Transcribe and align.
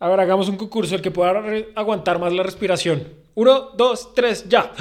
A 0.00 0.08
ver, 0.08 0.20
hagamos 0.20 0.48
un 0.48 0.56
concurso, 0.56 0.94
el 0.94 1.02
que 1.02 1.10
pueda 1.10 1.42
aguantar 1.74 2.20
más 2.20 2.32
la 2.32 2.44
respiración. 2.44 3.02
Uno, 3.34 3.70
dos, 3.76 4.14
tres, 4.14 4.48
ya. 4.48 4.72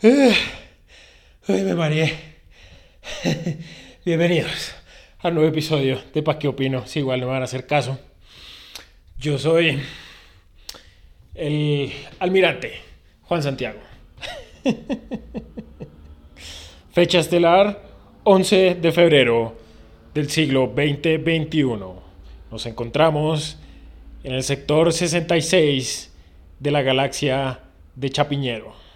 Ay, 0.00 0.34
me 1.46 1.74
mareé. 1.74 2.12
Bienvenidos 4.04 4.74
al 5.20 5.34
nuevo 5.34 5.48
episodio 5.48 6.00
de 6.12 6.22
Pa' 6.22 6.38
qué 6.38 6.48
opino. 6.48 6.86
Si 6.86 7.00
igual 7.00 7.20
me 7.20 7.26
van 7.26 7.42
a 7.42 7.44
hacer 7.44 7.66
caso. 7.66 7.98
Yo 9.18 9.38
soy 9.38 9.80
el 11.34 11.92
almirante 12.18 12.72
Juan 13.22 13.42
Santiago. 13.42 13.78
Fecha 16.90 17.20
estelar 17.20 17.82
11 18.24 18.76
de 18.76 18.92
febrero 18.92 19.56
del 20.14 20.30
siglo 20.30 20.72
2021. 20.74 22.02
Nos 22.50 22.66
encontramos 22.66 23.58
en 24.24 24.34
el 24.34 24.42
sector 24.42 24.92
66 24.92 26.12
de 26.58 26.70
la 26.70 26.82
galaxia 26.82 27.60
de 27.94 28.10
Chapiñero. 28.10 28.87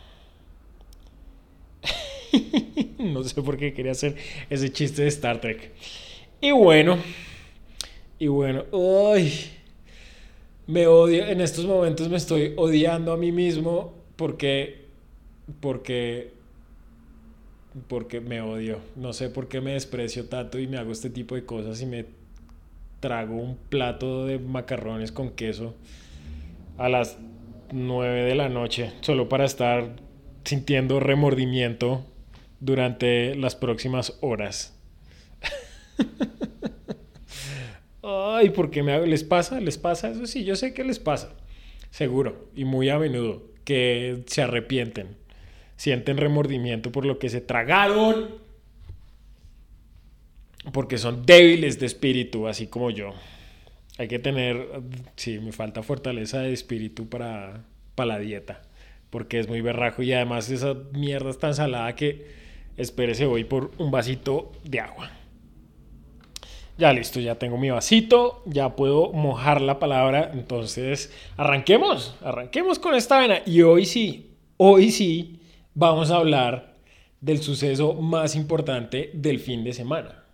no 2.99 3.23
sé 3.25 3.43
por 3.43 3.57
qué 3.57 3.73
quería 3.73 3.93
hacer 3.93 4.17
ese 4.51 4.73
chiste 4.73 5.03
de 5.03 5.09
Star 5.09 5.41
Trek. 5.41 5.73
Y 6.41 6.51
bueno, 6.51 6.99
y 8.19 8.27
bueno, 8.27 8.65
uy, 8.73 9.33
me 10.67 10.87
odio, 10.87 11.27
en 11.27 11.41
estos 11.41 11.67
momentos 11.67 12.09
me 12.09 12.17
estoy 12.17 12.53
odiando 12.57 13.13
a 13.13 13.17
mí 13.17 13.33
mismo 13.33 13.95
porque, 14.17 14.87
porque, 15.61 16.33
porque 17.89 18.21
me 18.21 18.41
odio. 18.41 18.79
No 18.97 19.13
sé 19.13 19.29
por 19.29 19.49
qué 19.49 19.61
me 19.61 19.73
desprecio 19.73 20.27
tanto 20.27 20.59
y 20.59 20.67
me 20.67 20.79
hago 20.79 20.93
este 20.93 21.11
tipo 21.11 21.35
de 21.35 21.45
cosas 21.45 21.81
y 21.83 21.87
me 21.87 22.07
trago 23.01 23.35
un 23.35 23.57
plato 23.57 24.27
de 24.27 24.39
macarrones 24.39 25.11
con 25.11 25.31
queso 25.31 25.75
a 26.79 26.89
las 26.89 27.19
9 27.73 28.23
de 28.23 28.35
la 28.37 28.49
noche 28.49 28.93
solo 29.01 29.29
para 29.29 29.45
estar 29.45 29.97
sintiendo 30.45 31.01
remordimiento 31.01 32.05
durante 32.63 33.35
las 33.35 33.57
próximas 33.57 34.17
horas. 34.21 34.79
Ay, 38.03 38.51
¿por 38.51 38.71
qué 38.71 38.85
me? 38.85 39.05
¿Les 39.07 39.25
pasa? 39.25 39.61
¿Les 39.61 39.79
pasa? 39.79 40.11
Eso 40.11 40.27
sí, 40.27 40.45
yo 40.45 40.55
sé 40.55 40.73
que 40.73 40.85
les 40.85 41.01
pasa. 41.01 41.35
Seguro, 41.91 42.49
y 42.55 42.65
muy 42.65 42.89
a 42.89 42.99
menudo, 42.99 43.43
que 43.65 44.23
se 44.27 44.43
arrepienten. 44.43 45.17
Sienten 45.77 46.17
remordimiento 46.17 46.93
por 46.93 47.05
lo 47.05 47.19
que 47.19 47.29
se 47.29 47.41
tragaron. 47.41 48.37
Porque 50.73 50.99
son 50.99 51.27
débiles 51.27 51.81
de 51.81 51.87
espíritu, 51.87 52.47
así 52.47 52.69
como 52.69 52.91
yo. 52.91 53.13
Hay 53.99 54.07
que 54.07 54.21
tener, 54.21 54.69
sí, 55.17 55.41
me 55.41 55.51
falta 55.51 55.83
fortaleza 55.83 56.39
de 56.39 56.53
espíritu 56.53 57.09
para, 57.09 57.65
para 57.97 58.07
la 58.07 58.19
dieta. 58.21 58.63
Porque 59.11 59.41
es 59.41 59.49
muy 59.49 59.61
berrajo 59.61 60.05
y 60.05 60.13
además 60.13 60.49
esa 60.49 60.75
mierda 60.93 61.31
es 61.31 61.39
tan 61.39 61.55
salada 61.55 61.97
que 61.97 62.42
espérese 62.77 63.27
voy 63.27 63.45
por 63.45 63.71
un 63.79 63.91
vasito 63.91 64.53
de 64.65 64.81
agua. 64.81 65.11
Ya 66.79 66.93
listo, 66.93 67.21
ya 67.21 67.37
tengo 67.37 67.59
mi 67.59 67.71
vasito, 67.71 68.43
ya 68.47 68.75
puedo 68.75 69.13
mojar 69.13 69.61
la 69.61 69.79
palabra. 69.79 70.31
Entonces, 70.33 71.13
arranquemos, 71.37 72.17
arranquemos 72.23 72.79
con 72.79 72.95
esta 72.95 73.19
vena. 73.19 73.43
Y 73.45 73.63
hoy 73.63 73.85
sí, 73.85 74.35
hoy 74.57 74.91
sí, 74.91 75.41
vamos 75.75 76.11
a 76.11 76.17
hablar 76.17 76.77
del 77.21 77.41
suceso 77.43 77.95
más 77.95 78.35
importante 78.35 79.11
del 79.15 79.39
fin 79.39 79.63
de 79.63 79.75
semana, 79.75 80.25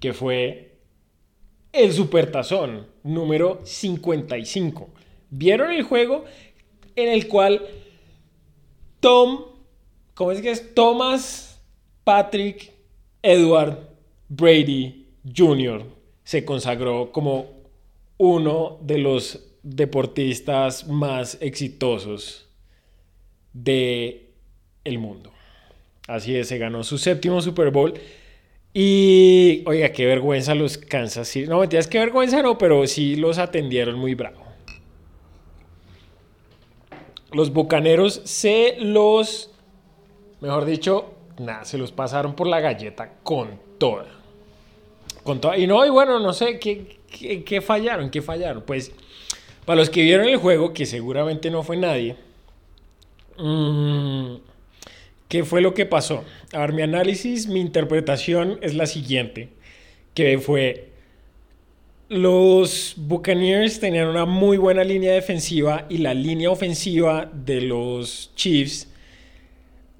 que 0.00 0.12
fue 0.12 0.78
el 1.72 1.92
Supertazón 1.92 2.86
número 3.04 3.60
55. 3.62 4.88
¿Vieron 5.30 5.70
el 5.70 5.82
juego 5.82 6.24
en 6.96 7.10
el 7.10 7.28
cual 7.28 7.62
Tom, 8.98 9.44
¿cómo 10.14 10.32
es 10.32 10.40
que 10.40 10.50
es? 10.50 10.74
Thomas 10.74 11.55
Patrick 12.06 12.70
Edward 13.20 13.78
Brady 14.28 15.08
Jr. 15.36 15.82
se 16.22 16.44
consagró 16.44 17.10
como 17.10 17.46
uno 18.16 18.78
de 18.80 18.98
los 18.98 19.44
deportistas 19.64 20.86
más 20.86 21.36
exitosos 21.40 22.48
de 23.52 24.28
el 24.84 25.00
mundo. 25.00 25.32
Así 26.06 26.36
es, 26.36 26.46
se 26.46 26.58
ganó 26.58 26.84
su 26.84 26.96
séptimo 26.96 27.42
Super 27.42 27.72
Bowl. 27.72 27.94
Y, 28.72 29.64
oiga, 29.66 29.90
qué 29.90 30.06
vergüenza 30.06 30.54
los 30.54 30.78
Kansas 30.78 31.26
City. 31.26 31.48
No, 31.48 31.58
mentiras, 31.58 31.88
qué 31.88 31.98
vergüenza 31.98 32.40
no, 32.40 32.56
pero 32.56 32.86
sí 32.86 33.16
los 33.16 33.38
atendieron 33.38 33.98
muy 33.98 34.14
bravo. 34.14 34.44
Los 37.32 37.52
bucaneros 37.52 38.20
se 38.22 38.76
los, 38.78 39.50
mejor 40.40 40.66
dicho, 40.66 41.15
nada, 41.38 41.64
se 41.64 41.78
los 41.78 41.92
pasaron 41.92 42.34
por 42.34 42.46
la 42.46 42.60
galleta 42.60 43.14
con 43.22 43.58
toda. 43.78 44.06
Con 45.22 45.40
toda. 45.40 45.58
Y 45.58 45.66
no, 45.66 45.84
y 45.84 45.90
bueno, 45.90 46.20
no 46.20 46.32
sé, 46.32 46.58
¿qué, 46.58 46.98
qué, 47.10 47.44
qué 47.44 47.60
fallaron? 47.60 48.10
¿Qué 48.10 48.22
fallaron? 48.22 48.62
Pues, 48.62 48.92
para 49.64 49.80
los 49.80 49.90
que 49.90 50.02
vieron 50.02 50.28
el 50.28 50.36
juego, 50.36 50.72
que 50.72 50.86
seguramente 50.86 51.50
no 51.50 51.62
fue 51.62 51.76
nadie, 51.76 52.16
mmm, 53.38 54.36
¿qué 55.28 55.44
fue 55.44 55.60
lo 55.60 55.74
que 55.74 55.86
pasó? 55.86 56.24
A 56.52 56.60
ver, 56.60 56.72
mi 56.72 56.82
análisis, 56.82 57.48
mi 57.48 57.60
interpretación 57.60 58.58
es 58.62 58.74
la 58.74 58.86
siguiente, 58.86 59.48
que 60.14 60.38
fue 60.38 60.90
los 62.08 62.94
Buccaneers 62.96 63.80
tenían 63.80 64.06
una 64.06 64.26
muy 64.26 64.56
buena 64.56 64.84
línea 64.84 65.12
defensiva 65.12 65.86
y 65.88 65.98
la 65.98 66.14
línea 66.14 66.50
ofensiva 66.50 67.28
de 67.32 67.62
los 67.62 68.30
Chiefs 68.36 68.88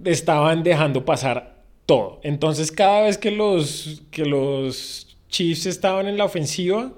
estaban 0.05 0.62
dejando 0.62 1.05
pasar 1.05 1.62
todo. 1.87 2.21
Entonces 2.23 2.73
cada 2.73 3.03
vez 3.03 3.19
que 3.19 3.31
los, 3.31 4.03
que 4.11 4.25
los 4.25 5.17
Chiefs 5.29 5.67
estaban 5.67 6.07
en 6.07 6.17
la 6.17 6.25
ofensiva 6.25 6.93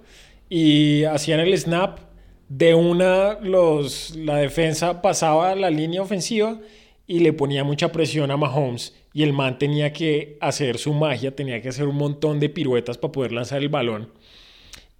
y 0.49 1.05
hacían 1.05 1.41
el 1.41 1.57
snap, 1.57 2.01
de 2.49 2.75
una 2.75 3.39
los, 3.41 4.17
la 4.17 4.37
defensa 4.37 5.03
pasaba 5.03 5.51
a 5.51 5.55
la 5.55 5.71
línea 5.71 6.03
ofensiva 6.03 6.59
y 7.07 7.21
le 7.21 7.33
ponía 7.33 7.63
mucha 7.65 7.93
presión 7.93 8.31
a 8.31 8.37
Mahomes 8.37 8.95
y 9.13 9.23
el 9.23 9.33
man 9.33 9.59
tenía 9.59 9.93
que 9.93 10.39
hacer 10.41 10.79
su 10.79 10.95
magia, 10.95 11.35
tenía 11.35 11.61
que 11.61 11.69
hacer 11.69 11.87
un 11.87 11.97
montón 11.97 12.41
de 12.41 12.49
piruetas 12.49 12.99
para 12.99 13.13
poder 13.13 13.33
lanzar 13.33 13.61
el 13.63 13.69
balón. 13.69 14.13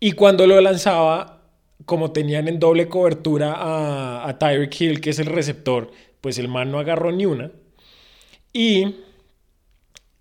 Y 0.01 0.13
cuando 0.13 0.47
lo 0.47 0.61
lanzaba, 0.61 1.43
como 1.85 2.13
tenían 2.13 2.49
en 2.49 2.59
doble 2.59 2.89
cobertura 2.89 3.53
a, 3.55 4.29
a 4.29 4.39
Tyreek 4.39 4.81
Hill, 4.81 5.01
que 5.01 5.11
es 5.11 5.19
el 5.19 5.27
receptor, 5.27 5.91
pues 6.21 6.39
el 6.39 6.49
man 6.49 6.71
no 6.71 6.79
agarró 6.79 7.13
ni 7.13 7.27
una. 7.27 7.51
Y 8.61 8.97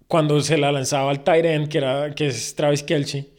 cuando 0.08 0.40
se 0.42 0.60
la 0.60 0.72
lanzaba 0.72 1.10
al 1.10 1.24
tight 1.24 1.70
que, 1.70 1.80
era, 1.80 2.14
que 2.14 2.28
es 2.28 2.54
Travis 2.54 2.84
Kelsey, 2.84 3.34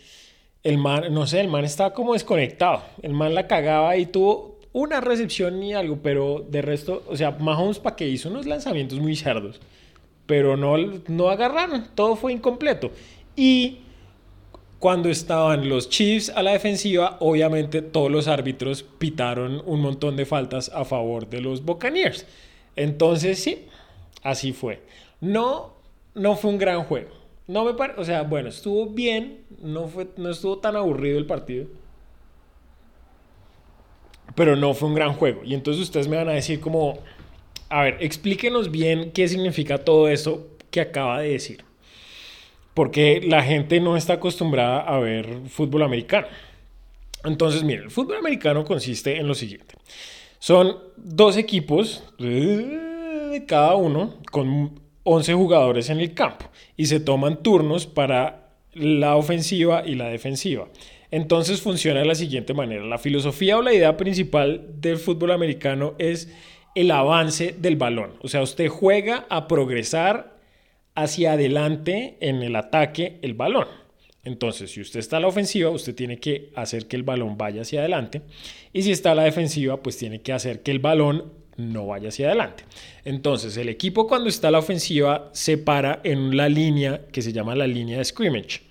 el 0.65 0.77
man, 0.77 1.15
no 1.15 1.25
sé, 1.25 1.39
el 1.39 1.47
man 1.47 1.65
estaba 1.65 1.95
como 1.95 2.15
desconectado. 2.15 2.83
El 3.01 3.13
man 3.15 3.33
la 3.33 3.47
cagaba 3.47 3.97
y 3.97 4.07
tuvo 4.07 4.59
una 4.73 5.01
recepción 5.01 5.63
y 5.63 5.73
algo, 5.73 6.01
pero 6.03 6.45
de 6.51 6.63
resto, 6.63 7.05
o 7.07 7.17
sea, 7.17 7.31
Mahomes 7.31 7.79
para 7.79 7.95
que 7.95 8.09
hizo 8.09 8.29
unos 8.29 8.45
lanzamientos 8.45 8.99
muy 8.99 9.15
cerdos, 9.15 9.61
pero 10.27 10.57
no, 10.57 10.77
no 11.07 11.29
agarraron, 11.29 11.87
todo 11.95 12.17
fue 12.17 12.33
incompleto. 12.33 12.91
Y 13.37 13.79
cuando 14.81 15.11
estaban 15.11 15.69
los 15.69 15.89
Chiefs 15.91 16.31
a 16.31 16.43
la 16.43 16.51
defensiva, 16.55 17.19
obviamente 17.21 17.83
todos 17.83 18.11
los 18.11 18.27
árbitros 18.27 18.83
pitaron 18.83 19.63
un 19.65 19.81
montón 19.81 20.17
de 20.17 20.27
faltas 20.27 20.73
a 20.75 20.85
favor 20.85 21.31
de 21.31 21.41
los 21.41 21.65
Buccaneers. 21.65 22.27
Entonces, 22.75 23.39
sí, 23.41 23.67
así 24.23 24.53
fue. 24.53 24.83
No, 25.21 25.75
no 26.15 26.37
fue 26.37 26.51
un 26.51 26.59
gran 26.59 26.85
juego. 26.85 27.11
No 27.47 27.65
me 27.65 27.73
o 27.73 28.05
sea, 28.05 28.23
bueno, 28.23 28.51
estuvo 28.51 28.87
bien, 28.87 29.45
no, 29.63 29.89
fue, 29.89 30.09
no 30.17 30.31
estuvo 30.31 30.59
tan 30.59 30.77
aburrido 30.77 31.19
el 31.19 31.27
partido. 31.27 31.67
Pero 34.35 34.55
no 34.55 34.75
fue 34.75 34.89
un 34.89 34.95
gran 34.95 35.15
juego. 35.15 35.43
Y 35.45 35.55
entonces 35.55 35.83
ustedes 35.83 36.09
me 36.09 36.17
van 36.17 36.29
a 36.29 36.33
decir 36.33 36.61
como, 36.61 36.99
a 37.71 37.83
ver, 37.83 37.97
explíquenos 38.01 38.71
bien 38.71 39.13
qué 39.13 39.27
significa 39.29 39.79
todo 39.79 40.09
eso 40.09 40.49
que 40.71 40.81
acaba 40.81 41.21
de 41.21 41.31
decir 41.31 41.69
porque 42.79 43.21
la 43.21 43.43
gente 43.43 43.81
no 43.81 43.97
está 43.97 44.13
acostumbrada 44.13 44.79
a 44.83 45.01
ver 45.01 45.49
fútbol 45.49 45.83
americano. 45.83 46.29
Entonces, 47.25 47.65
miren, 47.65 47.87
el 47.87 47.91
fútbol 47.91 48.19
americano 48.19 48.65
consiste 48.65 49.17
en 49.19 49.27
lo 49.27 49.35
siguiente. 49.35 49.75
Son 50.39 50.79
dos 50.97 51.37
equipos, 51.37 52.05
eh, 53.33 53.45
cada 53.47 53.75
uno, 53.75 54.15
con 54.31 54.81
11 55.03 55.35
jugadores 55.35 55.91
en 55.91 56.01
el 56.01 56.15
campo, 56.15 56.47
y 56.77 56.87
se 56.87 57.01
toman 57.01 57.43
turnos 57.43 57.87
para 57.87 58.51
la 58.75 59.17
ofensiva 59.17 59.83
y 59.87 59.95
la 59.95 60.09
defensiva. 60.09 60.69
Entonces 61.11 61.63
funciona 61.63 62.01
de 62.01 62.07
la 62.07 62.15
siguiente 62.15 62.55
manera. 62.55 62.85
La 62.85 62.99
filosofía 62.99 63.57
o 63.57 63.63
la 63.63 63.73
idea 63.73 63.97
principal 63.97 64.67
del 64.81 64.99
fútbol 64.99 65.33
americano 65.33 65.95
es 65.99 66.33
el 66.75 66.91
avance 66.91 67.55
del 67.59 67.77
balón. 67.77 68.13
O 68.21 68.29
sea, 68.29 68.43
usted 68.43 68.69
juega 68.69 69.27
a 69.31 69.49
progresar 69.49 70.37
hacia 70.95 71.33
adelante 71.33 72.17
en 72.21 72.43
el 72.43 72.57
ataque 72.57 73.19
el 73.23 73.35
balón. 73.35 73.69
Entonces, 74.25 74.73
si 74.73 74.81
usted 74.81 75.01
está 75.01 75.17
a 75.17 75.21
la 75.21 75.29
ofensiva, 75.29 75.71
usted 75.71 75.95
tiene 75.95 76.19
que 76.19 76.51
hacer 76.55 76.87
que 76.87 76.97
el 76.97 77.03
balón 77.03 77.39
vaya 77.39 77.63
hacia 77.63 77.81
adelante. 77.81 78.23
Y 78.75 78.83
si 78.83 78.93
está 78.93 79.13
a 79.13 79.15
la 79.15 79.23
defensiva, 79.23 79.83
pues 79.83 79.97
tiene 79.97 80.21
que 80.21 80.33
hacer 80.33 80.63
que 80.63 80.71
el 80.71 80.81
balón 80.81 81.33
no 81.59 81.87
vaya 81.87 82.09
hacia 82.09 82.29
adelante. 82.29 82.65
Entonces, 83.05 83.57
el 83.57 83.69
equipo 83.69 84.07
cuando 84.07 84.31
está 84.31 84.49
a 84.49 84.53
la 84.53 84.61
ofensiva 84.61 85.29
se 85.33 85.59
para 85.59 86.01
en 86.05 86.37
la 86.37 86.49
línea 86.49 87.03
que 87.13 87.21
se 87.21 87.33
llama 87.33 87.55
la 87.55 87.67
línea 87.67 87.99
de 87.99 88.05
scrimmage. 88.05 88.63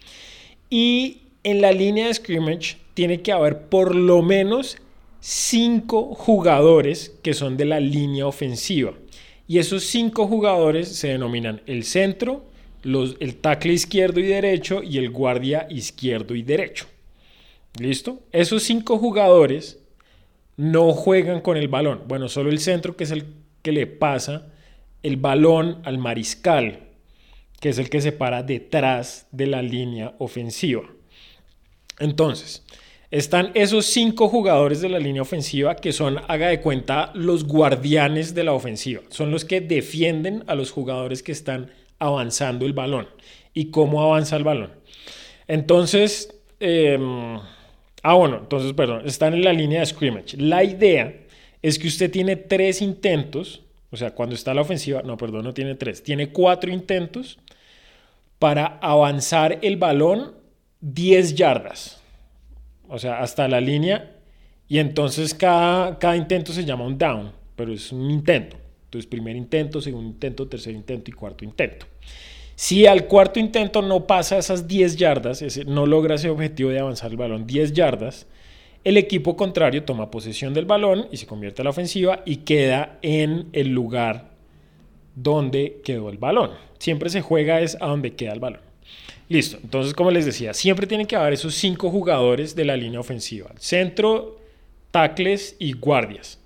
Y 0.69 1.21
en 1.43 1.61
la 1.61 1.71
línea 1.71 2.07
de 2.07 2.13
scrimmage 2.13 2.77
tiene 2.93 3.21
que 3.21 3.31
haber 3.31 3.67
por 3.67 3.93
lo 3.93 4.21
menos 4.21 4.77
cinco 5.19 6.15
jugadores 6.15 7.13
que 7.21 7.33
son 7.33 7.57
de 7.57 7.65
la 7.65 7.79
línea 7.79 8.25
ofensiva. 8.25 8.93
Y 9.47 9.59
esos 9.59 9.83
cinco 9.83 10.27
jugadores 10.27 10.87
se 10.87 11.09
denominan 11.09 11.61
el 11.67 11.83
centro, 11.83 12.45
los, 12.83 13.17
el 13.19 13.35
tackle 13.35 13.73
izquierdo 13.73 14.19
y 14.19 14.23
derecho 14.23 14.81
y 14.81 14.97
el 14.97 15.09
guardia 15.09 15.67
izquierdo 15.69 16.35
y 16.35 16.41
derecho. 16.41 16.85
¿Listo? 17.79 18.21
Esos 18.31 18.63
cinco 18.63 18.97
jugadores 18.97 19.76
no 20.57 20.91
juegan 20.91 21.41
con 21.41 21.55
el 21.55 21.67
balón. 21.67 22.03
Bueno, 22.07 22.27
solo 22.27 22.49
el 22.49 22.59
centro, 22.59 22.97
que 22.97 23.05
es 23.05 23.11
el 23.11 23.25
que 23.61 23.71
le 23.71 23.87
pasa 23.87 24.47
el 25.03 25.17
balón 25.17 25.81
al 25.85 25.97
mariscal, 25.97 26.89
que 27.59 27.69
es 27.69 27.77
el 27.77 27.89
que 27.89 28.01
se 28.01 28.11
para 28.11 28.43
detrás 28.43 29.27
de 29.31 29.47
la 29.47 29.61
línea 29.61 30.15
ofensiva. 30.19 30.83
Entonces, 31.99 32.65
están 33.09 33.51
esos 33.53 33.85
cinco 33.85 34.27
jugadores 34.27 34.81
de 34.81 34.89
la 34.89 34.99
línea 34.99 35.21
ofensiva 35.21 35.75
que 35.75 35.93
son, 35.93 36.19
haga 36.27 36.49
de 36.49 36.61
cuenta, 36.61 37.11
los 37.13 37.45
guardianes 37.45 38.35
de 38.35 38.43
la 38.43 38.53
ofensiva. 38.53 39.01
Son 39.09 39.31
los 39.31 39.45
que 39.45 39.61
defienden 39.61 40.43
a 40.47 40.55
los 40.55 40.71
jugadores 40.71 41.23
que 41.23 41.31
están 41.31 41.71
avanzando 41.99 42.65
el 42.65 42.73
balón. 42.73 43.07
¿Y 43.53 43.71
cómo 43.71 44.03
avanza 44.03 44.35
el 44.35 44.43
balón? 44.43 44.71
Entonces, 45.47 46.35
em, 46.59 47.39
ah, 48.03 48.13
bueno, 48.13 48.37
entonces, 48.41 48.73
perdón, 48.73 49.03
están 49.05 49.33
en 49.33 49.43
la 49.43 49.53
línea 49.53 49.79
de 49.79 49.85
scrimmage. 49.85 50.37
La 50.37 50.63
idea 50.63 51.13
es 51.61 51.79
que 51.79 51.87
usted 51.87 52.11
tiene 52.11 52.35
tres 52.35 52.81
intentos, 52.81 53.61
o 53.91 53.97
sea, 53.97 54.11
cuando 54.11 54.35
está 54.35 54.53
la 54.53 54.61
ofensiva, 54.61 55.01
no, 55.03 55.17
perdón, 55.17 55.43
no 55.43 55.53
tiene 55.53 55.75
tres, 55.75 56.03
tiene 56.03 56.29
cuatro 56.29 56.71
intentos 56.71 57.39
para 58.39 58.77
avanzar 58.81 59.59
el 59.61 59.77
balón 59.77 60.35
10 60.81 61.35
yardas 61.35 61.97
o 62.89 62.99
sea, 62.99 63.19
hasta 63.19 63.47
la 63.47 63.59
línea, 63.61 64.11
y 64.67 64.79
entonces 64.79 65.33
cada, 65.33 65.97
cada 65.99 66.15
intento 66.15 66.51
se 66.51 66.65
llama 66.65 66.85
un 66.85 66.97
down, 66.97 67.31
pero 67.55 67.73
es 67.73 67.91
un 67.91 68.09
intento. 68.09 68.57
Entonces, 68.85 69.07
primer 69.09 69.35
intento, 69.35 69.81
segundo 69.81 70.09
intento, 70.09 70.47
tercer 70.47 70.73
intento 70.73 71.11
y 71.11 71.13
cuarto 71.13 71.43
intento. 71.43 71.85
Si 72.59 72.87
al 72.87 73.05
cuarto 73.05 73.39
intento 73.39 73.83
no 73.83 74.07
pasa 74.07 74.39
esas 74.39 74.67
10 74.67 74.95
yardas, 74.95 75.43
no 75.67 75.85
logra 75.85 76.15
ese 76.15 76.31
objetivo 76.31 76.71
de 76.71 76.79
avanzar 76.79 77.11
el 77.11 77.17
balón 77.17 77.45
10 77.45 77.73
yardas, 77.73 78.25
el 78.83 78.97
equipo 78.97 79.37
contrario 79.37 79.83
toma 79.83 80.09
posesión 80.09 80.55
del 80.55 80.65
balón 80.65 81.07
y 81.11 81.17
se 81.17 81.27
convierte 81.27 81.61
a 81.61 81.65
la 81.65 81.69
ofensiva 81.69 82.23
y 82.25 82.37
queda 82.37 82.97
en 83.03 83.49
el 83.53 83.67
lugar 83.67 84.31
donde 85.13 85.81
quedó 85.83 86.09
el 86.09 86.17
balón. 86.17 86.49
Siempre 86.79 87.11
se 87.11 87.21
juega 87.21 87.61
es 87.61 87.77
a 87.79 87.85
donde 87.85 88.15
queda 88.15 88.33
el 88.33 88.39
balón. 88.39 88.61
Listo, 89.29 89.59
entonces 89.61 89.93
como 89.93 90.09
les 90.09 90.25
decía, 90.25 90.55
siempre 90.55 90.87
tienen 90.87 91.05
que 91.05 91.15
haber 91.15 91.33
esos 91.33 91.53
cinco 91.53 91.91
jugadores 91.91 92.55
de 92.55 92.65
la 92.65 92.75
línea 92.75 92.99
ofensiva. 92.99 93.51
Centro, 93.59 94.39
tacles 94.89 95.55
y 95.59 95.73
guardias. 95.73 96.39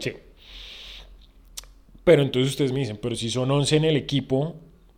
Sí. 0.00 0.14
Pero 2.02 2.22
entonces 2.22 2.50
ustedes 2.50 2.72
me 2.72 2.80
dicen, 2.80 2.98
pero 3.00 3.14
si 3.14 3.30
son 3.30 3.48
11 3.52 3.76
en 3.76 3.84
el 3.84 3.96
equipo, 3.96 4.56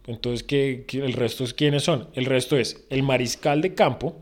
entonces 0.09 0.43
¿qué, 0.43 0.85
el 0.93 1.13
resto 1.13 1.45
es 1.45 1.53
quiénes 1.53 1.85
son? 1.85 2.09
El 2.15 2.25
resto 2.25 2.57
es 2.57 2.87
el 2.89 3.03
mariscal 3.03 3.61
de 3.61 3.75
campo, 3.75 4.17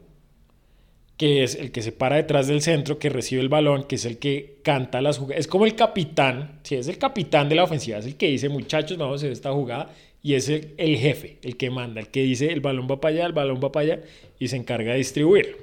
que 1.16 1.44
es 1.44 1.54
el 1.54 1.70
que 1.70 1.80
se 1.80 1.92
para 1.92 2.16
detrás 2.16 2.48
del 2.48 2.60
centro, 2.60 2.98
que 2.98 3.08
recibe 3.08 3.40
el 3.40 3.48
balón, 3.48 3.84
que 3.84 3.94
es 3.94 4.04
el 4.04 4.18
que 4.18 4.58
canta 4.62 5.00
las 5.00 5.18
jugadas. 5.18 5.40
Es 5.40 5.46
como 5.46 5.64
el 5.64 5.76
capitán, 5.76 6.58
sí, 6.64 6.74
es 6.74 6.88
el 6.88 6.98
capitán 6.98 7.48
de 7.48 7.54
la 7.54 7.64
ofensiva, 7.64 7.98
es 7.98 8.06
el 8.06 8.16
que 8.16 8.28
dice, 8.28 8.48
muchachos, 8.48 8.98
vamos 8.98 9.14
a 9.14 9.16
hacer 9.16 9.32
esta 9.32 9.52
jugada 9.52 9.90
y 10.22 10.34
es 10.34 10.48
el, 10.48 10.74
jefe, 10.76 11.38
el 11.42 11.56
que 11.56 11.70
manda, 11.70 12.00
el 12.00 12.08
que 12.08 12.24
dice 12.24 12.52
el 12.52 12.60
balón 12.60 12.88
va 12.90 13.00
para 13.00 13.14
allá, 13.14 13.26
el 13.26 13.32
balón 13.32 13.60
va 13.62 13.70
para 13.70 13.84
allá 13.84 14.02
y 14.40 14.48
se 14.48 14.56
encarga 14.56 14.90
de 14.90 14.98
distribuir. 14.98 15.56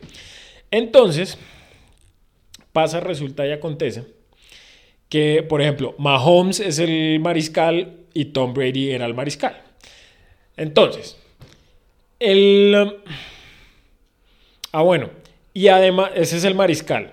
Entonces, 0.71 1.37
pasa, 2.71 3.01
resulta 3.01 3.45
y 3.45 3.51
acontece 3.51 4.05
que, 5.09 5.43
por 5.43 5.61
ejemplo, 5.61 5.95
Mahomes 5.97 6.61
es 6.61 6.79
el 6.79 7.19
mariscal 7.19 8.05
y 8.13 8.25
Tom 8.25 8.53
Brady 8.53 8.91
era 8.91 9.05
el 9.05 9.13
mariscal. 9.13 9.62
Entonces, 10.57 11.17
el... 12.19 12.97
Ah, 14.71 14.81
bueno, 14.81 15.09
y 15.53 15.67
además, 15.67 16.11
ese 16.15 16.38
es 16.38 16.44
el 16.44 16.55
mariscal. 16.55 17.11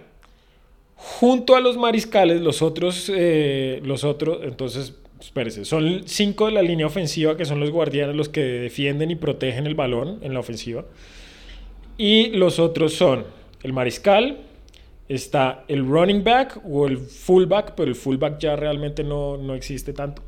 Junto 0.94 1.56
a 1.56 1.60
los 1.60 1.76
mariscales, 1.76 2.41
los 2.41 2.62
otros, 2.62 3.10
eh, 3.15 3.81
los 3.84 4.05
otros, 4.05 4.41
entonces 4.43 4.94
espérese, 5.20 5.65
son 5.65 6.03
cinco 6.06 6.46
de 6.46 6.53
la 6.53 6.62
línea 6.62 6.86
ofensiva 6.86 7.36
que 7.36 7.44
son 7.44 7.60
los 7.60 7.70
guardianes, 7.70 8.17
los 8.17 8.29
que 8.29 8.43
defienden 8.43 9.10
y 9.10 9.17
protegen 9.17 9.67
el 9.67 9.74
balón 9.74 10.19
en 10.22 10.34
la 10.34 10.41
ofensiva. 10.41 10.84
Y 11.98 12.29
los 12.31 12.58
otros 12.58 12.94
son 12.94 13.24
el 13.62 13.72
mariscal, 13.72 14.38
está 15.08 15.65
el 15.69 15.86
running 15.86 16.24
back 16.24 16.60
o 16.65 16.86
el 16.86 16.96
fullback, 16.98 17.74
pero 17.74 17.88
el 17.88 17.94
fullback 17.94 18.38
ya 18.38 18.56
realmente 18.56 19.05
no, 19.05 19.36
no 19.36 19.55
existe 19.55 19.93
tanto. 19.93 20.22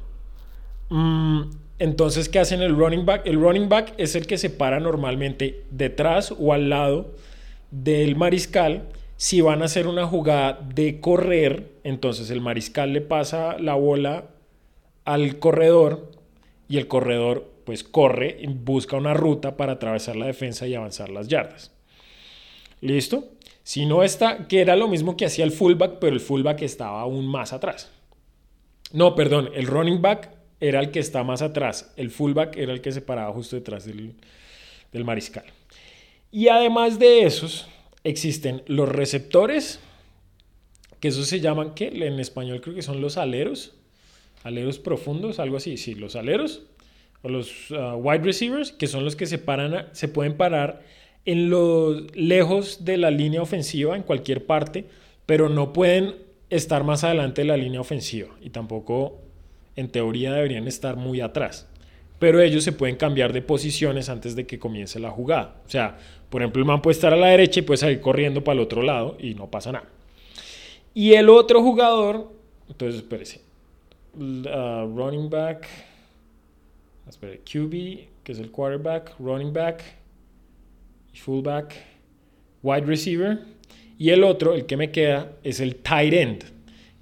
Entonces, 1.78 2.28
¿qué 2.28 2.38
hacen 2.38 2.62
el 2.62 2.76
running 2.76 3.04
back? 3.04 3.26
El 3.26 3.40
running 3.40 3.68
back 3.68 3.94
es 3.98 4.14
el 4.14 4.26
que 4.26 4.38
se 4.38 4.50
para 4.50 4.80
normalmente 4.80 5.64
detrás 5.70 6.32
o 6.38 6.52
al 6.52 6.70
lado 6.70 7.14
del 7.70 8.16
mariscal. 8.16 8.88
Si 9.16 9.40
van 9.40 9.62
a 9.62 9.66
hacer 9.66 9.86
una 9.86 10.06
jugada 10.06 10.60
de 10.74 11.00
correr, 11.00 11.72
entonces 11.84 12.30
el 12.30 12.40
mariscal 12.40 12.92
le 12.92 13.00
pasa 13.00 13.58
la 13.58 13.74
bola 13.74 14.26
al 15.04 15.38
corredor 15.38 16.10
y 16.68 16.78
el 16.78 16.88
corredor 16.88 17.50
pues 17.64 17.84
corre 17.84 18.36
y 18.40 18.46
busca 18.46 18.96
una 18.96 19.14
ruta 19.14 19.56
para 19.56 19.72
atravesar 19.72 20.16
la 20.16 20.26
defensa 20.26 20.66
y 20.66 20.74
avanzar 20.74 21.10
las 21.10 21.28
yardas. 21.28 21.72
¿Listo? 22.80 23.28
Si 23.62 23.86
no 23.86 24.02
está, 24.02 24.48
que 24.48 24.60
era 24.60 24.74
lo 24.74 24.88
mismo 24.88 25.16
que 25.16 25.26
hacía 25.26 25.44
el 25.44 25.52
fullback, 25.52 25.98
pero 26.00 26.14
el 26.14 26.20
fullback 26.20 26.62
estaba 26.62 27.00
aún 27.00 27.26
más 27.26 27.52
atrás. 27.52 27.90
No, 28.92 29.14
perdón, 29.14 29.50
el 29.54 29.66
running 29.66 30.02
back 30.02 30.30
era 30.62 30.78
el 30.78 30.92
que 30.92 31.00
está 31.00 31.24
más 31.24 31.42
atrás, 31.42 31.92
el 31.96 32.10
fullback 32.10 32.56
era 32.56 32.72
el 32.72 32.80
que 32.80 32.92
se 32.92 33.00
paraba 33.00 33.32
justo 33.32 33.56
detrás 33.56 33.84
del, 33.84 34.14
del 34.92 35.04
mariscal. 35.04 35.44
Y 36.30 36.48
además 36.48 37.00
de 37.00 37.24
esos, 37.24 37.66
existen 38.04 38.62
los 38.66 38.88
receptores, 38.88 39.80
que 41.00 41.08
esos 41.08 41.26
se 41.26 41.40
llaman, 41.40 41.74
¿qué? 41.74 41.88
En 41.88 42.20
español 42.20 42.60
creo 42.60 42.76
que 42.76 42.82
son 42.82 43.00
los 43.00 43.16
aleros, 43.16 43.74
aleros 44.44 44.78
profundos, 44.78 45.40
algo 45.40 45.56
así, 45.56 45.76
sí, 45.76 45.96
los 45.96 46.14
aleros 46.14 46.62
o 47.22 47.28
los 47.28 47.72
uh, 47.72 47.94
wide 47.96 48.22
receivers, 48.22 48.70
que 48.70 48.86
son 48.86 49.04
los 49.04 49.16
que 49.16 49.26
se, 49.26 49.38
paran, 49.38 49.88
se 49.92 50.06
pueden 50.06 50.36
parar 50.36 50.84
en 51.24 51.50
los 51.50 52.14
lejos 52.16 52.84
de 52.84 52.98
la 52.98 53.10
línea 53.10 53.42
ofensiva 53.42 53.96
en 53.96 54.04
cualquier 54.04 54.46
parte, 54.46 54.84
pero 55.26 55.48
no 55.48 55.72
pueden 55.72 56.14
estar 56.50 56.84
más 56.84 57.02
adelante 57.02 57.42
de 57.42 57.48
la 57.48 57.56
línea 57.56 57.80
ofensiva 57.80 58.30
y 58.40 58.50
tampoco 58.50 59.21
en 59.76 59.88
teoría 59.88 60.32
deberían 60.32 60.68
estar 60.68 60.96
muy 60.96 61.20
atrás. 61.20 61.68
pero 62.18 62.40
ellos 62.40 62.62
se 62.62 62.70
pueden 62.70 62.94
cambiar 62.94 63.32
de 63.32 63.42
posiciones 63.42 64.08
antes 64.08 64.36
de 64.36 64.46
que 64.46 64.56
comience 64.60 65.00
la 65.00 65.10
jugada. 65.10 65.56
O 65.66 65.68
sea, 65.68 65.98
por 66.30 66.40
ejemplo, 66.40 66.62
el 66.62 66.66
man 66.66 66.80
puede 66.80 66.94
estar 66.94 67.12
a 67.12 67.16
la 67.16 67.26
derecha 67.26 67.58
y 67.58 67.62
puede 67.64 67.78
salir 67.78 68.00
corriendo 68.00 68.44
para 68.44 68.54
el 68.54 68.60
otro 68.60 68.80
lado 68.80 69.16
y 69.18 69.34
no 69.34 69.50
pasa 69.50 69.72
nada. 69.72 69.88
Y 70.94 71.14
el 71.14 71.28
otro 71.28 71.62
jugador, 71.62 72.30
entonces 72.68 73.00
espérese, 73.00 73.40
uh, 74.14 74.86
running 74.96 75.28
back, 75.28 75.66
QB, 77.20 77.70
que 78.22 78.32
es 78.32 78.38
el 78.38 78.50
quarterback, 78.50 79.14
running 79.18 79.52
back, 79.52 79.82
fullback, 81.14 81.74
wide 82.62 82.86
receiver. 82.86 83.40
Y 83.98 84.10
el 84.10 84.24
otro, 84.24 84.54
el 84.54 84.66
que 84.66 84.76
me 84.76 84.90
queda, 84.90 85.32
es 85.42 85.60
el 85.60 85.76
tight 85.76 86.12
end, 86.12 86.44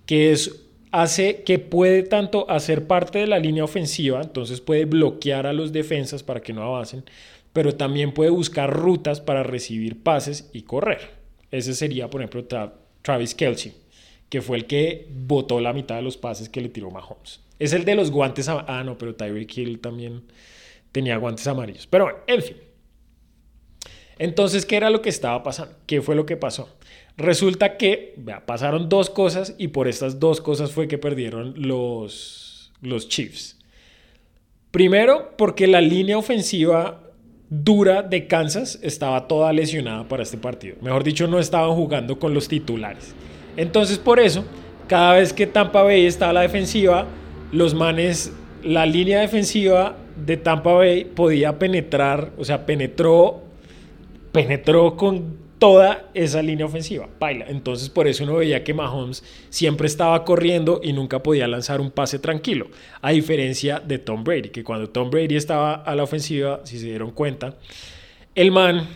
que 0.06 0.32
es 0.32 0.66
hace 0.92 1.42
que 1.42 1.58
puede 1.58 2.02
tanto 2.02 2.48
hacer 2.50 2.86
parte 2.86 3.20
de 3.20 3.26
la 3.26 3.38
línea 3.38 3.64
ofensiva, 3.64 4.20
entonces 4.20 4.60
puede 4.60 4.84
bloquear 4.84 5.46
a 5.46 5.52
los 5.52 5.72
defensas 5.72 6.22
para 6.22 6.40
que 6.40 6.52
no 6.52 6.62
avancen, 6.62 7.04
pero 7.52 7.74
también 7.74 8.12
puede 8.12 8.30
buscar 8.30 8.72
rutas 8.72 9.20
para 9.20 9.42
recibir 9.42 10.02
pases 10.02 10.50
y 10.52 10.62
correr. 10.62 11.10
Ese 11.50 11.74
sería, 11.74 12.08
por 12.08 12.20
ejemplo, 12.20 12.44
Travis 13.02 13.34
Kelsey, 13.34 13.72
que 14.28 14.40
fue 14.40 14.56
el 14.56 14.66
que 14.66 15.08
botó 15.10 15.60
la 15.60 15.72
mitad 15.72 15.96
de 15.96 16.02
los 16.02 16.16
pases 16.16 16.48
que 16.48 16.60
le 16.60 16.68
tiró 16.68 16.90
Mahomes. 16.90 17.40
Es 17.58 17.72
el 17.72 17.84
de 17.84 17.94
los 17.94 18.10
guantes. 18.10 18.48
Ah, 18.48 18.82
no, 18.84 18.96
pero 18.96 19.14
Tyreek 19.14 19.58
Hill 19.58 19.80
también 19.80 20.22
tenía 20.92 21.16
guantes 21.16 21.46
amarillos. 21.46 21.86
Pero 21.86 22.04
bueno, 22.04 22.20
en 22.26 22.42
fin. 22.42 22.56
Entonces, 24.18 24.64
¿qué 24.64 24.76
era 24.76 24.90
lo 24.90 25.02
que 25.02 25.08
estaba 25.08 25.42
pasando? 25.42 25.76
¿Qué 25.86 26.00
fue 26.02 26.14
lo 26.14 26.26
que 26.26 26.36
pasó? 26.36 26.68
Resulta 27.20 27.76
que 27.76 28.14
pasaron 28.46 28.88
dos 28.88 29.10
cosas 29.10 29.54
y 29.58 29.68
por 29.68 29.88
estas 29.88 30.18
dos 30.18 30.40
cosas 30.40 30.72
fue 30.72 30.88
que 30.88 30.96
perdieron 30.96 31.54
los, 31.56 32.72
los 32.80 33.08
Chiefs. 33.08 33.58
Primero, 34.70 35.32
porque 35.36 35.66
la 35.66 35.80
línea 35.80 36.16
ofensiva 36.16 37.02
dura 37.50 38.02
de 38.02 38.26
Kansas 38.26 38.78
estaba 38.82 39.28
toda 39.28 39.52
lesionada 39.52 40.08
para 40.08 40.22
este 40.22 40.38
partido. 40.38 40.76
Mejor 40.80 41.04
dicho, 41.04 41.26
no 41.26 41.38
estaban 41.38 41.74
jugando 41.74 42.18
con 42.18 42.32
los 42.32 42.48
titulares. 42.48 43.14
Entonces, 43.56 43.98
por 43.98 44.18
eso, 44.18 44.44
cada 44.86 45.14
vez 45.14 45.32
que 45.34 45.46
Tampa 45.46 45.82
Bay 45.82 46.06
estaba 46.06 46.30
a 46.30 46.34
la 46.34 46.40
defensiva, 46.42 47.06
los 47.52 47.74
manes, 47.74 48.32
la 48.62 48.86
línea 48.86 49.20
defensiva 49.20 49.96
de 50.16 50.36
Tampa 50.38 50.72
Bay 50.72 51.04
podía 51.04 51.58
penetrar, 51.58 52.30
o 52.38 52.44
sea, 52.44 52.64
penetró, 52.64 53.42
penetró 54.32 54.96
con 54.96 55.49
toda 55.60 56.10
esa 56.14 56.42
línea 56.42 56.66
ofensiva. 56.66 57.08
Baila. 57.20 57.44
Entonces 57.48 57.90
por 57.90 58.08
eso 58.08 58.24
uno 58.24 58.36
veía 58.36 58.64
que 58.64 58.74
Mahomes 58.74 59.22
siempre 59.50 59.86
estaba 59.86 60.24
corriendo 60.24 60.80
y 60.82 60.92
nunca 60.92 61.22
podía 61.22 61.46
lanzar 61.46 61.80
un 61.80 61.92
pase 61.92 62.18
tranquilo. 62.18 62.68
A 63.02 63.10
diferencia 63.12 63.78
de 63.78 63.98
Tom 63.98 64.24
Brady, 64.24 64.48
que 64.48 64.64
cuando 64.64 64.88
Tom 64.88 65.10
Brady 65.10 65.36
estaba 65.36 65.74
a 65.74 65.94
la 65.94 66.02
ofensiva, 66.02 66.62
si 66.64 66.78
se 66.78 66.86
dieron 66.86 67.10
cuenta, 67.12 67.58
el 68.34 68.50
man 68.50 68.88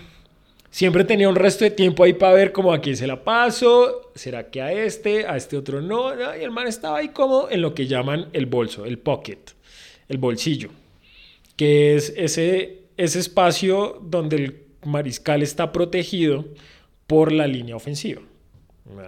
siempre 0.71 1.05
tenía 1.05 1.29
un 1.29 1.37
resto 1.37 1.65
de 1.65 1.71
tiempo 1.71 2.03
ahí 2.03 2.15
para 2.15 2.33
ver 2.33 2.51
cómo 2.51 2.73
a 2.73 2.81
quién 2.81 2.97
se 2.97 3.07
la 3.07 3.23
paso, 3.23 4.11
será 4.15 4.51
que 4.51 4.63
a 4.63 4.73
este, 4.73 5.27
a 5.27 5.37
este 5.37 5.59
otro 5.59 5.83
no, 5.83 6.13
y 6.35 6.43
el 6.43 6.51
man 6.51 6.67
estaba 6.67 6.99
ahí 6.99 7.11
como 7.11 7.51
en 7.51 7.61
lo 7.61 7.75
que 7.75 7.87
llaman 7.87 8.31
el 8.33 8.47
bolso, 8.47 8.87
el 8.87 8.99
pocket, 8.99 9.39
el 10.09 10.17
bolsillo, 10.17 10.71
que 11.57 11.95
es 11.95 12.15
ese, 12.17 12.87
ese 12.97 13.19
espacio 13.19 14.01
donde 14.03 14.37
el 14.37 14.64
Mariscal 14.87 15.43
está 15.43 15.73
protegido 15.73 16.47
por 17.07 17.33
la 17.33 17.47
línea 17.47 17.77
ofensiva. 17.77 18.23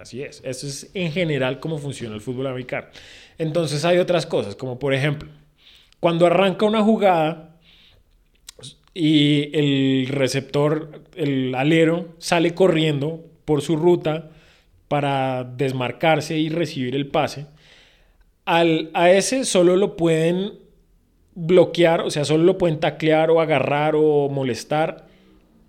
Así 0.01 0.23
es. 0.23 0.41
Eso 0.43 0.67
es 0.67 0.89
en 0.93 1.11
general 1.11 1.59
cómo 1.59 1.77
funciona 1.77 2.15
el 2.15 2.21
fútbol 2.21 2.47
americano. 2.47 2.87
Entonces 3.37 3.85
hay 3.85 3.99
otras 3.99 4.25
cosas, 4.25 4.55
como 4.55 4.79
por 4.79 4.93
ejemplo, 4.93 5.29
cuando 5.99 6.25
arranca 6.25 6.65
una 6.65 6.83
jugada 6.83 7.57
y 8.93 9.55
el 9.55 10.07
receptor, 10.07 11.03
el 11.15 11.53
alero, 11.53 12.15
sale 12.17 12.55
corriendo 12.55 13.23
por 13.45 13.61
su 13.61 13.75
ruta 13.75 14.31
para 14.87 15.43
desmarcarse 15.43 16.37
y 16.37 16.49
recibir 16.49 16.95
el 16.95 17.07
pase, 17.07 17.45
al, 18.45 18.89
a 18.93 19.11
ese 19.11 19.45
solo 19.45 19.75
lo 19.75 19.95
pueden 19.97 20.53
bloquear, 21.35 22.01
o 22.01 22.09
sea, 22.09 22.25
solo 22.25 22.43
lo 22.43 22.57
pueden 22.57 22.79
taclear 22.79 23.29
o 23.29 23.41
agarrar 23.41 23.93
o 23.95 24.29
molestar 24.29 25.06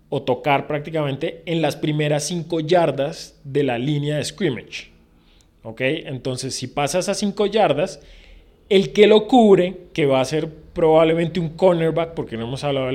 o 0.09 0.23
tocar 0.23 0.67
prácticamente 0.67 1.43
en 1.45 1.61
las 1.61 1.75
primeras 1.75 2.23
cinco 2.23 2.59
yardas 2.59 3.39
de 3.43 3.63
la 3.63 3.77
línea 3.77 4.17
de 4.17 4.25
scrimmage. 4.25 4.89
¿Ok? 5.63 5.81
Entonces, 5.81 6.55
si 6.55 6.67
pasas 6.67 7.09
a 7.09 7.13
cinco 7.13 7.45
yardas, 7.45 8.01
el 8.69 8.91
que 8.93 9.07
lo 9.07 9.27
cubre, 9.27 9.77
que 9.93 10.05
va 10.05 10.21
a 10.21 10.25
ser 10.25 10.49
probablemente 10.73 11.39
un 11.39 11.49
cornerback, 11.49 12.13
porque 12.13 12.37
no 12.37 12.45
hemos 12.45 12.63
hablado 12.63 12.87
de 12.87 12.93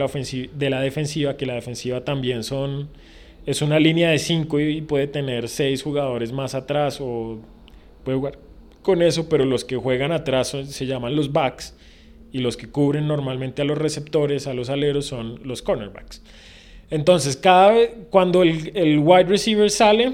la, 0.71 0.80
defensiva, 0.80 1.37
que 1.37 1.47
la 1.47 1.54
defensiva 1.54 2.04
también 2.04 2.42
son, 2.42 2.88
es 3.44 3.61
una 3.61 3.78
línea 3.78 4.11
de 4.11 4.18
cinco 4.18 4.59
y 4.61 4.80
puede 4.80 5.06
tener 5.06 5.49
seis 5.49 5.83
jugadores 5.83 6.33
más 6.33 6.54
atrás 6.54 6.99
o 7.00 7.38
puede 8.04 8.16
jugar 8.16 8.38
con 8.83 9.02
eso, 9.02 9.28
pero 9.28 9.44
los 9.44 9.64
que 9.64 9.76
juegan 9.76 10.12
atrás 10.12 10.56
se 10.64 10.87
llaman 10.87 11.16
los 11.16 11.33
backs 11.33 11.76
y 12.33 12.38
los 12.38 12.56
que 12.56 12.68
cubren 12.68 13.06
normalmente 13.06 13.62
a 13.62 13.64
los 13.64 13.78
receptores, 13.78 14.47
a 14.47 14.54
los 14.54 14.71
aleros, 14.71 15.06
son 15.06 15.40
los 15.44 15.62
cornerbacks. 15.62 16.23
Entonces, 16.91 17.37
cada 17.37 17.73
vez 17.73 17.91
cuando 18.11 18.43
el, 18.43 18.99
wide 18.99 19.25
receiver 19.25 19.71
sale, 19.71 20.12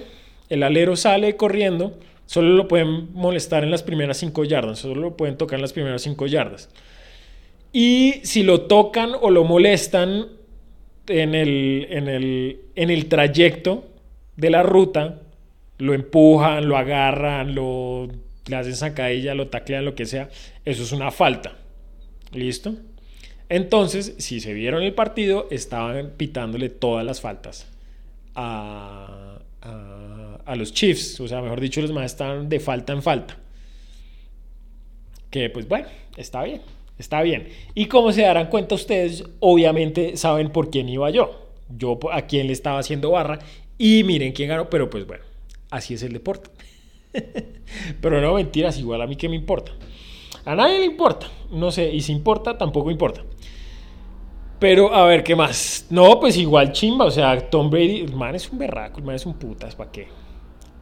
el 0.49 0.63
alero 0.63 0.97
sale 0.97 1.37
corriendo, 1.37 1.99
solo 2.27 2.51
lo 2.51 2.69
pueden 2.69 3.13
molestar 3.13 3.65
en 3.65 3.71
las 3.71 3.83
primeras 3.83 4.19
cinco 4.19 4.45
yardas, 4.45 4.79
solo 4.79 5.01
lo 5.01 5.17
pueden 5.17 5.37
tocar 5.37 5.59
en 5.59 5.63
las 5.63 5.73
primeras 5.73 6.03
cinco 6.03 6.27
yardas. 6.27 6.69
Y 7.73 8.21
si 8.25 8.43
lo 8.43 8.63
tocan 8.63 9.13
o 9.21 9.31
lo 9.31 9.45
molestan 9.45 10.27
en 11.07 11.35
el, 11.35 11.87
en 11.91 12.09
el, 12.09 12.61
en 12.75 12.91
el 12.91 13.07
trayecto 13.07 13.85
de 14.37 14.51
la 14.51 14.63
ruta, 14.63 15.21
lo 15.79 15.95
empujan, 15.95 16.69
lo 16.69 16.77
agarran, 16.77 17.55
lo, 17.55 18.09
le 18.47 18.57
hacen 18.57 18.77
sacadilla, 18.77 19.35
lo 19.35 19.49
taclean, 19.49 19.85
lo 19.85 19.95
que 19.95 20.07
sea, 20.07 20.29
eso 20.65 20.83
es 20.83 20.93
una 20.93 21.11
falta. 21.11 21.57
¿Listo? 22.33 22.75
Entonces, 23.51 24.15
si 24.19 24.39
se 24.39 24.55
vieron 24.55 24.85
el 24.85 24.95
partido, 24.95 25.49
estaban 25.51 26.13
pitándole 26.17 26.69
todas 26.69 27.05
las 27.05 27.21
faltas 27.21 27.67
a, 28.37 29.41
los 30.55 30.73
Chiefs. 30.73 31.21
O 31.21 31.27
sea, 31.27 31.43
mejor 31.43 31.61
dicho, 31.61 31.83
los 31.83 31.91
más 31.91 32.07
estaban 32.07 32.49
de 32.49 32.61
falta 32.61 32.93
en 32.93 33.03
falta. 33.03 33.37
Que 35.31 35.51
pues 35.51 35.67
bueno, 35.67 35.89
está 36.17 36.45
bien, 36.45 36.63
está 36.97 37.23
bien. 37.23 37.49
Y 37.75 37.87
como 37.87 38.13
se 38.13 38.23
darán 38.23 38.47
cuenta 38.47 38.77
ustedes, 38.77 39.25
obviamente 39.41 40.17
saben 40.17 40.51
por 40.51 40.71
quién 40.71 40.89
iba 40.89 41.11
yo. 41.11 41.49
Yo 41.77 41.99
a 42.13 42.23
quién 42.23 42.47
le 42.47 42.53
estaba 42.53 42.79
haciendo 42.79 43.11
barra 43.11 43.41
y 43.77 44.05
miren 44.05 44.33
quién 44.33 44.49
ganó, 44.49 44.71
pero 44.71 44.89
pues 44.91 45.07
bueno, 45.09 45.25
así 45.71 45.95
es 45.95 46.05
el 46.05 46.13
deporte. 46.13 46.51
pero 48.01 48.21
no 48.21 48.35
mentiras, 48.35 48.79
igual 48.79 49.03
a 49.03 49.09
mí 49.09 49.17
que 49.17 49.29
me 49.29 49.37
importa. 49.37 49.73
A 50.45 50.55
nadie 50.55 50.79
le 50.79 50.85
importa, 50.85 51.29
no 51.51 51.71
sé, 51.73 51.93
y 51.93 52.01
si 52.01 52.13
importa, 52.13 52.57
tampoco 52.57 52.91
importa. 52.91 53.25
Pero 54.61 54.95
a 54.95 55.07
ver, 55.07 55.25
¿qué 55.25 55.35
más? 55.35 55.87
No, 55.89 56.21
pues 56.21 56.37
igual 56.37 56.73
chimba, 56.73 57.07
o 57.07 57.11
sea, 57.11 57.49
Tom 57.49 57.71
Brady, 57.71 58.01
el 58.03 58.15
man 58.15 58.35
es 58.35 58.51
un 58.53 58.59
berraco, 58.59 58.99
el 58.99 59.07
man 59.07 59.15
es 59.15 59.25
un 59.25 59.33
putas, 59.35 59.75
¿para 59.75 59.91
qué? 59.91 60.07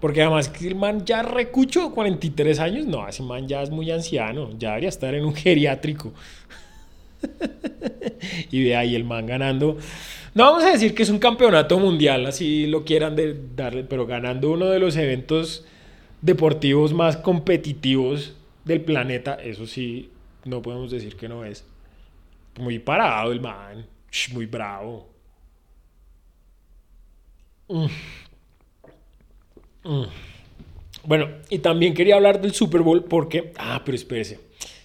Porque 0.00 0.20
además 0.20 0.52
el 0.60 0.74
man 0.74 1.04
ya 1.04 1.22
recucho 1.22 1.92
43 1.94 2.58
años, 2.58 2.86
no, 2.86 3.06
ese 3.06 3.22
man 3.22 3.46
ya 3.46 3.62
es 3.62 3.70
muy 3.70 3.88
anciano, 3.92 4.50
ya 4.58 4.70
debería 4.70 4.88
estar 4.88 5.14
en 5.14 5.24
un 5.24 5.32
geriátrico. 5.32 6.12
y 8.50 8.64
ve 8.64 8.74
ahí 8.74 8.96
el 8.96 9.04
man 9.04 9.26
ganando. 9.26 9.76
No 10.34 10.44
vamos 10.44 10.64
a 10.64 10.72
decir 10.72 10.92
que 10.92 11.04
es 11.04 11.10
un 11.10 11.20
campeonato 11.20 11.78
mundial, 11.78 12.26
así 12.26 12.66
lo 12.66 12.84
quieran 12.84 13.14
de 13.14 13.36
darle, 13.54 13.84
pero 13.84 14.06
ganando 14.06 14.50
uno 14.50 14.66
de 14.66 14.80
los 14.80 14.96
eventos 14.96 15.64
deportivos 16.20 16.92
más 16.92 17.16
competitivos 17.16 18.34
del 18.64 18.80
planeta, 18.80 19.34
eso 19.34 19.66
sí, 19.66 20.10
no 20.44 20.62
podemos 20.62 20.90
decir 20.90 21.16
que 21.16 21.28
no 21.28 21.44
es. 21.44 21.64
Muy 22.58 22.78
parado 22.78 23.32
el 23.32 23.40
man. 23.40 23.86
Muy 24.32 24.46
bravo. 24.46 25.08
Mm. 27.68 27.86
Mm. 29.84 30.06
Bueno, 31.04 31.28
y 31.48 31.58
también 31.58 31.94
quería 31.94 32.16
hablar 32.16 32.40
del 32.40 32.52
Super 32.52 32.82
Bowl 32.82 33.04
porque... 33.04 33.52
Ah, 33.56 33.80
pero 33.84 33.96
espérese. 33.96 34.40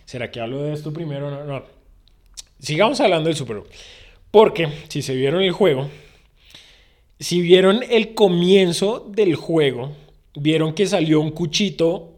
¿Será 0.06 0.30
que 0.30 0.40
hablo 0.40 0.64
de 0.64 0.74
esto 0.74 0.94
primero? 0.94 1.30
No, 1.32 1.44
no. 1.44 1.64
Sigamos 2.60 3.00
hablando 3.02 3.28
del 3.28 3.36
Super 3.36 3.58
Bowl. 3.58 3.68
Porque 4.32 4.70
si 4.88 5.02
se 5.02 5.16
vieron 5.16 5.42
el 5.42 5.52
juego, 5.52 5.90
si 7.20 7.42
vieron 7.42 7.82
el 7.90 8.14
comienzo 8.14 9.06
del 9.10 9.36
juego, 9.36 9.96
vieron 10.36 10.74
que 10.74 10.86
salió 10.88 11.20
un 11.20 11.32
cuchito, 11.32 12.14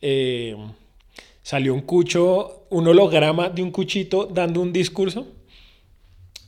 eh, 0.00 0.56
salió 1.50 1.74
un 1.74 1.80
cucho 1.80 2.68
un 2.70 2.86
holograma 2.86 3.48
de 3.48 3.60
un 3.60 3.72
cuchito 3.72 4.26
dando 4.26 4.60
un 4.60 4.72
discurso. 4.72 5.26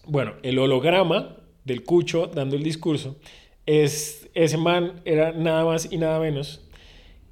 Bueno, 0.06 0.34
el 0.44 0.60
holograma 0.60 1.38
del 1.64 1.82
cucho 1.82 2.28
dando 2.28 2.54
el 2.54 2.62
discurso 2.62 3.16
es 3.66 4.30
ese 4.32 4.58
man 4.58 5.00
era 5.04 5.32
nada 5.32 5.64
más 5.64 5.88
y 5.90 5.98
nada 5.98 6.20
menos 6.20 6.60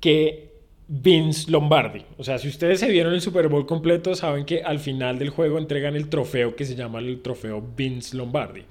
que 0.01 0.51
Vince 0.89 1.49
Lombardi. 1.49 2.05
O 2.19 2.25
sea, 2.25 2.39
si 2.39 2.49
ustedes 2.49 2.81
se 2.81 2.91
vieron 2.91 3.15
el 3.15 3.21
Super 3.21 3.47
Bowl 3.47 3.67
completo, 3.67 4.17
saben 4.17 4.45
que 4.45 4.65
al 4.65 4.81
final 4.81 5.21
del 5.21 5.31
juego 5.31 5.57
entregan 5.57 5.95
el 5.95 6.09
trofeo 6.09 6.57
que 6.57 6.65
se 6.65 6.75
llama 6.75 6.99
el 6.99 7.23
trofeo 7.23 7.63
Vince 7.77 8.17
Lombardi. 8.17 8.65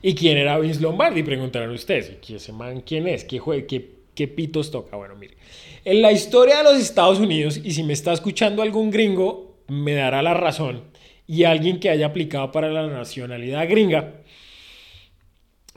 ¿Y 0.00 0.14
quién 0.14 0.38
era 0.38 0.58
Vince 0.58 0.80
Lombardi? 0.80 1.22
Preguntarán 1.22 1.68
ustedes. 1.68 2.16
¿Y 2.26 2.36
ese 2.36 2.54
man 2.54 2.80
quién 2.80 3.08
es? 3.08 3.24
¿Qué, 3.24 3.42
qué, 3.68 3.97
qué 4.18 4.26
pitos 4.26 4.72
toca? 4.72 4.96
Bueno, 4.96 5.14
mire. 5.14 5.36
En 5.84 6.02
la 6.02 6.10
historia 6.10 6.58
de 6.58 6.64
los 6.64 6.76
Estados 6.76 7.20
Unidos, 7.20 7.60
y 7.62 7.70
si 7.70 7.84
me 7.84 7.92
está 7.92 8.12
escuchando 8.12 8.62
algún 8.62 8.90
gringo, 8.90 9.62
me 9.68 9.94
dará 9.94 10.22
la 10.22 10.34
razón, 10.34 10.82
y 11.28 11.44
alguien 11.44 11.78
que 11.78 11.88
haya 11.88 12.06
aplicado 12.06 12.50
para 12.50 12.68
la 12.68 12.88
nacionalidad 12.88 13.68
gringa, 13.68 14.22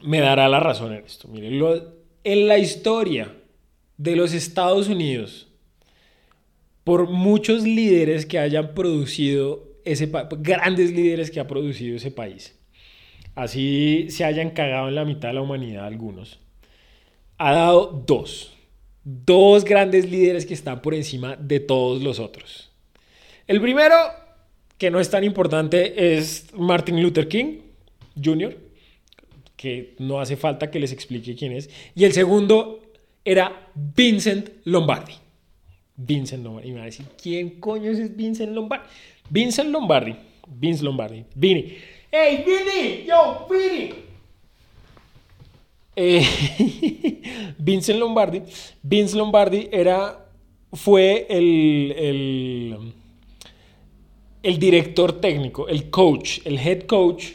me 0.01 0.21
dará 0.21 0.50
la 0.50 0.60
razón 0.60 0.93
en 0.93 1.05
esto. 1.05 1.27
Mire, 1.27 1.50
en 2.24 2.48
la 2.48 2.57
historia 2.57 3.31
de 3.98 4.15
los 4.15 4.33
Estados 4.33 4.89
Unidos, 4.89 5.48
por 6.83 7.07
muchos 7.12 7.62
líderes 7.62 8.25
que 8.25 8.39
hayan 8.39 8.74
producido 8.74 9.67
ese 9.86 10.12
grandes 10.39 10.91
líderes 10.91 11.29
que 11.29 11.39
ha 11.39 11.48
producido 11.48 11.95
ese 11.95 12.10
país, 12.10 12.60
así 13.36 14.07
se 14.10 14.25
hayan 14.25 14.50
cagado 14.50 14.88
en 14.88 14.95
la 14.95 15.05
mitad 15.05 15.27
de 15.27 15.36
la 15.36 15.41
humanidad 15.43 15.86
algunos, 15.86 16.39
ha 17.41 17.53
dado 17.53 18.03
dos, 18.05 18.53
dos 19.03 19.65
grandes 19.65 20.10
líderes 20.10 20.45
que 20.45 20.53
están 20.53 20.81
por 20.81 20.93
encima 20.93 21.36
de 21.36 21.60
todos 21.60 22.03
los 22.03 22.19
otros. 22.19 22.69
El 23.48 23.60
primero, 23.60 23.95
que 24.77 24.91
no 24.91 25.00
es 25.00 25.10
tan 25.10 25.24
importante, 25.24 26.15
es 26.15 26.48
Martin 26.53 27.01
Luther 27.01 27.27
King 27.27 27.62
Jr., 28.24 28.55
que 29.55 29.95
no 29.98 30.19
hace 30.19 30.38
falta 30.38 30.69
que 30.69 30.79
les 30.79 30.91
explique 30.91 31.36
quién 31.36 31.53
es. 31.53 31.69
Y 31.95 32.05
el 32.05 32.13
segundo 32.13 32.79
era 33.25 33.71
Vincent 33.74 34.50
Lombardi. 34.65 35.13
Vincent 35.95 36.43
Lombardi. 36.43 36.69
Y 36.69 36.71
me 36.74 36.77
va 36.77 36.83
a 36.83 36.86
decir, 36.86 37.05
¿quién 37.21 37.60
coño 37.60 37.89
es 37.89 38.15
Vincent 38.15 38.53
Lombardi? 38.53 38.88
Vincent 39.29 39.69
Lombardi. 39.69 40.15
Vince 40.48 40.83
Lombardi. 40.83 41.24
Vini. 41.33 41.75
¡Hey, 42.12 42.43
Vini! 42.45 43.05
¡Yo, 43.07 43.48
Vini! 43.50 44.11
Eh, 45.95 47.53
Vincent 47.57 48.00
Lombardi. 48.00 48.41
Vince 48.81 49.15
Lombardi 49.15 49.69
era, 49.71 50.25
fue 50.74 51.27
el, 51.29 51.93
el, 51.98 52.93
el 54.43 54.60
director 54.60 55.19
técnico, 55.19 55.67
el 55.67 55.89
coach, 55.89 56.39
el 56.45 56.57
head 56.57 56.83
coach 56.83 57.25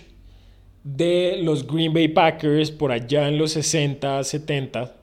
de 0.83 1.39
los 1.43 1.67
Green 1.67 1.93
Bay 1.93 2.09
Packers 2.09 2.71
por 2.71 2.93
allá 2.93 3.29
en 3.29 3.39
los 3.39 3.53
60, 3.53 4.23
70 4.23 4.97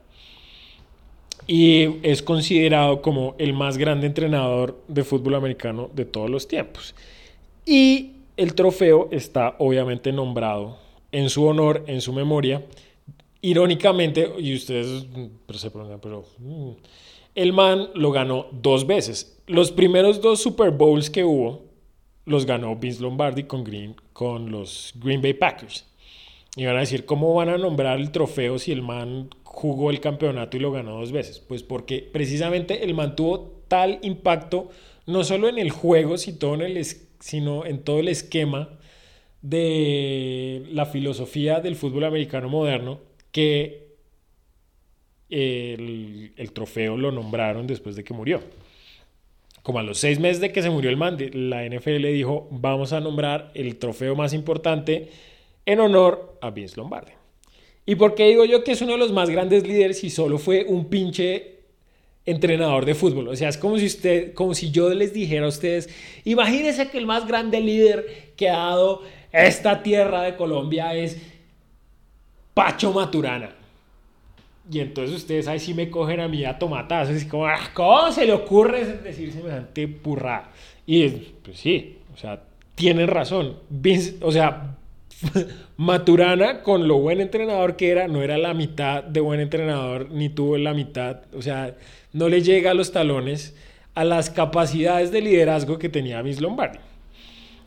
y 1.46 1.98
es 2.02 2.22
considerado 2.22 3.02
como 3.02 3.34
el 3.38 3.52
más 3.52 3.76
grande 3.76 4.06
entrenador 4.06 4.80
de 4.88 5.04
fútbol 5.04 5.34
americano 5.34 5.90
de 5.94 6.04
todos 6.04 6.30
los 6.30 6.48
tiempos. 6.48 6.94
Y 7.66 8.12
el 8.36 8.54
trofeo 8.54 9.08
está 9.10 9.56
obviamente 9.58 10.12
nombrado 10.12 10.78
en 11.12 11.28
su 11.28 11.44
honor, 11.44 11.84
en 11.86 12.00
su 12.00 12.12
memoria. 12.12 12.62
Irónicamente, 13.46 14.32
y 14.38 14.54
ustedes 14.54 15.06
pero 15.44 15.58
se 15.58 15.70
preguntan, 15.70 16.00
pero 16.00 16.24
mm, 16.38 16.70
el 17.34 17.52
man 17.52 17.90
lo 17.94 18.10
ganó 18.10 18.46
dos 18.52 18.86
veces. 18.86 19.38
Los 19.46 19.70
primeros 19.70 20.22
dos 20.22 20.40
Super 20.40 20.70
Bowls 20.70 21.10
que 21.10 21.24
hubo 21.24 21.66
los 22.24 22.46
ganó 22.46 22.74
Vince 22.76 23.02
Lombardi 23.02 23.42
con, 23.42 23.62
Green, 23.62 23.96
con 24.14 24.50
los 24.50 24.94
Green 24.96 25.20
Bay 25.20 25.34
Packers. 25.34 25.84
Y 26.56 26.64
van 26.64 26.78
a 26.78 26.80
decir, 26.80 27.04
¿cómo 27.04 27.34
van 27.34 27.50
a 27.50 27.58
nombrar 27.58 28.00
el 28.00 28.12
trofeo 28.12 28.58
si 28.58 28.72
el 28.72 28.80
man 28.80 29.28
jugó 29.42 29.90
el 29.90 30.00
campeonato 30.00 30.56
y 30.56 30.60
lo 30.60 30.72
ganó 30.72 30.98
dos 30.98 31.12
veces? 31.12 31.38
Pues 31.40 31.62
porque 31.62 31.98
precisamente 31.98 32.82
él 32.82 32.94
mantuvo 32.94 33.60
tal 33.68 33.98
impacto, 34.00 34.70
no 35.04 35.22
solo 35.22 35.50
en 35.50 35.58
el 35.58 35.70
juego, 35.70 36.16
sino 36.16 37.66
en 37.66 37.84
todo 37.84 38.00
el 38.00 38.08
esquema 38.08 38.78
de 39.42 40.64
la 40.70 40.86
filosofía 40.86 41.60
del 41.60 41.76
fútbol 41.76 42.04
americano 42.04 42.48
moderno, 42.48 43.00
que 43.34 43.88
el, 45.28 46.52
trofeo 46.52 46.96
lo 46.96 47.10
nombraron 47.10 47.66
después 47.66 47.96
de 47.96 48.04
que 48.04 48.14
murió 48.14 48.40
como 49.64 49.80
a 49.80 49.82
los 49.82 49.98
seis 49.98 50.20
meses 50.20 50.40
de 50.40 50.52
que 50.52 50.62
se 50.62 50.68
murió 50.70 50.90
el 50.90 50.98
man, 50.98 51.16
la 51.32 51.64
NFL 51.64 52.06
dijo, 52.12 52.46
vamos 52.50 52.92
a 52.92 53.00
nombrar 53.00 53.50
el 53.54 53.76
trofeo 53.76 54.14
más 54.14 54.34
importante 54.34 55.08
en 55.64 55.80
honor 55.80 56.38
a 56.42 56.50
Vince 56.50 56.76
Lombardi. 56.76 57.12
¿Y 57.86 57.94
por 57.94 58.14
qué 58.14 58.28
digo 58.28 58.44
yo 58.44 58.62
que 58.62 58.72
es 58.72 58.82
uno 58.82 58.92
de 58.92 58.98
los 58.98 59.10
más 59.10 59.30
grandes 59.30 59.66
líderes 59.66 60.04
y 60.04 60.10
solo 60.10 60.36
fue 60.36 60.66
un 60.68 60.90
pinche 60.90 61.60
entrenador 62.26 62.84
de 62.84 62.94
fútbol? 62.94 63.28
O 63.28 63.36
sea, 63.36 63.48
es 63.48 63.56
como 63.56 63.78
si 63.78 63.86
usted, 63.86 64.34
como 64.34 64.52
si 64.52 64.70
yo 64.70 64.90
les 64.90 65.14
dijera 65.14 65.46
a 65.46 65.48
ustedes, 65.48 65.88
imagínense 66.24 66.90
que 66.90 66.98
el 66.98 67.06
más 67.06 67.26
grande 67.26 67.58
líder 67.62 68.34
que 68.36 68.50
ha 68.50 68.58
dado 68.58 69.00
esta 69.32 69.82
tierra 69.82 70.24
de 70.24 70.36
Colombia 70.36 70.94
es 70.94 71.16
Pacho 72.54 72.92
Maturana. 72.92 73.50
Y 74.70 74.80
entonces 74.80 75.16
ustedes 75.16 75.46
ahí 75.46 75.58
sí 75.58 75.74
me 75.74 75.90
cogen 75.90 76.20
a 76.20 76.28
mí 76.28 76.44
a 76.44 76.58
tomatazos, 76.58 77.22
y 77.22 77.26
como, 77.26 77.46
ah, 77.46 77.58
¿cómo 77.74 78.10
se 78.10 78.24
le 78.24 78.32
ocurre 78.32 78.84
decir 78.84 79.32
semejante 79.32 79.86
burrada? 79.86 80.50
Y 80.86 81.08
pues 81.08 81.58
sí, 81.58 81.98
o 82.14 82.16
sea, 82.16 82.40
tienen 82.74 83.08
razón. 83.08 83.58
O 84.22 84.32
sea, 84.32 84.76
Maturana, 85.76 86.62
con 86.62 86.88
lo 86.88 86.98
buen 86.98 87.20
entrenador 87.20 87.76
que 87.76 87.90
era, 87.90 88.08
no 88.08 88.22
era 88.22 88.38
la 88.38 88.54
mitad 88.54 89.04
de 89.04 89.20
buen 89.20 89.40
entrenador, 89.40 90.10
ni 90.10 90.28
tuvo 90.28 90.56
la 90.56 90.72
mitad, 90.72 91.22
o 91.36 91.42
sea, 91.42 91.74
no 92.12 92.28
le 92.28 92.42
llega 92.42 92.70
a 92.70 92.74
los 92.74 92.92
talones 92.92 93.56
a 93.94 94.04
las 94.04 94.30
capacidades 94.30 95.12
de 95.12 95.20
liderazgo 95.20 95.78
que 95.78 95.88
tenía 95.88 96.22
Vince 96.22 96.40
Lombardi. 96.40 96.78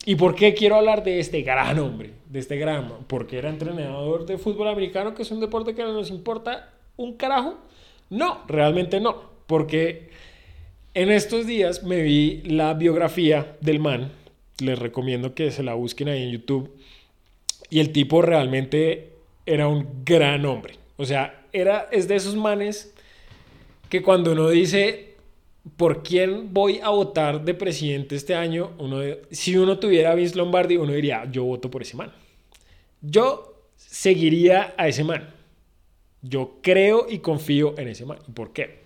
¿Y 0.04 0.14
por 0.16 0.34
qué 0.34 0.54
quiero 0.54 0.76
hablar 0.76 1.02
de 1.04 1.20
este 1.20 1.42
gran 1.42 1.78
hombre? 1.78 2.12
De 2.28 2.38
este 2.38 2.56
gran, 2.56 2.90
porque 3.06 3.38
era 3.38 3.48
entrenador 3.48 4.26
de 4.26 4.38
fútbol 4.38 4.68
americano, 4.68 5.14
que 5.14 5.22
es 5.22 5.30
un 5.30 5.40
deporte 5.40 5.74
que 5.74 5.82
no 5.82 5.92
nos 5.92 6.10
importa 6.10 6.70
un 6.96 7.14
carajo. 7.14 7.58
No, 8.10 8.42
realmente 8.46 9.00
no, 9.00 9.22
porque 9.46 10.10
en 10.94 11.10
estos 11.10 11.46
días 11.46 11.82
me 11.82 12.02
vi 12.02 12.42
la 12.44 12.74
biografía 12.74 13.56
del 13.60 13.80
man, 13.80 14.10
les 14.60 14.78
recomiendo 14.78 15.34
que 15.34 15.50
se 15.50 15.62
la 15.62 15.74
busquen 15.74 16.08
ahí 16.08 16.22
en 16.22 16.30
YouTube 16.32 16.70
y 17.70 17.80
el 17.80 17.92
tipo 17.92 18.22
realmente 18.22 19.12
era 19.46 19.68
un 19.68 20.04
gran 20.04 20.44
hombre. 20.46 20.74
O 20.96 21.04
sea, 21.04 21.42
era, 21.52 21.88
es 21.92 22.08
de 22.08 22.16
esos 22.16 22.34
manes 22.36 22.94
que 23.88 24.02
cuando 24.02 24.32
uno 24.32 24.48
dice, 24.48 25.07
¿por 25.76 26.02
quién 26.02 26.52
voy 26.52 26.78
a 26.78 26.90
votar 26.90 27.44
de 27.44 27.54
presidente 27.54 28.16
este 28.16 28.34
año? 28.34 28.72
Si 29.30 29.56
uno 29.56 29.78
tuviera 29.78 30.12
a 30.12 30.14
Vince 30.14 30.36
Lombardi, 30.36 30.76
uno 30.76 30.92
diría, 30.92 31.28
yo 31.30 31.44
voto 31.44 31.70
por 31.70 31.82
ese 31.82 31.96
man. 31.96 32.12
Yo 33.00 33.66
seguiría 33.76 34.74
a 34.76 34.88
ese 34.88 35.04
man. 35.04 35.34
Yo 36.22 36.58
creo 36.62 37.06
y 37.08 37.18
confío 37.18 37.78
en 37.78 37.88
ese 37.88 38.04
man. 38.04 38.18
¿Y 38.26 38.32
por 38.32 38.52
qué? 38.52 38.82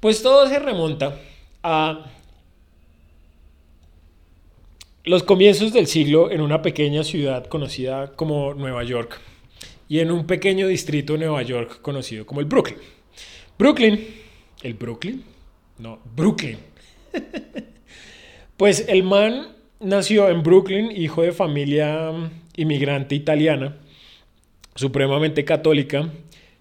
Pues 0.00 0.22
todo 0.22 0.48
se 0.48 0.58
remonta 0.58 1.18
a 1.62 2.06
los 5.04 5.22
comienzos 5.22 5.72
del 5.72 5.86
siglo 5.86 6.30
en 6.30 6.40
una 6.40 6.62
pequeña 6.62 7.04
ciudad 7.04 7.46
conocida 7.46 8.12
como 8.12 8.54
Nueva 8.54 8.82
York 8.84 9.20
y 9.88 10.00
en 10.00 10.10
un 10.10 10.26
pequeño 10.26 10.66
distrito 10.66 11.12
de 11.12 11.20
Nueva 11.20 11.42
York 11.42 11.80
conocido 11.80 12.26
como 12.26 12.40
el 12.40 12.46
Brooklyn. 12.46 12.78
Brooklyn, 13.58 14.04
el 14.62 14.74
Brooklyn, 14.74 15.24
no, 15.78 15.98
Brooklyn. 16.14 16.58
pues 18.56 18.86
el 18.88 19.02
man 19.02 19.48
nació 19.80 20.28
en 20.28 20.42
Brooklyn, 20.42 20.90
hijo 20.90 21.22
de 21.22 21.32
familia 21.32 22.12
inmigrante 22.56 23.14
italiana, 23.14 23.76
supremamente 24.74 25.44
católica, 25.44 26.10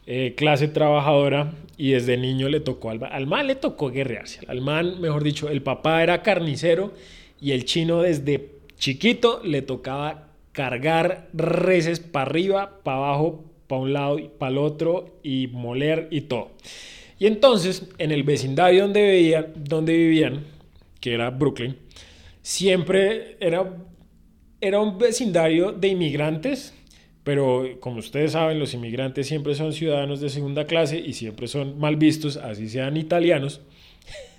eh, 0.05 0.33
clase 0.35 0.67
trabajadora 0.67 1.53
y 1.77 1.91
desde 1.91 2.17
niño 2.17 2.49
le 2.49 2.59
tocó 2.59 2.89
al, 2.89 3.03
al 3.03 3.27
man 3.27 3.47
le 3.47 3.55
tocó 3.55 3.89
guerrearse. 3.89 4.41
Al 4.47 4.61
man, 4.61 4.99
mejor 5.01 5.23
dicho, 5.23 5.49
el 5.49 5.61
papá 5.61 6.03
era 6.03 6.21
carnicero 6.21 6.93
y 7.39 7.51
el 7.51 7.65
chino 7.65 8.01
desde 8.01 8.51
chiquito 8.77 9.41
le 9.43 9.61
tocaba 9.61 10.27
cargar 10.51 11.27
reses 11.33 11.99
para 11.99 12.25
arriba, 12.29 12.79
para 12.83 12.97
abajo, 12.97 13.43
para 13.67 13.81
un 13.81 13.93
lado 13.93 14.19
y 14.19 14.29
para 14.29 14.51
el 14.51 14.57
otro 14.57 15.17
y 15.23 15.47
moler 15.47 16.07
y 16.11 16.21
todo. 16.21 16.51
Y 17.17 17.27
entonces, 17.27 17.87
en 17.97 18.11
el 18.11 18.23
vecindario 18.23 18.87
donde, 18.87 19.93
vivían, 19.93 20.43
que 20.99 21.13
era 21.13 21.29
Brooklyn, 21.29 21.77
siempre 22.41 23.37
era, 23.39 23.77
era 24.59 24.79
un 24.79 24.97
vecindario 24.97 25.71
de 25.71 25.87
inmigrantes, 25.89 26.73
pero 27.23 27.77
como 27.79 27.99
ustedes 27.99 28.33
saben, 28.33 28.59
los 28.59 28.73
inmigrantes 28.73 29.27
siempre 29.27 29.55
son 29.55 29.73
ciudadanos 29.73 30.19
de 30.19 30.29
segunda 30.29 30.65
clase 30.65 30.99
y 30.99 31.13
siempre 31.13 31.47
son 31.47 31.79
mal 31.79 31.95
vistos, 31.95 32.37
así 32.37 32.69
sean 32.69 32.97
italianos. 32.97 33.61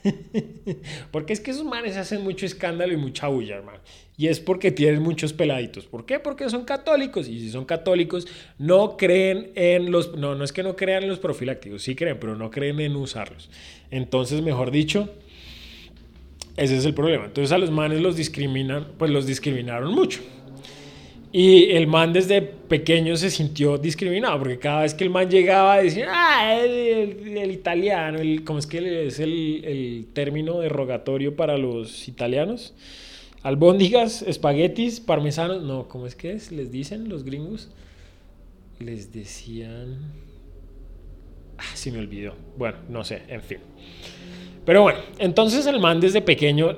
porque 1.11 1.33
es 1.33 1.41
que 1.41 1.51
esos 1.51 1.65
manes 1.65 1.97
hacen 1.97 2.23
mucho 2.23 2.47
escándalo 2.47 2.93
y 2.93 2.97
mucha 2.97 3.29
bulla, 3.29 3.57
hermano. 3.57 3.81
Y 4.19 4.29
es 4.29 4.41
porque 4.41 4.71
tienen 4.71 5.03
muchos 5.03 5.33
peladitos. 5.35 5.85
¿Por 5.87 6.07
qué? 6.07 6.19
Porque 6.19 6.49
son 6.49 6.65
católicos. 6.65 7.29
Y 7.29 7.39
si 7.41 7.51
son 7.51 7.67
católicos, 7.67 8.27
no 8.59 8.97
creen 8.97 9.51
en 9.55 9.91
los... 9.91 10.17
No, 10.17 10.35
no 10.35 10.43
es 10.43 10.53
que 10.53 10.63
no 10.63 10.75
crean 10.75 11.03
en 11.03 11.11
los 11.11 11.19
profilácticos. 11.19 11.83
Sí 11.83 11.95
creen, 11.95 12.19
pero 12.19 12.35
no 12.35 12.51
creen 12.51 12.81
en 12.81 12.97
usarlos. 12.97 13.51
Entonces, 13.91 14.41
mejor 14.41 14.71
dicho, 14.71 15.11
ese 16.57 16.79
es 16.79 16.87
el 16.87 16.95
problema. 16.95 17.27
Entonces 17.27 17.53
a 17.53 17.59
los 17.59 17.71
manes 17.71 18.01
los 18.01 18.17
discriminan, 18.17 18.87
pues 18.97 19.11
los 19.11 19.27
discriminaron 19.27 19.93
mucho. 19.95 20.21
Y 21.31 21.73
el 21.73 21.87
man 21.87 22.15
desde 22.15 22.41
pequeño 22.41 23.15
se 23.17 23.31
sintió 23.31 23.77
discriminado, 23.77 24.39
porque 24.39 24.59
cada 24.59 24.83
vez 24.83 24.95
que 24.95 25.05
el 25.05 25.11
man 25.11 25.29
llegaba 25.29 25.83
decía, 25.83 26.09
ah, 26.11 26.57
el, 26.57 27.51
italiano, 27.51 28.19
el, 28.19 28.43
¿cómo 28.43 28.59
es 28.59 28.67
que 28.67 29.09
es 29.09 29.21
el, 29.21 29.63
el 29.65 30.07
término 30.15 30.61
derogatorio 30.61 31.37
para 31.37 31.59
los 31.59 32.09
italianos? 32.09 32.73
Albóndigas, 33.47 34.23
espaguetis, 34.23 34.99
parmesanos, 34.99 35.63
no, 35.63 35.87
¿cómo 35.87 36.09
es 36.09 36.17
que 36.17 36.33
es? 36.33 36.51
Les 36.51 36.73
dicen 36.73 37.09
los 37.09 37.23
gringos. 37.23 37.71
Les 38.81 39.13
decían... 39.13 40.13
Ah, 41.57 41.77
se 41.77 41.93
me 41.93 42.01
olvidó. 42.01 42.35
Bueno, 42.59 42.79
no 42.89 43.05
sé, 43.05 43.23
en 43.29 43.41
fin. 43.41 43.59
Pero 44.65 44.83
bueno, 44.83 44.99
entonces 45.21 45.65
el 45.67 45.79
man 45.79 46.01
desde 46.01 46.23
pequeño, 46.23 46.77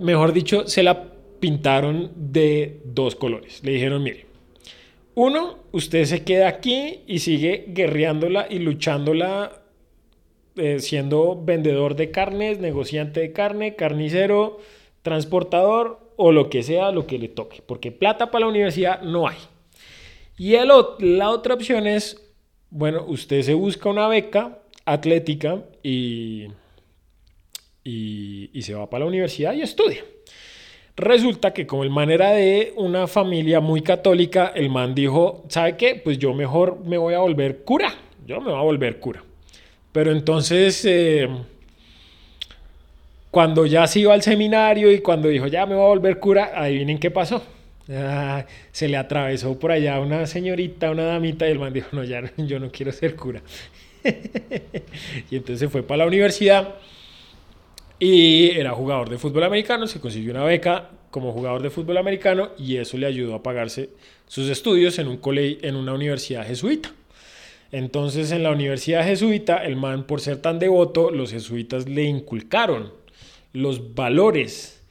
mejor 0.00 0.32
dicho, 0.32 0.66
se 0.66 0.82
la 0.82 1.12
pintaron 1.38 2.10
de 2.16 2.80
dos 2.84 3.14
colores. 3.14 3.62
Le 3.62 3.70
dijeron, 3.70 4.02
mire, 4.02 4.26
uno, 5.14 5.60
usted 5.70 6.04
se 6.06 6.24
queda 6.24 6.48
aquí 6.48 7.02
y 7.06 7.20
sigue 7.20 7.66
guerreándola 7.68 8.48
y 8.50 8.58
luchándola, 8.58 9.62
eh, 10.56 10.80
siendo 10.80 11.40
vendedor 11.40 11.94
de 11.94 12.10
carnes, 12.10 12.58
negociante 12.58 13.20
de 13.20 13.32
carne, 13.32 13.76
carnicero 13.76 14.58
transportador 15.02 16.12
o 16.16 16.32
lo 16.32 16.48
que 16.48 16.62
sea, 16.62 16.92
lo 16.92 17.06
que 17.06 17.18
le 17.18 17.28
toque, 17.28 17.62
porque 17.66 17.92
plata 17.92 18.30
para 18.30 18.44
la 18.44 18.50
universidad 18.50 19.02
no 19.02 19.28
hay. 19.28 19.38
Y 20.38 20.54
el, 20.54 20.70
la 20.98 21.30
otra 21.30 21.54
opción 21.54 21.86
es, 21.86 22.20
bueno, 22.70 23.04
usted 23.06 23.42
se 23.42 23.54
busca 23.54 23.88
una 23.88 24.08
beca 24.08 24.60
atlética 24.84 25.62
y, 25.82 26.48
y, 27.84 28.62
se 28.62 28.74
va 28.74 28.88
para 28.88 29.04
la 29.04 29.08
universidad 29.08 29.52
y 29.54 29.62
estudia. 29.62 30.04
Resulta 30.96 31.52
que 31.52 31.66
como 31.66 31.84
el 31.84 31.90
man 31.90 32.10
era 32.10 32.32
de 32.32 32.72
una 32.76 33.06
familia 33.06 33.60
muy 33.60 33.82
católica, 33.82 34.52
el 34.54 34.68
man 34.70 34.94
dijo, 34.94 35.44
¿sabe 35.48 35.76
qué? 35.76 35.94
Pues 35.94 36.18
yo 36.18 36.34
mejor 36.34 36.84
me 36.84 36.98
voy 36.98 37.14
a 37.14 37.18
volver 37.18 37.64
cura, 37.64 37.94
yo 38.26 38.40
me 38.40 38.50
voy 38.50 38.60
a 38.60 38.62
volver 38.62 39.00
cura. 39.00 39.24
Pero 39.92 40.12
entonces... 40.12 40.84
Eh, 40.84 41.28
cuando 43.32 43.64
ya 43.64 43.86
se 43.86 44.00
iba 44.00 44.12
al 44.12 44.20
seminario 44.20 44.92
y 44.92 45.00
cuando 45.00 45.28
dijo, 45.28 45.46
ya 45.46 45.64
me 45.64 45.74
voy 45.74 45.84
a 45.86 45.88
volver 45.88 46.18
cura, 46.18 46.52
adivinen 46.54 46.98
qué 46.98 47.10
pasó. 47.10 47.42
Ah, 47.90 48.44
se 48.70 48.88
le 48.88 48.98
atravesó 48.98 49.58
por 49.58 49.72
allá 49.72 49.98
una 50.00 50.26
señorita, 50.26 50.90
una 50.90 51.04
damita, 51.04 51.48
y 51.48 51.52
el 51.52 51.58
man 51.58 51.72
dijo, 51.72 51.88
no, 51.92 52.04
ya 52.04 52.22
yo 52.36 52.60
no 52.60 52.70
quiero 52.70 52.92
ser 52.92 53.16
cura. 53.16 53.40
y 55.30 55.36
entonces 55.36 55.70
fue 55.72 55.82
para 55.82 55.98
la 55.98 56.06
universidad 56.06 56.74
y 57.98 58.50
era 58.50 58.72
jugador 58.72 59.08
de 59.08 59.16
fútbol 59.16 59.44
americano, 59.44 59.86
se 59.86 59.98
consiguió 59.98 60.32
una 60.32 60.44
beca 60.44 60.90
como 61.10 61.32
jugador 61.32 61.62
de 61.62 61.70
fútbol 61.70 61.96
americano 61.96 62.50
y 62.58 62.76
eso 62.76 62.98
le 62.98 63.06
ayudó 63.06 63.34
a 63.34 63.42
pagarse 63.42 63.88
sus 64.26 64.50
estudios 64.50 64.98
en, 64.98 65.08
un 65.08 65.20
en 65.24 65.76
una 65.76 65.94
universidad 65.94 66.46
jesuita. 66.46 66.92
Entonces 67.70 68.30
en 68.30 68.42
la 68.42 68.50
universidad 68.50 69.06
jesuita, 69.06 69.64
el 69.64 69.76
man 69.76 70.04
por 70.04 70.20
ser 70.20 70.36
tan 70.36 70.58
devoto, 70.58 71.10
los 71.10 71.30
jesuitas 71.30 71.88
le 71.88 72.02
inculcaron 72.02 73.00
los 73.52 73.94
valores 73.94 74.82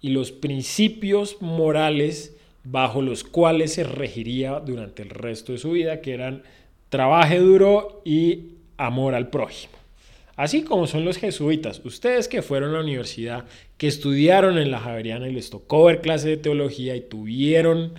y 0.00 0.10
los 0.10 0.32
principios 0.32 1.40
morales 1.40 2.36
bajo 2.64 3.02
los 3.02 3.24
cuales 3.24 3.72
se 3.72 3.84
regiría 3.84 4.60
durante 4.60 5.02
el 5.02 5.10
resto 5.10 5.52
de 5.52 5.58
su 5.58 5.72
vida, 5.72 6.00
que 6.00 6.12
eran 6.12 6.42
trabaje 6.88 7.38
duro 7.38 8.02
y 8.04 8.56
amor 8.76 9.14
al 9.14 9.30
prójimo. 9.30 9.72
Así 10.36 10.62
como 10.62 10.86
son 10.86 11.04
los 11.04 11.16
jesuitas, 11.16 11.80
ustedes 11.84 12.28
que 12.28 12.42
fueron 12.42 12.70
a 12.70 12.74
la 12.74 12.80
universidad, 12.80 13.46
que 13.76 13.88
estudiaron 13.88 14.56
en 14.58 14.70
la 14.70 14.78
Javeriana 14.78 15.28
y 15.28 15.32
les 15.32 15.50
tocó 15.50 15.84
ver 15.84 16.00
clase 16.00 16.28
de 16.28 16.36
teología 16.36 16.94
y 16.94 17.00
tuvieron 17.00 17.94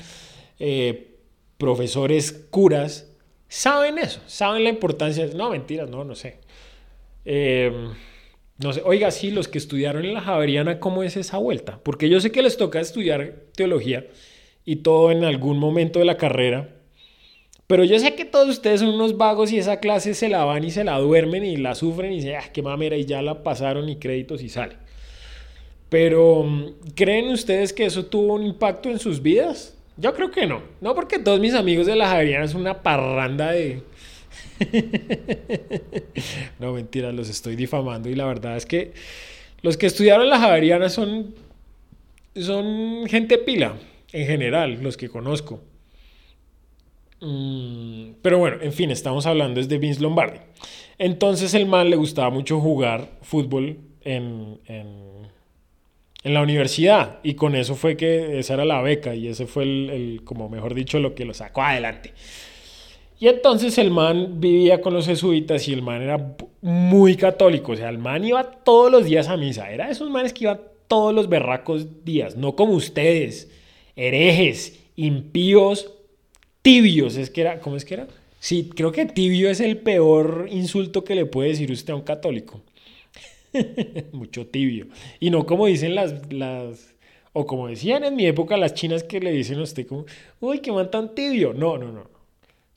eh, 0.57 1.17
profesores 1.57 2.31
curas, 2.49 3.11
saben 3.49 3.97
eso, 3.97 4.21
saben 4.27 4.63
la 4.63 4.69
importancia. 4.69 5.27
No, 5.35 5.49
mentiras, 5.49 5.89
no, 5.89 6.05
no 6.05 6.15
sé. 6.15 6.39
Eh, 7.25 7.89
no 8.59 8.73
sé, 8.73 8.81
oiga, 8.83 9.09
sí, 9.11 9.31
los 9.31 9.47
que 9.47 9.57
estudiaron 9.57 10.03
en 10.03 10.13
la 10.13 10.21
Javeriana, 10.21 10.79
¿cómo 10.79 11.03
es 11.03 11.15
esa 11.15 11.37
vuelta? 11.37 11.79
Porque 11.81 12.09
yo 12.09 12.19
sé 12.19 12.31
que 12.31 12.41
les 12.41 12.57
toca 12.57 12.81
estudiar 12.81 13.35
teología 13.55 14.05
y 14.65 14.77
todo 14.77 15.11
en 15.11 15.23
algún 15.23 15.57
momento 15.57 15.99
de 15.99 16.05
la 16.05 16.17
carrera, 16.17 16.75
pero 17.67 17.83
yo 17.85 17.97
sé 17.99 18.15
que 18.15 18.25
todos 18.25 18.49
ustedes 18.49 18.81
son 18.81 18.89
unos 18.89 19.15
vagos 19.15 19.51
y 19.51 19.59
esa 19.59 19.79
clase 19.79 20.13
se 20.13 20.27
la 20.27 20.43
van 20.43 20.63
y 20.63 20.71
se 20.71 20.83
la 20.83 20.97
duermen 20.99 21.45
y 21.45 21.55
la 21.55 21.73
sufren 21.73 22.11
y 22.11 22.15
dicen, 22.15 22.35
ah, 22.35 22.49
qué 22.51 22.61
mamera, 22.61 22.97
y 22.97 23.05
ya 23.05 23.21
la 23.21 23.43
pasaron 23.43 23.87
y 23.87 23.97
créditos 23.97 24.41
y 24.41 24.49
sale. 24.49 24.75
Pero, 25.87 26.45
¿creen 26.95 27.29
ustedes 27.29 27.71
que 27.71 27.85
eso 27.85 28.05
tuvo 28.07 28.33
un 28.33 28.43
impacto 28.43 28.89
en 28.89 28.99
sus 28.99 29.21
vidas? 29.21 29.77
Yo 29.97 30.13
creo 30.13 30.31
que 30.31 30.45
no. 30.45 30.61
No 30.81 30.95
porque 30.95 31.19
todos 31.19 31.39
mis 31.39 31.53
amigos 31.53 31.85
de 31.85 31.95
la 31.95 32.07
Javeriana 32.07 32.47
son 32.47 32.61
una 32.61 32.81
parranda 32.81 33.51
de, 33.51 33.83
no, 36.59 36.73
mentira, 36.73 37.11
los 37.11 37.29
estoy 37.29 37.55
difamando 37.55 38.09
y 38.09 38.15
la 38.15 38.25
verdad 38.25 38.57
es 38.57 38.65
que 38.65 38.93
los 39.61 39.77
que 39.77 39.87
estudiaron 39.87 40.29
la 40.29 40.39
Javeriana 40.39 40.89
son, 40.89 41.35
son 42.35 43.05
gente 43.07 43.37
pila, 43.37 43.75
en 44.11 44.25
general, 44.25 44.81
los 44.81 44.97
que 44.97 45.09
conozco. 45.09 45.61
Mm, 47.21 48.11
pero 48.21 48.39
bueno, 48.39 48.57
en 48.61 48.71
fin, 48.71 48.91
estamos 48.91 49.25
hablando 49.25 49.61
de 49.61 49.77
Vince 49.77 50.01
Lombardi. 50.01 50.39
Entonces 50.97 51.53
el 51.53 51.65
man 51.65 51.89
le 51.89 51.95
gustaba 51.95 52.29
mucho 52.29 52.59
jugar 52.59 53.09
fútbol 53.21 53.77
en, 54.01 54.59
en, 54.65 55.09
la 56.23 56.41
universidad 56.41 57.19
y 57.23 57.35
con 57.35 57.55
eso 57.55 57.75
fue 57.75 57.95
que 57.95 58.39
esa 58.39 58.55
era 58.55 58.65
la 58.65 58.81
beca 58.81 59.15
y 59.15 59.29
ese 59.29 59.47
fue 59.47 59.63
el, 59.63 60.21
como 60.25 60.49
mejor 60.49 60.73
dicho, 60.73 60.99
lo 60.99 61.15
que 61.15 61.25
lo 61.25 61.33
sacó 61.33 61.63
adelante. 61.63 62.13
Y 63.19 63.27
entonces 63.27 63.77
el 63.77 63.91
man 63.91 64.39
vivía 64.39 64.79
con 64.79 64.93
los 64.93 65.05
jesuitas 65.05 65.67
y 65.67 65.73
el 65.73 65.81
man 65.81 66.01
era 66.01 66.35
muy 66.61 67.15
católico. 67.15 67.73
O 67.73 67.75
sea, 67.75 67.89
el 67.89 67.97
man 67.97 68.23
iba 68.23 68.49
todos 68.49 68.89
los 68.89 69.05
días 69.05 69.27
a 69.27 69.35
misa. 69.35 69.69
Era 69.69 69.87
de 69.87 69.91
esos 69.91 70.09
manes 70.09 70.31
que 70.31 70.45
iban 70.45 70.61
todos 70.87 71.13
los 71.13 71.27
berracos 71.27 72.05
días. 72.05 72.37
No 72.37 72.55
como 72.55 72.73
ustedes, 72.73 73.51
herejes, 73.97 74.79
impíos, 74.95 75.93
tibios. 76.61 77.17
Es 77.17 77.29
que 77.29 77.41
era, 77.41 77.59
¿cómo 77.59 77.75
es 77.75 77.83
que 77.83 77.95
era? 77.95 78.07
Sí, 78.39 78.69
creo 78.73 78.93
que 78.93 79.05
tibio 79.05 79.49
es 79.49 79.59
el 79.59 79.77
peor 79.77 80.47
insulto 80.49 81.03
que 81.03 81.15
le 81.15 81.25
puede 81.25 81.49
decir 81.49 81.71
usted 81.71 81.91
a 81.91 81.97
un 81.97 82.03
católico. 82.03 82.61
Mucho 84.13 84.47
tibio. 84.47 84.87
Y 85.19 85.29
no 85.29 85.45
como 85.45 85.65
dicen 85.65 85.93
las, 85.93 86.31
las, 86.31 86.95
o 87.33 87.45
como 87.45 87.67
decían 87.67 88.05
en 88.05 88.15
mi 88.15 88.25
época 88.25 88.55
las 88.55 88.75
chinas 88.75 89.03
que 89.03 89.19
le 89.19 89.31
dicen 89.31 89.59
a 89.59 89.63
usted 89.63 89.85
como, 89.85 90.05
uy, 90.39 90.59
qué 90.59 90.71
man 90.71 90.89
tan 90.89 91.13
tibio. 91.13 91.53
No, 91.53 91.77
no, 91.77 91.91
no. 91.91 92.18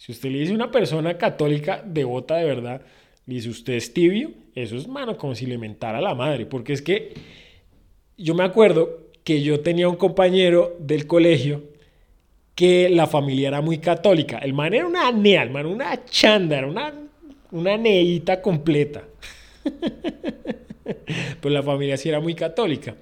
Si 0.02 0.10
usted 0.10 0.30
le 0.30 0.38
dice 0.40 0.50
a 0.50 0.56
una 0.56 0.72
persona 0.72 1.16
católica 1.16 1.80
devota 1.86 2.34
de 2.34 2.44
verdad, 2.44 2.82
dice 3.24 3.48
usted 3.48 3.74
es 3.74 3.94
tibio, 3.94 4.32
eso 4.52 4.74
es 4.74 4.88
mano 4.88 5.16
como 5.16 5.36
si 5.36 5.46
le 5.46 5.58
mentara 5.58 6.00
la 6.00 6.12
madre, 6.12 6.44
porque 6.44 6.72
es 6.72 6.82
que 6.82 7.14
yo 8.18 8.34
me 8.34 8.42
acuerdo 8.42 9.12
que 9.22 9.42
yo 9.42 9.60
tenía 9.60 9.88
un 9.88 9.94
compañero 9.94 10.76
del 10.80 11.06
colegio 11.06 11.62
que 12.56 12.88
la 12.90 13.06
familia 13.06 13.46
era 13.46 13.60
muy 13.60 13.78
católica. 13.78 14.38
El 14.38 14.54
man 14.54 14.74
era 14.74 14.88
una 14.88 15.12
nea, 15.12 15.44
el 15.44 15.50
man 15.50 15.66
una 15.66 16.04
chanda, 16.04 16.58
era 16.58 16.66
una, 16.66 16.92
una 17.52 17.76
neita 17.76 18.42
completa. 18.42 19.04
pues 21.40 21.54
la 21.54 21.62
familia 21.62 21.96
sí 21.96 22.08
era 22.08 22.18
muy 22.18 22.34
católica. 22.34 22.96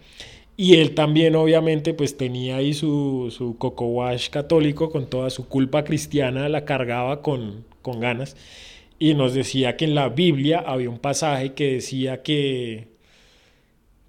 Y 0.61 0.75
él 0.75 0.95
también, 0.95 1.37
obviamente, 1.37 1.95
pues 1.95 2.19
tenía 2.19 2.57
ahí 2.57 2.75
su, 2.75 3.35
su 3.35 3.57
coco 3.57 4.05
católico 4.31 4.91
con 4.91 5.09
toda 5.09 5.31
su 5.31 5.49
culpa 5.49 5.85
cristiana, 5.85 6.51
la 6.51 6.67
cargaba 6.67 7.23
con, 7.23 7.65
con 7.81 7.99
ganas. 7.99 8.37
Y 8.99 9.15
nos 9.15 9.33
decía 9.33 9.79
que 9.79 9.87
en 9.87 9.95
la 9.95 10.11
Biblia 10.11 10.59
había 10.59 10.91
un 10.91 10.99
pasaje 10.99 11.55
que 11.55 11.73
decía 11.73 12.23
que, 12.23 12.89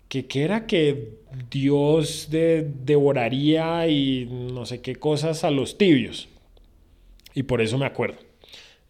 que, 0.10 0.28
era 0.44 0.68
que 0.68 1.20
Dios 1.50 2.28
devoraría 2.30 3.88
y 3.88 4.26
no 4.26 4.66
sé 4.66 4.82
qué 4.82 4.98
cosas 4.98 5.46
a 5.46 5.52
los 5.52 5.78
tibios. 5.78 6.28
Y 7.34 7.44
por 7.44 7.62
eso 7.62 7.78
me 7.78 7.86
acuerdo. 7.86 8.18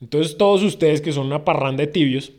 Entonces 0.01 0.35
todos 0.35 0.63
ustedes 0.63 0.99
que 0.99 1.11
son 1.11 1.27
una 1.27 1.45
parranda 1.45 1.85
de 1.85 1.91
tibios, 1.91 2.31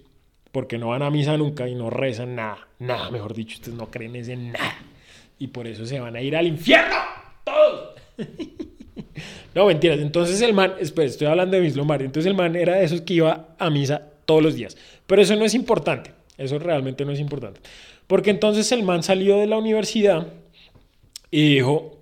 porque 0.51 0.79
no 0.79 0.89
van 0.89 1.03
a 1.03 1.11
misa 1.11 1.37
nunca 1.37 1.69
y 1.69 1.77
no 1.77 1.91
rezan 1.91 2.35
nada, 2.35 2.67
nada, 2.81 3.09
mejor 3.13 3.35
dicho, 3.35 3.55
ustedes 3.59 3.79
no 3.79 3.89
creen 3.89 4.17
en 4.17 4.51
nada 4.51 4.89
y 5.42 5.48
por 5.48 5.66
eso 5.66 5.85
se 5.85 5.98
van 5.98 6.14
a 6.14 6.22
ir 6.22 6.37
al 6.37 6.46
infierno. 6.46 6.94
Todos. 7.42 7.96
no, 9.57 9.66
mentiras. 9.66 9.98
Entonces 9.98 10.40
el 10.40 10.55
man, 10.55 10.74
espera, 10.78 11.09
estoy 11.09 11.26
hablando 11.26 11.57
de 11.57 11.64
Miss 11.64 11.74
Lombardi. 11.74 12.05
Entonces 12.05 12.31
el 12.31 12.37
man 12.37 12.55
era 12.55 12.76
de 12.76 12.85
esos 12.85 13.00
que 13.00 13.14
iba 13.14 13.48
a 13.59 13.68
misa 13.68 14.11
todos 14.24 14.40
los 14.40 14.55
días. 14.55 14.76
Pero 15.05 15.20
eso 15.20 15.35
no 15.35 15.44
es 15.44 15.55
importante. 15.55 16.12
Eso 16.38 16.61
realmente 16.61 17.05
no 17.05 17.11
es 17.11 17.18
importante. 17.18 17.61
Porque 18.07 18.31
entonces 18.31 18.70
el 18.70 18.85
man 18.85 19.02
salió 19.02 19.37
de 19.38 19.48
la 19.48 19.57
universidad 19.57 20.28
y 21.33 21.55
dijo, 21.55 21.98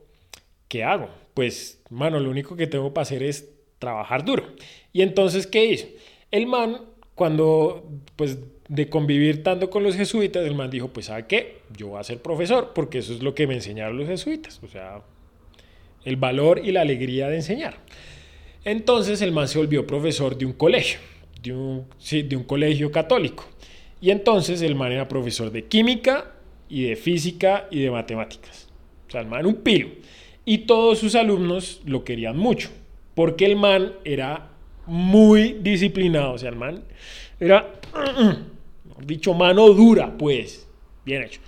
¿qué 0.68 0.84
hago? 0.84 1.08
Pues, 1.32 1.80
mano, 1.88 2.20
lo 2.20 2.28
único 2.28 2.56
que 2.56 2.66
tengo 2.66 2.92
para 2.92 3.04
hacer 3.04 3.22
es 3.22 3.48
trabajar 3.78 4.22
duro. 4.22 4.48
Y 4.92 5.00
entonces, 5.00 5.46
¿qué 5.46 5.64
hizo? 5.64 5.86
El 6.30 6.46
man, 6.46 6.82
cuando, 7.14 7.88
pues, 8.16 8.36
de 8.70 8.88
convivir 8.88 9.42
tanto 9.42 9.68
con 9.68 9.82
los 9.82 9.96
jesuitas, 9.96 10.46
el 10.46 10.54
man 10.54 10.70
dijo, 10.70 10.88
pues, 10.88 11.06
¿sabe 11.06 11.26
qué? 11.26 11.58
Yo 11.76 11.88
voy 11.88 11.98
a 11.98 12.04
ser 12.04 12.22
profesor, 12.22 12.70
porque 12.72 12.98
eso 12.98 13.12
es 13.12 13.20
lo 13.20 13.34
que 13.34 13.48
me 13.48 13.54
enseñaron 13.54 13.98
los 13.98 14.06
jesuitas. 14.06 14.60
O 14.62 14.68
sea, 14.68 15.02
el 16.04 16.14
valor 16.14 16.60
y 16.64 16.70
la 16.70 16.82
alegría 16.82 17.28
de 17.28 17.34
enseñar. 17.34 17.78
Entonces 18.64 19.22
el 19.22 19.32
man 19.32 19.48
se 19.48 19.58
volvió 19.58 19.88
profesor 19.88 20.38
de 20.38 20.46
un 20.46 20.52
colegio, 20.52 21.00
de 21.42 21.52
un, 21.52 21.86
de 22.10 22.36
un 22.36 22.44
colegio 22.44 22.92
católico. 22.92 23.44
Y 24.00 24.10
entonces 24.10 24.62
el 24.62 24.76
man 24.76 24.92
era 24.92 25.08
profesor 25.08 25.50
de 25.50 25.64
química 25.64 26.30
y 26.68 26.84
de 26.84 26.94
física 26.94 27.66
y 27.72 27.82
de 27.82 27.90
matemáticas. 27.90 28.68
O 29.08 29.10
sea, 29.10 29.22
el 29.22 29.26
man 29.26 29.46
un 29.46 29.56
pilo. 29.56 29.88
Y 30.44 30.58
todos 30.58 31.00
sus 31.00 31.16
alumnos 31.16 31.80
lo 31.86 32.04
querían 32.04 32.36
mucho, 32.36 32.70
porque 33.16 33.46
el 33.46 33.56
man 33.56 33.94
era 34.04 34.50
muy 34.86 35.54
disciplinado. 35.54 36.34
O 36.34 36.38
sea, 36.38 36.50
el 36.50 36.56
man 36.56 36.84
era, 37.40 37.72
dicho, 39.04 39.34
mano 39.34 39.68
dura, 39.70 40.16
pues, 40.16 40.68
bien 41.04 41.22
hecho. 41.22 41.40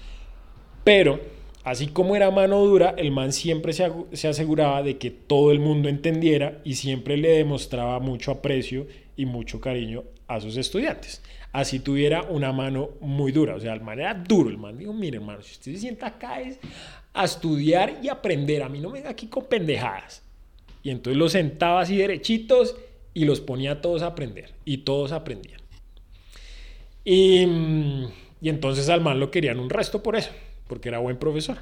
Pero 0.84 1.20
Así 1.64 1.86
como 1.88 2.16
era 2.16 2.30
mano 2.32 2.64
dura, 2.64 2.94
el 2.98 3.12
man 3.12 3.32
siempre 3.32 3.72
se, 3.72 4.28
aseguraba 4.28 4.82
de 4.82 4.98
que 4.98 5.12
todo 5.12 5.52
el 5.52 5.60
mundo 5.60 5.88
entendiera 5.88 6.60
y 6.64 6.74
siempre 6.74 7.16
le 7.16 7.30
demostraba 7.30 8.00
mucho 8.00 8.32
aprecio 8.32 8.88
y 9.16 9.26
mucho 9.26 9.60
cariño 9.60 10.02
a 10.26 10.40
sus 10.40 10.56
estudiantes. 10.56 11.22
Así 11.52 11.78
tuviera 11.78 12.22
una 12.22 12.52
mano 12.52 12.90
muy 13.00 13.30
dura. 13.30 13.54
O 13.54 13.60
sea, 13.60 13.74
el 13.74 13.80
man 13.80 14.00
era 14.00 14.12
duro. 14.12 14.50
El 14.50 14.58
man 14.58 14.76
dijo, 14.76 14.92
mire 14.92 15.18
hermano, 15.18 15.42
si 15.42 15.52
usted 15.52 15.72
se 15.74 15.78
sienta 15.78 16.08
acá 16.08 16.40
es 16.40 16.58
a 17.14 17.24
estudiar 17.24 18.00
y 18.02 18.08
aprender. 18.08 18.64
A 18.64 18.68
mí 18.68 18.80
no 18.80 18.88
me 18.88 18.94
venga 18.94 19.10
aquí 19.10 19.28
con 19.28 19.44
pendejadas. 19.44 20.24
Y 20.82 20.90
entonces 20.90 21.16
los 21.16 21.30
sentaba 21.30 21.82
así 21.82 21.96
derechitos 21.96 22.74
y 23.14 23.24
los 23.24 23.40
ponía 23.40 23.80
todos 23.80 24.02
a 24.02 24.06
aprender. 24.06 24.52
Y 24.64 24.78
todos 24.78 25.12
aprendían. 25.12 25.61
Y, 27.04 27.44
y 28.40 28.48
entonces 28.48 28.88
al 28.88 29.00
man 29.00 29.20
lo 29.20 29.30
querían 29.30 29.58
un 29.58 29.70
resto 29.70 30.02
por 30.02 30.16
eso 30.16 30.30
porque 30.72 30.88
era 30.88 31.00
buen 31.00 31.18
profesor. 31.18 31.58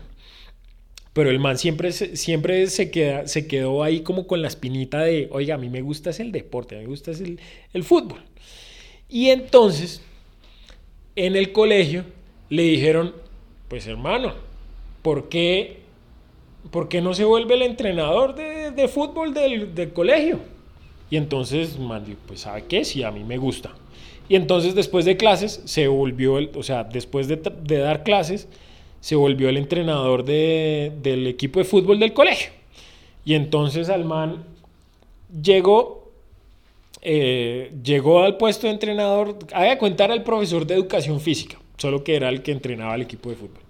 Pero 1.12 1.30
el 1.30 1.40
man 1.40 1.58
siempre, 1.58 1.90
siempre 1.90 2.68
se, 2.68 2.92
queda, 2.92 3.26
se 3.26 3.48
quedó 3.48 3.82
ahí 3.82 4.02
como 4.02 4.28
con 4.28 4.40
la 4.40 4.46
espinita 4.46 5.00
de, 5.00 5.28
oiga, 5.32 5.56
a 5.56 5.58
mí 5.58 5.68
me 5.68 5.82
gusta 5.82 6.10
es 6.10 6.20
el 6.20 6.30
deporte, 6.30 6.76
a 6.76 6.78
mí 6.78 6.84
me 6.84 6.90
gusta 6.90 7.10
es 7.10 7.20
el, 7.20 7.40
el 7.72 7.82
fútbol. 7.82 8.22
Y 9.08 9.30
entonces, 9.30 10.00
en 11.16 11.34
el 11.34 11.50
colegio, 11.50 12.04
le 12.48 12.62
dijeron, 12.62 13.12
pues 13.66 13.88
hermano, 13.88 14.34
¿por 15.02 15.28
qué, 15.28 15.80
por 16.70 16.88
qué 16.88 17.00
no 17.00 17.12
se 17.12 17.24
vuelve 17.24 17.54
el 17.54 17.62
entrenador 17.62 18.36
de, 18.36 18.70
de 18.70 18.86
fútbol 18.86 19.34
del, 19.34 19.74
del, 19.74 19.92
colegio? 19.92 20.38
Y 21.10 21.16
entonces, 21.16 21.76
man, 21.76 22.04
pues 22.28 22.42
¿sabe 22.42 22.66
qué? 22.68 22.84
Si 22.84 23.02
a 23.02 23.10
mí 23.10 23.24
me 23.24 23.38
gusta. 23.38 23.74
Y 24.30 24.36
entonces 24.36 24.76
después 24.76 25.04
de 25.04 25.16
clases, 25.16 25.60
se 25.64 25.88
volvió, 25.88 26.38
el, 26.38 26.52
o 26.54 26.62
sea, 26.62 26.84
después 26.84 27.26
de, 27.26 27.34
de 27.36 27.78
dar 27.78 28.04
clases, 28.04 28.46
se 29.00 29.16
volvió 29.16 29.48
el 29.48 29.56
entrenador 29.56 30.24
del 30.24 31.26
equipo 31.26 31.58
de 31.58 31.64
fútbol 31.64 31.98
del 31.98 32.12
colegio. 32.12 32.52
Y 33.24 33.34
entonces 33.34 33.88
Alman 33.88 34.44
llegó, 35.42 36.12
eh, 37.02 37.72
llegó 37.82 38.22
al 38.22 38.36
puesto 38.36 38.68
de 38.68 38.74
entrenador, 38.74 39.36
haga 39.52 39.76
cuenta 39.78 40.04
era 40.04 40.14
el 40.14 40.22
profesor 40.22 40.64
de 40.64 40.74
educación 40.74 41.20
física, 41.20 41.58
solo 41.76 42.04
que 42.04 42.14
era 42.14 42.28
el 42.28 42.42
que 42.42 42.52
entrenaba 42.52 42.92
al 42.92 43.02
equipo 43.02 43.30
de 43.30 43.34
fútbol. 43.34 43.62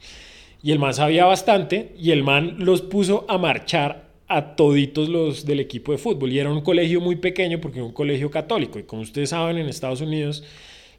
Y 0.63 0.73
el 0.73 0.79
man 0.79 0.93
sabía 0.93 1.25
bastante 1.25 1.95
y 1.99 2.11
el 2.11 2.23
man 2.23 2.57
los 2.59 2.83
puso 2.83 3.25
a 3.29 3.39
marchar 3.39 4.10
a 4.31 4.55
toditos 4.55 5.09
los 5.09 5.45
del 5.45 5.59
equipo 5.59 5.91
de 5.91 5.99
fútbol. 5.99 6.33
Y 6.33 6.39
era 6.39 6.53
un 6.53 6.61
colegio 6.61 7.01
muy 7.01 7.17
pequeño 7.17 7.61
porque 7.61 7.81
era 7.81 7.87
un 7.87 7.93
colegio 7.93 8.31
católico. 8.31 8.79
Y 8.79 8.85
como 8.85 9.03
ustedes 9.03 9.31
saben, 9.31 9.59
en 9.59 9.69
Estados 9.69 10.01
Unidos 10.01 10.45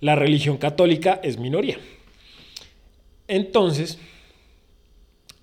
la 0.01 0.15
religión 0.15 0.57
católica 0.57 1.21
es 1.23 1.37
minoría. 1.37 1.77
Entonces, 3.29 3.97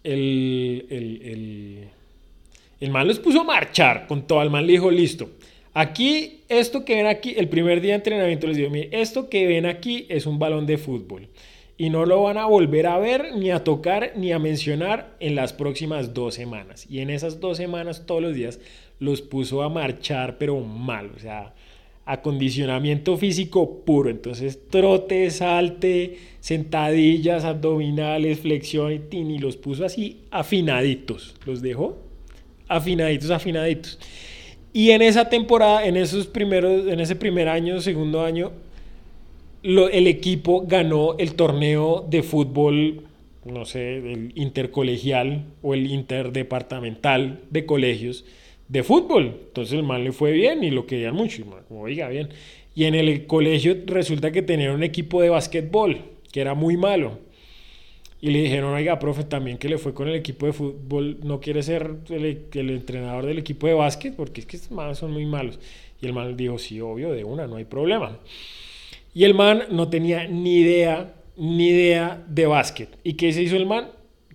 el, 0.04 0.86
el, 0.90 1.88
el, 2.78 2.90
man 2.90 3.08
los 3.08 3.20
puso 3.20 3.40
a 3.40 3.44
marchar 3.44 4.06
con 4.06 4.26
todo. 4.26 4.42
El 4.42 4.50
man 4.50 4.66
le 4.66 4.74
dijo, 4.74 4.90
listo, 4.90 5.30
aquí, 5.72 6.40
esto 6.50 6.84
que 6.84 6.96
ven 6.96 7.06
aquí, 7.06 7.34
el 7.38 7.48
primer 7.48 7.80
día 7.80 7.92
de 7.92 7.96
entrenamiento 7.96 8.46
les 8.48 8.58
digo, 8.58 8.68
mire, 8.68 8.90
esto 8.92 9.30
que 9.30 9.46
ven 9.46 9.64
aquí 9.64 10.04
es 10.10 10.26
un 10.26 10.38
balón 10.38 10.66
de 10.66 10.76
fútbol. 10.76 11.28
Y 11.80 11.90
no 11.90 12.04
lo 12.04 12.24
van 12.24 12.38
a 12.38 12.46
volver 12.46 12.88
a 12.88 12.98
ver, 12.98 13.36
ni 13.36 13.52
a 13.52 13.62
tocar, 13.62 14.12
ni 14.16 14.32
a 14.32 14.40
mencionar 14.40 15.14
en 15.20 15.36
las 15.36 15.52
próximas 15.52 16.12
dos 16.12 16.34
semanas. 16.34 16.86
Y 16.90 16.98
en 16.98 17.08
esas 17.08 17.38
dos 17.38 17.56
semanas, 17.56 18.04
todos 18.04 18.20
los 18.20 18.34
días, 18.34 18.58
los 18.98 19.22
puso 19.22 19.62
a 19.62 19.68
marchar, 19.68 20.38
pero 20.38 20.60
mal. 20.60 21.12
O 21.14 21.20
sea, 21.20 21.54
acondicionamiento 22.08 23.16
físico 23.16 23.84
puro. 23.84 24.10
Entonces, 24.10 24.58
trote, 24.70 25.30
salte, 25.30 26.16
sentadillas, 26.40 27.44
abdominales, 27.44 28.40
flexión 28.40 29.04
y, 29.10 29.38
los 29.38 29.56
puso 29.56 29.84
así 29.84 30.22
afinaditos. 30.30 31.36
Los 31.44 31.62
dejó 31.62 31.98
afinaditos, 32.66 33.30
afinaditos. 33.30 33.98
Y 34.72 34.90
en 34.90 35.02
esa 35.02 35.28
temporada, 35.28 35.84
en 35.84 35.96
esos 35.96 36.26
primeros, 36.26 36.86
en 36.86 36.98
ese 37.00 37.14
primer 37.14 37.48
año, 37.48 37.80
segundo 37.80 38.24
año, 38.24 38.52
el 39.62 40.06
equipo 40.06 40.64
ganó 40.66 41.16
el 41.18 41.34
torneo 41.34 42.06
de 42.08 42.22
fútbol, 42.22 43.04
no 43.44 43.64
sé, 43.64 43.98
el 43.98 44.32
intercolegial 44.34 45.46
o 45.62 45.74
el 45.74 45.90
interdepartamental 45.90 47.40
de 47.50 47.66
colegios 47.66 48.24
de 48.68 48.82
fútbol. 48.82 49.36
Entonces 49.48 49.74
el 49.74 49.82
man 49.82 50.04
le 50.04 50.12
fue 50.12 50.32
bien 50.32 50.62
y 50.62 50.70
lo 50.70 50.86
querían 50.86 51.14
mucho. 51.14 51.42
Y 51.42 51.44
como, 51.44 51.82
oiga, 51.82 52.08
bien. 52.08 52.28
Y 52.74 52.84
en 52.84 52.94
el 52.94 53.26
colegio 53.26 53.76
resulta 53.86 54.30
que 54.30 54.42
tenía 54.42 54.72
un 54.72 54.82
equipo 54.82 55.20
de 55.20 55.30
básquetbol 55.30 55.98
que 56.30 56.40
era 56.40 56.54
muy 56.54 56.76
malo. 56.76 57.18
Y 58.20 58.30
le 58.30 58.42
dijeron, 58.42 58.74
oiga, 58.74 58.98
profe, 58.98 59.24
también 59.24 59.58
que 59.58 59.68
le 59.68 59.78
fue 59.78 59.94
con 59.94 60.08
el 60.08 60.16
equipo 60.16 60.46
de 60.46 60.52
fútbol, 60.52 61.18
no 61.22 61.40
quiere 61.40 61.62
ser 61.62 61.98
el, 62.10 62.70
entrenador 62.70 63.26
del 63.26 63.38
equipo 63.38 63.68
de 63.68 63.74
básquet, 63.74 64.14
porque 64.16 64.40
es 64.40 64.46
que 64.46 64.56
estos 64.56 64.72
manos 64.72 64.98
son 64.98 65.12
muy 65.12 65.24
malos. 65.24 65.60
Y 66.00 66.06
el 66.06 66.12
man 66.12 66.36
dijo, 66.36 66.58
sí, 66.58 66.80
obvio, 66.80 67.12
de 67.12 67.22
una, 67.22 67.46
no 67.46 67.56
hay 67.56 67.64
problema. 67.64 68.18
Y 69.18 69.24
el 69.24 69.34
man 69.34 69.64
no 69.72 69.88
tenía 69.88 70.28
ni 70.28 70.58
idea, 70.58 71.12
ni 71.36 71.70
idea 71.70 72.24
de 72.28 72.46
básquet. 72.46 72.88
¿Y 73.02 73.14
qué 73.14 73.32
se 73.32 73.42
hizo 73.42 73.56
el 73.56 73.66
man? 73.66 73.88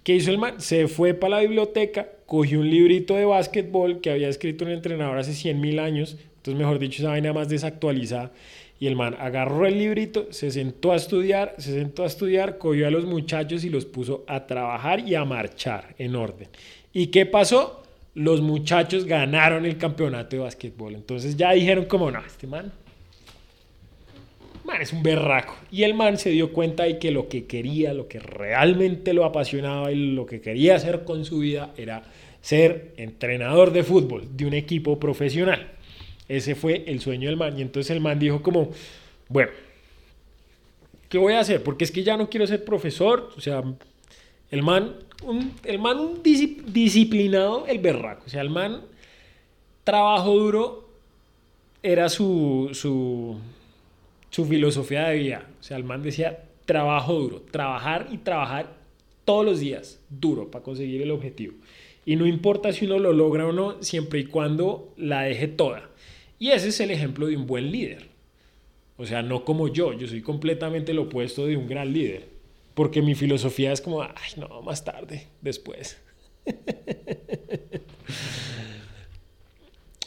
¿Qué 0.03 0.13
hizo 0.13 0.29
el 0.29 0.37
man? 0.37 0.59
Se 0.59 0.89
fue 0.89 1.13
para 1.13 1.37
la 1.37 1.41
biblioteca, 1.41 2.09
cogió 2.25 2.59
un 2.59 2.69
librito 2.69 3.15
de 3.15 3.23
básquetbol 3.23 4.01
que 4.01 4.11
había 4.11 4.27
escrito 4.27 4.65
un 4.65 4.71
entrenador 4.71 5.17
hace 5.17 5.31
100 5.31 5.61
mil 5.61 5.79
años, 5.79 6.17
entonces 6.35 6.59
mejor 6.59 6.79
dicho, 6.79 7.01
esa 7.01 7.11
vaina 7.11 7.31
más 7.31 7.47
desactualizada. 7.47 8.33
Y 8.77 8.87
el 8.87 8.97
man 8.97 9.15
agarró 9.17 9.65
el 9.67 9.79
librito, 9.79 10.27
se 10.31 10.51
sentó 10.51 10.91
a 10.91 10.97
estudiar, 10.97 11.55
se 11.59 11.71
sentó 11.71 12.03
a 12.03 12.07
estudiar, 12.07 12.57
cogió 12.57 12.85
a 12.85 12.91
los 12.91 13.05
muchachos 13.05 13.63
y 13.63 13.69
los 13.69 13.85
puso 13.85 14.25
a 14.27 14.47
trabajar 14.47 14.99
y 14.99 15.15
a 15.15 15.23
marchar 15.23 15.95
en 15.97 16.13
orden. 16.17 16.49
¿Y 16.91 17.07
qué 17.07 17.25
pasó? 17.25 17.83
Los 18.15 18.41
muchachos 18.41 19.05
ganaron 19.05 19.65
el 19.65 19.77
campeonato 19.77 20.35
de 20.35 20.41
básquetbol. 20.41 20.93
Entonces 20.93 21.37
ya 21.37 21.53
dijeron 21.53 21.85
como, 21.85 22.11
no, 22.11 22.19
este 22.19 22.47
man 22.47 22.82
man, 24.65 24.81
es 24.81 24.93
un 24.93 25.03
berraco. 25.03 25.55
Y 25.71 25.83
el 25.83 25.93
man 25.93 26.17
se 26.17 26.29
dio 26.29 26.53
cuenta 26.53 26.83
de 26.83 26.99
que 26.99 27.11
lo 27.11 27.27
que 27.27 27.45
quería, 27.45 27.93
lo 27.93 28.07
que 28.07 28.19
realmente 28.19 29.13
lo 29.13 29.25
apasionaba 29.25 29.91
y 29.91 30.13
lo 30.13 30.25
que 30.25 30.41
quería 30.41 30.75
hacer 30.75 31.03
con 31.03 31.25
su 31.25 31.39
vida 31.39 31.73
era 31.77 32.03
ser 32.41 32.93
entrenador 32.97 33.71
de 33.71 33.83
fútbol 33.83 34.27
de 34.35 34.45
un 34.45 34.53
equipo 34.53 34.99
profesional. 34.99 35.71
Ese 36.27 36.55
fue 36.55 36.83
el 36.87 36.99
sueño 36.99 37.29
del 37.29 37.37
man. 37.37 37.57
Y 37.57 37.61
entonces 37.61 37.91
el 37.91 38.01
man 38.01 38.19
dijo 38.19 38.41
como, 38.41 38.71
bueno, 39.29 39.51
¿qué 41.09 41.17
voy 41.17 41.33
a 41.33 41.39
hacer? 41.39 41.63
Porque 41.63 41.83
es 41.83 41.91
que 41.91 42.03
ya 42.03 42.17
no 42.17 42.29
quiero 42.29 42.47
ser 42.47 42.63
profesor. 42.65 43.31
O 43.37 43.41
sea, 43.41 43.63
el 44.51 44.61
man, 44.63 44.95
un, 45.23 45.53
el 45.63 45.79
man 45.79 45.99
un 45.99 46.23
disciplinado, 46.23 47.65
el 47.67 47.79
berraco. 47.79 48.23
O 48.25 48.29
sea, 48.29 48.41
el 48.41 48.49
man, 48.49 48.81
trabajo 49.83 50.31
duro 50.31 50.89
era 51.81 52.07
su, 52.09 52.69
su, 52.73 53.37
su 54.33 54.45
filosofía 54.45 55.09
de 55.09 55.19
vida. 55.19 55.47
O 55.59 55.63
sea, 55.63 55.77
el 55.77 55.83
man 55.83 56.01
decía, 56.01 56.45
trabajo 56.65 57.13
duro, 57.13 57.41
trabajar 57.51 58.07
y 58.11 58.17
trabajar 58.17 58.75
todos 59.25 59.45
los 59.45 59.59
días, 59.59 59.99
duro, 60.09 60.49
para 60.49 60.63
conseguir 60.63 61.03
el 61.03 61.11
objetivo. 61.11 61.53
Y 62.03 62.15
no 62.15 62.25
importa 62.25 62.73
si 62.73 62.85
uno 62.85 62.97
lo 62.97 63.13
logra 63.13 63.45
o 63.45 63.51
no, 63.51 63.81
siempre 63.83 64.21
y 64.21 64.25
cuando 64.25 64.91
la 64.97 65.21
deje 65.21 65.47
toda. 65.47 65.87
Y 66.39 66.49
ese 66.49 66.69
es 66.69 66.79
el 66.79 66.89
ejemplo 66.89 67.27
de 67.27 67.37
un 67.37 67.45
buen 67.45 67.71
líder. 67.71 68.07
O 68.97 69.05
sea, 69.05 69.21
no 69.21 69.45
como 69.45 69.67
yo, 69.67 69.93
yo 69.93 70.07
soy 70.07 70.23
completamente 70.23 70.95
lo 70.95 71.03
opuesto 71.03 71.45
de 71.45 71.55
un 71.55 71.67
gran 71.67 71.93
líder. 71.93 72.27
Porque 72.73 73.03
mi 73.03 73.13
filosofía 73.13 73.71
es 73.71 73.81
como, 73.81 74.01
ay, 74.01 74.31
no, 74.37 74.63
más 74.63 74.83
tarde, 74.83 75.27
después. 75.41 76.01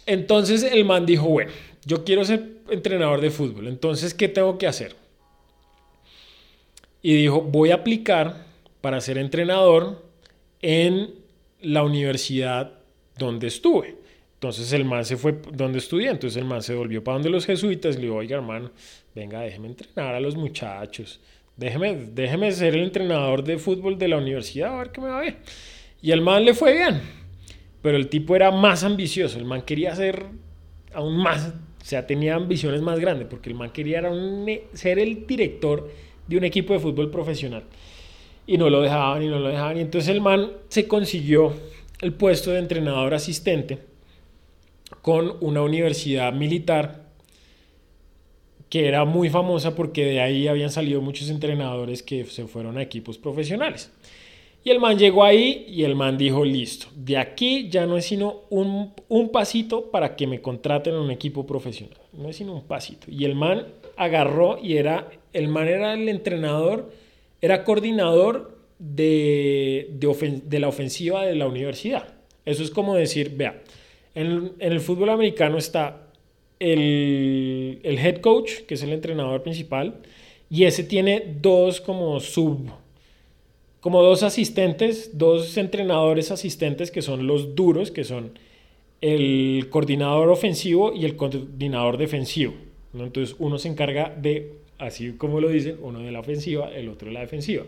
Entonces 0.04 0.64
el 0.64 0.84
man 0.84 1.06
dijo, 1.06 1.28
bueno, 1.28 1.52
yo 1.86 2.04
quiero 2.04 2.24
ser 2.24 2.58
entrenador 2.68 3.22
de 3.22 3.30
fútbol, 3.30 3.68
entonces, 3.68 4.12
¿qué 4.12 4.28
tengo 4.28 4.58
que 4.58 4.66
hacer? 4.66 4.94
y 7.06 7.14
dijo, 7.14 7.40
voy 7.40 7.70
a 7.70 7.76
aplicar 7.76 8.46
para 8.80 9.00
ser 9.00 9.16
entrenador 9.16 10.04
en 10.60 11.14
la 11.60 11.84
universidad 11.84 12.72
donde 13.16 13.46
estuve. 13.46 13.94
Entonces 14.34 14.72
el 14.72 14.84
man 14.84 15.04
se 15.04 15.16
fue 15.16 15.40
donde 15.52 15.78
estudié, 15.78 16.08
entonces 16.08 16.36
el 16.36 16.44
man 16.44 16.62
se 16.62 16.74
volvió 16.74 17.04
para 17.04 17.14
donde 17.14 17.30
los 17.30 17.46
jesuitas 17.46 17.94
le 17.94 18.02
dijo, 18.02 18.16
oiga 18.16 18.38
hermano, 18.38 18.72
venga, 19.14 19.38
déjeme 19.38 19.68
entrenar 19.68 20.16
a 20.16 20.20
los 20.20 20.34
muchachos, 20.34 21.20
déjeme, 21.56 21.94
déjeme 22.12 22.50
ser 22.50 22.74
el 22.74 22.82
entrenador 22.82 23.44
de 23.44 23.58
fútbol 23.58 23.96
de 23.96 24.08
la 24.08 24.16
universidad, 24.16 24.74
a 24.74 24.78
ver 24.78 24.90
qué 24.90 25.00
me 25.00 25.06
va 25.06 25.18
a 25.18 25.22
ver. 25.22 25.36
Y 26.02 26.10
el 26.10 26.22
man 26.22 26.44
le 26.44 26.54
fue 26.54 26.72
bien, 26.72 27.02
pero 27.82 27.96
el 27.96 28.08
tipo 28.08 28.34
era 28.34 28.50
más 28.50 28.82
ambicioso, 28.82 29.38
el 29.38 29.44
man 29.44 29.62
quería 29.62 29.94
ser 29.94 30.24
aún 30.92 31.18
más, 31.18 31.54
o 31.86 31.88
sea, 31.88 32.04
tenía 32.04 32.34
ambiciones 32.34 32.82
más 32.82 32.98
grandes, 32.98 33.28
porque 33.30 33.48
el 33.48 33.54
man 33.54 33.70
quería 33.70 34.02
ser 34.72 34.98
el 34.98 35.24
director 35.24 35.88
de 36.26 36.36
un 36.36 36.42
equipo 36.42 36.72
de 36.72 36.80
fútbol 36.80 37.12
profesional. 37.12 37.62
Y 38.44 38.58
no 38.58 38.68
lo 38.68 38.82
dejaban 38.82 39.22
y 39.22 39.28
no 39.28 39.38
lo 39.38 39.46
dejaban. 39.46 39.76
Y 39.76 39.82
entonces 39.82 40.10
el 40.10 40.20
man 40.20 40.50
se 40.66 40.88
consiguió 40.88 41.54
el 42.00 42.12
puesto 42.12 42.50
de 42.50 42.58
entrenador 42.58 43.14
asistente 43.14 43.78
con 45.00 45.36
una 45.40 45.62
universidad 45.62 46.32
militar 46.32 47.04
que 48.68 48.88
era 48.88 49.04
muy 49.04 49.30
famosa 49.30 49.76
porque 49.76 50.06
de 50.06 50.20
ahí 50.20 50.48
habían 50.48 50.72
salido 50.72 51.00
muchos 51.00 51.30
entrenadores 51.30 52.02
que 52.02 52.24
se 52.24 52.48
fueron 52.48 52.78
a 52.78 52.82
equipos 52.82 53.16
profesionales. 53.16 53.92
Y 54.66 54.70
el 54.72 54.80
man 54.80 54.98
llegó 54.98 55.22
ahí 55.22 55.64
y 55.68 55.84
el 55.84 55.94
man 55.94 56.18
dijo, 56.18 56.44
listo, 56.44 56.88
de 56.96 57.18
aquí 57.18 57.68
ya 57.70 57.86
no 57.86 57.96
es 57.96 58.06
sino 58.06 58.40
un, 58.50 58.92
un, 59.06 59.28
pasito 59.28 59.92
para 59.92 60.16
que 60.16 60.26
me 60.26 60.42
contraten 60.42 60.94
en 60.94 61.02
un 61.02 61.12
equipo 61.12 61.46
profesional. 61.46 61.96
No 62.12 62.28
es 62.28 62.34
sino 62.34 62.52
un 62.52 62.64
pasito. 62.64 63.08
Y 63.08 63.26
el 63.26 63.36
man 63.36 63.68
agarró 63.96 64.58
y 64.60 64.76
era, 64.76 65.08
el 65.32 65.46
man 65.46 65.68
era 65.68 65.94
el 65.94 66.08
entrenador, 66.08 66.90
era 67.40 67.62
coordinador 67.62 68.58
de, 68.80 69.88
de, 70.00 70.58
la 70.58 70.66
ofensiva 70.66 71.24
de 71.24 71.36
la 71.36 71.46
universidad. 71.46 72.14
Eso 72.44 72.64
es 72.64 72.72
como 72.72 72.96
decir, 72.96 73.36
vea, 73.36 73.62
en, 74.16 74.54
el 74.58 74.80
fútbol 74.80 75.10
americano 75.10 75.58
está 75.58 76.08
el, 76.58 77.78
el, 77.84 77.98
head 78.00 78.16
coach, 78.16 78.62
que 78.66 78.74
es 78.74 78.82
el 78.82 78.92
entrenador 78.92 79.44
principal, 79.44 80.00
y 80.50 80.64
ese 80.64 80.82
tiene 80.82 81.36
dos 81.40 81.80
como 81.80 82.18
sub, 82.18 82.68
como 83.86 84.02
dos 84.02 84.24
asistentes, 84.24 85.16
dos 85.16 85.56
entrenadores 85.56 86.32
asistentes 86.32 86.90
que 86.90 87.02
son 87.02 87.28
los 87.28 87.54
duros, 87.54 87.92
que 87.92 88.02
son 88.02 88.36
el 89.00 89.68
coordinador 89.70 90.28
ofensivo 90.28 90.92
y 90.92 91.04
el 91.04 91.14
coordinador 91.14 91.96
defensivo. 91.96 92.54
Entonces 92.92 93.36
uno 93.38 93.58
se 93.58 93.68
encarga 93.68 94.12
de, 94.20 94.54
así 94.78 95.12
como 95.12 95.40
lo 95.40 95.50
dicen, 95.50 95.78
uno 95.80 96.00
de 96.00 96.10
la 96.10 96.18
ofensiva, 96.18 96.68
el 96.74 96.88
otro 96.88 97.06
de 97.06 97.14
la 97.14 97.20
defensiva. 97.20 97.62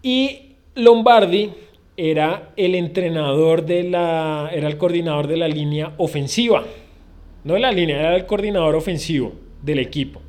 Y 0.00 0.52
Lombardi 0.76 1.50
era 1.96 2.52
el 2.56 2.76
entrenador 2.76 3.66
de 3.66 3.82
la, 3.82 4.48
era 4.54 4.68
el 4.68 4.78
coordinador 4.78 5.26
de 5.26 5.38
la 5.38 5.48
línea 5.48 5.94
ofensiva. 5.98 6.64
No 7.42 7.54
de 7.54 7.58
la 7.58 7.72
línea, 7.72 7.98
era 7.98 8.14
el 8.14 8.26
coordinador 8.26 8.76
ofensivo 8.76 9.32
del 9.60 9.80
equipo. 9.80 10.22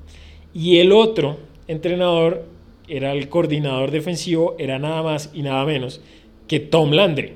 Y 0.56 0.80
el 0.80 0.92
otro 0.92 1.38
entrenador 1.68 2.52
era 2.88 3.13
el 3.13 3.30
coordinador 3.30 3.91
defensivo, 3.91 4.56
era 4.60 4.80
nada 4.80 5.02
más 5.04 5.32
y 5.34 5.41
nada 5.41 5.65
menos 5.65 6.02
que 6.48 6.60
Tom 6.60 6.91
Landry. 6.91 7.34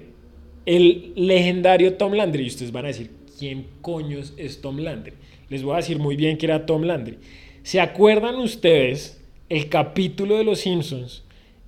El 0.65 1.13
legendario 1.15 1.93
Tom 1.95 2.13
Landry. 2.13 2.43
Y 2.43 2.47
ustedes 2.47 2.71
van 2.71 2.85
a 2.85 2.89
decir, 2.89 3.11
¿quién 3.39 3.67
coños 3.81 4.33
es 4.37 4.61
Tom 4.61 4.79
Landry? 4.79 5.13
Les 5.49 5.63
voy 5.63 5.73
a 5.73 5.77
decir 5.77 5.99
muy 5.99 6.15
bien 6.15 6.37
que 6.37 6.45
era 6.45 6.65
Tom 6.65 6.83
Landry. 6.83 7.17
¿Se 7.63 7.79
acuerdan 7.79 8.35
ustedes 8.35 9.23
el 9.49 9.69
capítulo 9.69 10.37
de 10.37 10.43
Los 10.43 10.59
Simpsons 10.59 11.23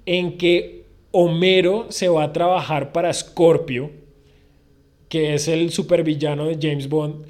en 0.05 0.37
que 0.37 0.83
Homero 1.11 1.87
se 1.89 2.07
va 2.07 2.23
a 2.23 2.33
trabajar 2.33 2.91
para 2.91 3.13
Scorpio, 3.13 3.91
que 5.07 5.33
es 5.33 5.47
el 5.47 5.71
supervillano 5.71 6.45
de 6.45 6.57
James 6.61 6.89
Bond? 6.89 7.25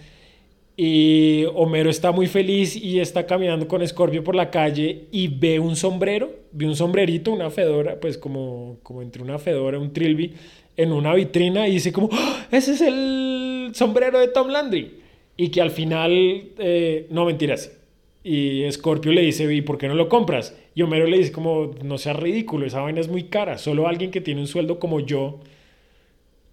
Y 0.82 1.44
Homero 1.56 1.90
está 1.90 2.14
muy 2.14 2.28
feliz 2.28 2.74
y 2.74 3.02
está 3.02 3.26
caminando 3.26 3.68
con 3.68 3.86
Scorpio 3.86 4.24
por 4.24 4.34
la 4.34 4.50
calle 4.50 5.08
y 5.12 5.28
ve 5.28 5.60
un 5.60 5.76
sombrero, 5.76 6.32
ve 6.54 6.68
un 6.68 6.76
sombrerito, 6.78 7.34
una 7.34 7.50
fedora, 7.50 8.00
pues 8.00 8.18
como, 8.18 8.78
como 8.82 9.02
entre 9.02 9.22
una 9.22 9.38
fedora, 9.40 9.78
un 9.78 9.92
trilby, 9.92 10.36
en 10.78 10.94
una 10.94 11.14
vitrina 11.14 11.68
y 11.68 11.74
dice 11.74 11.92
como, 11.92 12.08
¡Ah! 12.14 12.48
ese 12.50 12.72
es 12.72 12.80
el 12.80 13.72
sombrero 13.74 14.20
de 14.20 14.30
Tom 14.30 14.48
Landry. 14.48 15.02
Y 15.36 15.50
que 15.50 15.62
al 15.62 15.72
final, 15.72 16.14
eh, 16.58 17.08
no 17.10 17.26
mentiras. 17.26 17.78
Y 18.24 18.64
Scorpio 18.72 19.12
le 19.12 19.24
dice, 19.24 19.54
¿y 19.54 19.62
por 19.62 19.78
qué 19.78 19.90
no 19.90 19.96
lo 19.96 20.08
compras? 20.08 20.58
Y 20.76 20.82
Homero 20.84 21.08
le 21.08 21.18
dice 21.18 21.34
como, 21.34 21.72
no 21.84 21.98
seas 21.98 22.16
ridículo, 22.16 22.66
esa 22.66 22.80
vaina 22.80 23.02
es 23.02 23.10
muy 23.10 23.24
cara, 23.24 23.58
solo 23.58 23.86
alguien 23.86 24.12
que 24.12 24.22
tiene 24.22 24.40
un 24.40 24.48
sueldo 24.48 24.80
como 24.80 25.02
yo 25.02 25.42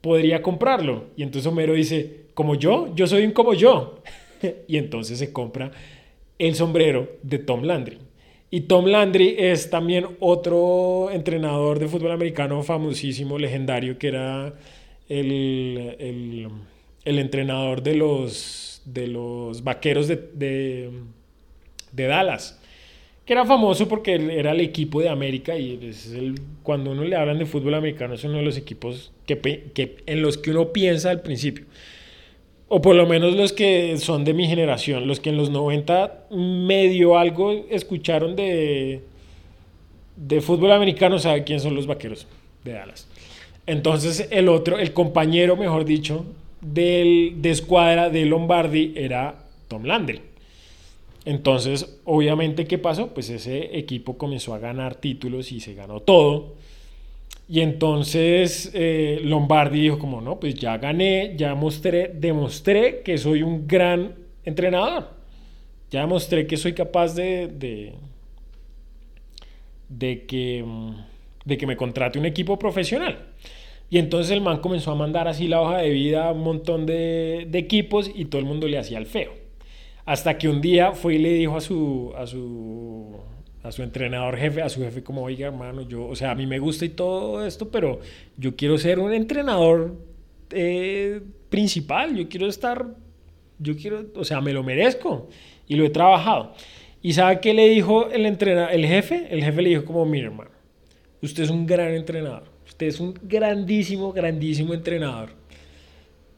podría 0.00 0.42
comprarlo. 0.42 1.04
Y 1.16 1.22
entonces 1.22 1.46
Homero 1.46 1.74
dice, 1.74 2.25
¿como 2.36 2.54
yo? 2.54 2.94
Yo 2.94 3.06
soy 3.06 3.24
un 3.24 3.32
como 3.32 3.54
yo. 3.54 4.02
y 4.68 4.76
entonces 4.76 5.18
se 5.18 5.32
compra 5.32 5.72
el 6.38 6.54
sombrero 6.54 7.16
de 7.22 7.38
Tom 7.38 7.62
Landry. 7.62 7.98
Y 8.50 8.60
Tom 8.62 8.84
Landry 8.84 9.36
es 9.38 9.70
también 9.70 10.06
otro 10.20 11.08
entrenador 11.10 11.78
de 11.78 11.88
fútbol 11.88 12.12
americano 12.12 12.62
famosísimo, 12.62 13.38
legendario, 13.38 13.98
que 13.98 14.08
era 14.08 14.52
el, 15.08 16.48
entrenador 17.04 17.82
de 17.82 17.94
los, 17.96 18.82
de 18.84 19.08
los 19.08 19.64
vaqueros 19.64 20.06
de, 20.06 20.90
de, 21.92 22.06
Dallas, 22.06 22.60
que 23.24 23.32
era 23.32 23.46
famoso 23.46 23.88
porque 23.88 24.14
era 24.14 24.52
el 24.52 24.60
equipo 24.60 25.00
de 25.00 25.08
América 25.08 25.56
y 25.56 25.78
es 25.82 26.12
el, 26.12 26.38
cuando 26.62 26.92
uno 26.92 27.02
le 27.02 27.16
hablan 27.16 27.38
de 27.38 27.46
fútbol 27.46 27.74
americano 27.74 28.14
es 28.14 28.24
uno 28.24 28.38
de 28.38 28.44
los 28.44 28.58
equipos 28.58 29.10
que, 29.26 29.38
que, 29.74 29.96
en 30.06 30.22
los 30.22 30.36
que 30.36 30.50
uno 30.50 30.72
piensa 30.72 31.10
al 31.10 31.22
principio. 31.22 31.64
O 32.68 32.82
por 32.82 32.96
lo 32.96 33.06
menos 33.06 33.34
los 33.34 33.52
que 33.52 33.96
son 33.98 34.24
de 34.24 34.34
mi 34.34 34.46
generación, 34.48 35.06
los 35.06 35.20
que 35.20 35.30
en 35.30 35.36
los 35.36 35.50
90 35.50 36.26
medio 36.30 37.16
algo 37.16 37.52
escucharon 37.70 38.34
de, 38.34 39.02
de 40.16 40.40
fútbol 40.40 40.72
americano, 40.72 41.18
sabe 41.18 41.44
quién 41.44 41.60
son 41.60 41.76
los 41.76 41.86
vaqueros 41.86 42.26
de 42.64 42.72
Dallas. 42.72 43.06
Entonces 43.66 44.28
el 44.30 44.48
otro, 44.48 44.78
el 44.78 44.92
compañero, 44.92 45.56
mejor 45.56 45.84
dicho, 45.84 46.24
del, 46.60 47.34
de 47.36 47.50
escuadra 47.50 48.10
de 48.10 48.24
Lombardi 48.24 48.92
era 48.96 49.44
Tom 49.68 49.84
Landry. 49.84 50.20
Entonces, 51.24 51.98
obviamente, 52.04 52.66
¿qué 52.66 52.78
pasó? 52.78 53.08
Pues 53.12 53.30
ese 53.30 53.76
equipo 53.76 54.16
comenzó 54.16 54.54
a 54.54 54.58
ganar 54.58 54.94
títulos 54.94 55.50
y 55.50 55.60
se 55.60 55.74
ganó 55.74 56.00
todo. 56.00 56.54
Y 57.48 57.60
entonces 57.60 58.70
eh, 58.74 59.20
Lombardi 59.22 59.80
dijo 59.80 59.98
como, 59.98 60.20
no, 60.20 60.40
pues 60.40 60.54
ya 60.54 60.78
gané, 60.78 61.34
ya 61.36 61.54
mostré, 61.54 62.08
demostré 62.08 63.02
que 63.02 63.18
soy 63.18 63.42
un 63.42 63.68
gran 63.68 64.14
entrenador. 64.44 65.10
Ya 65.90 66.00
demostré 66.00 66.46
que 66.46 66.56
soy 66.56 66.72
capaz 66.72 67.14
de, 67.14 67.46
de, 67.46 67.94
de, 69.88 70.26
que, 70.26 70.64
de 71.44 71.56
que 71.56 71.66
me 71.66 71.76
contrate 71.76 72.18
un 72.18 72.26
equipo 72.26 72.58
profesional. 72.58 73.18
Y 73.88 73.98
entonces 73.98 74.32
el 74.32 74.40
man 74.40 74.58
comenzó 74.58 74.90
a 74.90 74.96
mandar 74.96 75.28
así 75.28 75.46
la 75.46 75.60
hoja 75.60 75.78
de 75.78 75.90
vida 75.90 76.28
a 76.28 76.32
un 76.32 76.42
montón 76.42 76.86
de, 76.86 77.46
de 77.48 77.58
equipos 77.58 78.10
y 78.12 78.24
todo 78.24 78.40
el 78.40 78.46
mundo 78.46 78.66
le 78.66 78.78
hacía 78.78 78.98
el 78.98 79.06
feo. 79.06 79.32
Hasta 80.04 80.38
que 80.38 80.48
un 80.48 80.60
día 80.60 80.92
fue 80.92 81.14
y 81.14 81.18
le 81.18 81.32
dijo 81.34 81.56
a 81.56 81.60
su, 81.60 82.12
a 82.16 82.26
su 82.26 83.16
a 83.66 83.72
su 83.72 83.82
entrenador 83.82 84.36
jefe, 84.36 84.62
a 84.62 84.68
su 84.68 84.80
jefe 84.80 85.02
como, 85.02 85.22
oiga 85.22 85.48
hermano, 85.48 85.82
yo, 85.82 86.06
o 86.06 86.14
sea, 86.14 86.30
a 86.30 86.34
mí 86.34 86.46
me 86.46 86.58
gusta 86.58 86.84
y 86.84 86.90
todo 86.90 87.44
esto, 87.44 87.68
pero 87.68 88.00
yo 88.36 88.54
quiero 88.54 88.78
ser 88.78 89.00
un 89.00 89.12
entrenador 89.12 89.96
eh, 90.50 91.20
principal, 91.48 92.16
yo 92.16 92.28
quiero 92.28 92.46
estar, 92.46 92.86
yo 93.58 93.76
quiero, 93.76 94.06
o 94.14 94.24
sea, 94.24 94.40
me 94.40 94.52
lo 94.52 94.62
merezco 94.62 95.28
y 95.66 95.74
lo 95.74 95.84
he 95.84 95.90
trabajado. 95.90 96.52
¿Y 97.02 97.12
sabe 97.12 97.40
qué 97.40 97.54
le 97.54 97.68
dijo 97.68 98.08
el, 98.10 98.24
el 98.24 98.86
jefe? 98.86 99.26
El 99.30 99.42
jefe 99.42 99.62
le 99.62 99.70
dijo 99.70 99.84
como, 99.84 100.04
mire 100.06 100.26
hermano, 100.26 100.50
usted 101.20 101.42
es 101.42 101.50
un 101.50 101.66
gran 101.66 101.92
entrenador, 101.92 102.44
usted 102.66 102.86
es 102.86 103.00
un 103.00 103.18
grandísimo, 103.22 104.12
grandísimo 104.12 104.74
entrenador, 104.74 105.30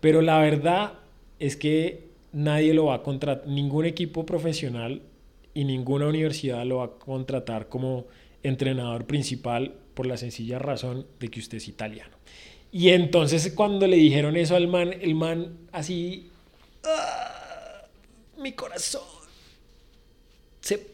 pero 0.01 0.23
la 0.23 0.38
verdad 0.38 0.95
es 1.38 1.57
que 1.57 2.09
nadie 2.33 2.73
lo 2.73 2.87
va 2.87 2.95
a 2.95 3.03
contratar, 3.03 3.47
ningún 3.47 3.85
equipo 3.85 4.25
profesional 4.25 5.03
y 5.59 5.64
ninguna 5.64 6.07
universidad 6.07 6.64
lo 6.64 6.77
va 6.77 6.85
a 6.85 6.90
contratar 6.90 7.68
como 7.68 8.07
entrenador 8.44 9.07
principal 9.07 9.75
por 9.94 10.07
la 10.07 10.16
sencilla 10.16 10.61
razón 10.61 11.05
de 11.18 11.29
que 11.31 11.40
usted 11.40 11.57
es 11.57 11.66
italiano. 11.66 12.16
Y 12.71 12.90
entonces 12.90 13.53
cuando 13.57 13.88
le 13.88 13.96
dijeron 13.96 14.37
eso 14.37 14.54
al 14.54 14.69
man, 14.69 14.94
el 15.00 15.17
man 15.17 15.59
así, 15.73 16.31
¡Ah! 16.85 17.83
mi 18.37 18.52
corazón 18.52 19.02
se... 20.61 20.87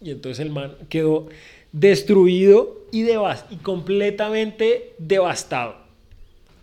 Y 0.00 0.12
entonces 0.12 0.38
el 0.38 0.52
man 0.52 0.76
quedó 0.88 1.26
destruido 1.72 2.82
y, 2.92 3.10
y 3.10 3.56
completamente 3.56 4.94
devastado. 4.98 5.78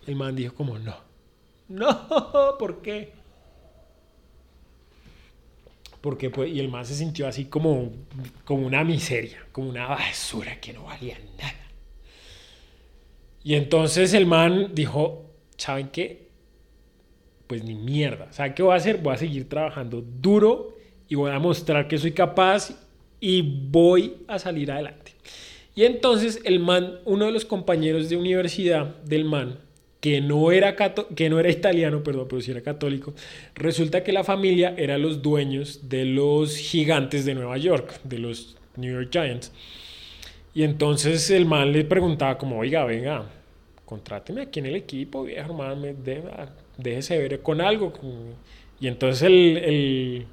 El 0.06 0.16
man 0.16 0.34
dijo 0.34 0.54
como, 0.54 0.78
no, 0.78 0.96
no, 1.68 2.56
¿por 2.58 2.80
qué? 2.80 3.19
Porque 6.00 6.30
pues, 6.30 6.50
y 6.50 6.60
el 6.60 6.68
man 6.68 6.84
se 6.84 6.94
sintió 6.94 7.26
así 7.26 7.46
como, 7.46 7.90
como 8.44 8.66
una 8.66 8.84
miseria, 8.84 9.44
como 9.52 9.68
una 9.68 9.86
basura 9.86 10.60
que 10.60 10.72
no 10.72 10.84
valía 10.84 11.18
nada. 11.38 11.54
Y 13.42 13.54
entonces 13.54 14.12
el 14.14 14.26
man 14.26 14.70
dijo, 14.74 15.24
¿saben 15.56 15.88
qué? 15.88 16.28
Pues 17.46 17.64
ni 17.64 17.74
mierda. 17.74 18.32
¿Saben 18.32 18.54
qué 18.54 18.62
voy 18.62 18.72
a 18.72 18.76
hacer? 18.76 18.98
Voy 18.98 19.14
a 19.14 19.16
seguir 19.16 19.48
trabajando 19.48 20.02
duro 20.02 20.76
y 21.08 21.14
voy 21.14 21.30
a 21.30 21.38
mostrar 21.38 21.88
que 21.88 21.98
soy 21.98 22.12
capaz 22.12 22.70
y 23.18 23.42
voy 23.42 24.16
a 24.28 24.38
salir 24.38 24.70
adelante. 24.70 25.12
Y 25.74 25.84
entonces 25.84 26.40
el 26.44 26.60
man, 26.60 26.98
uno 27.04 27.26
de 27.26 27.32
los 27.32 27.44
compañeros 27.44 28.08
de 28.08 28.16
universidad 28.16 28.96
del 29.04 29.24
man, 29.24 29.58
que 30.00 30.20
no 30.20 30.50
era, 30.50 30.74
que 31.14 31.28
no 31.28 31.38
era 31.38 31.50
italiano, 31.50 32.02
perdón, 32.02 32.26
pero 32.28 32.40
sí 32.40 32.50
era 32.50 32.62
católico, 32.62 33.12
resulta 33.54 34.02
que 34.02 34.12
la 34.12 34.24
familia 34.24 34.74
era 34.76 34.98
los 34.98 35.22
dueños 35.22 35.88
de 35.88 36.04
los 36.06 36.56
gigantes 36.56 37.24
de 37.24 37.34
Nueva 37.34 37.58
York, 37.58 38.00
de 38.04 38.18
los 38.18 38.56
New 38.76 38.92
York 38.92 39.10
Giants. 39.12 39.52
Y 40.54 40.64
entonces 40.64 41.30
el 41.30 41.46
man 41.46 41.72
le 41.72 41.84
preguntaba 41.84 42.36
como, 42.38 42.58
oiga, 42.58 42.84
venga, 42.84 43.24
contráteme 43.84 44.42
aquí 44.42 44.60
en 44.60 44.66
el 44.66 44.76
equipo, 44.76 45.24
viejo 45.24 45.52
hermano, 45.52 45.86
déjese 46.76 47.18
ver 47.18 47.40
con 47.42 47.60
algo. 47.60 47.92
Y 48.80 48.88
entonces 48.88 49.22
el, 49.22 50.26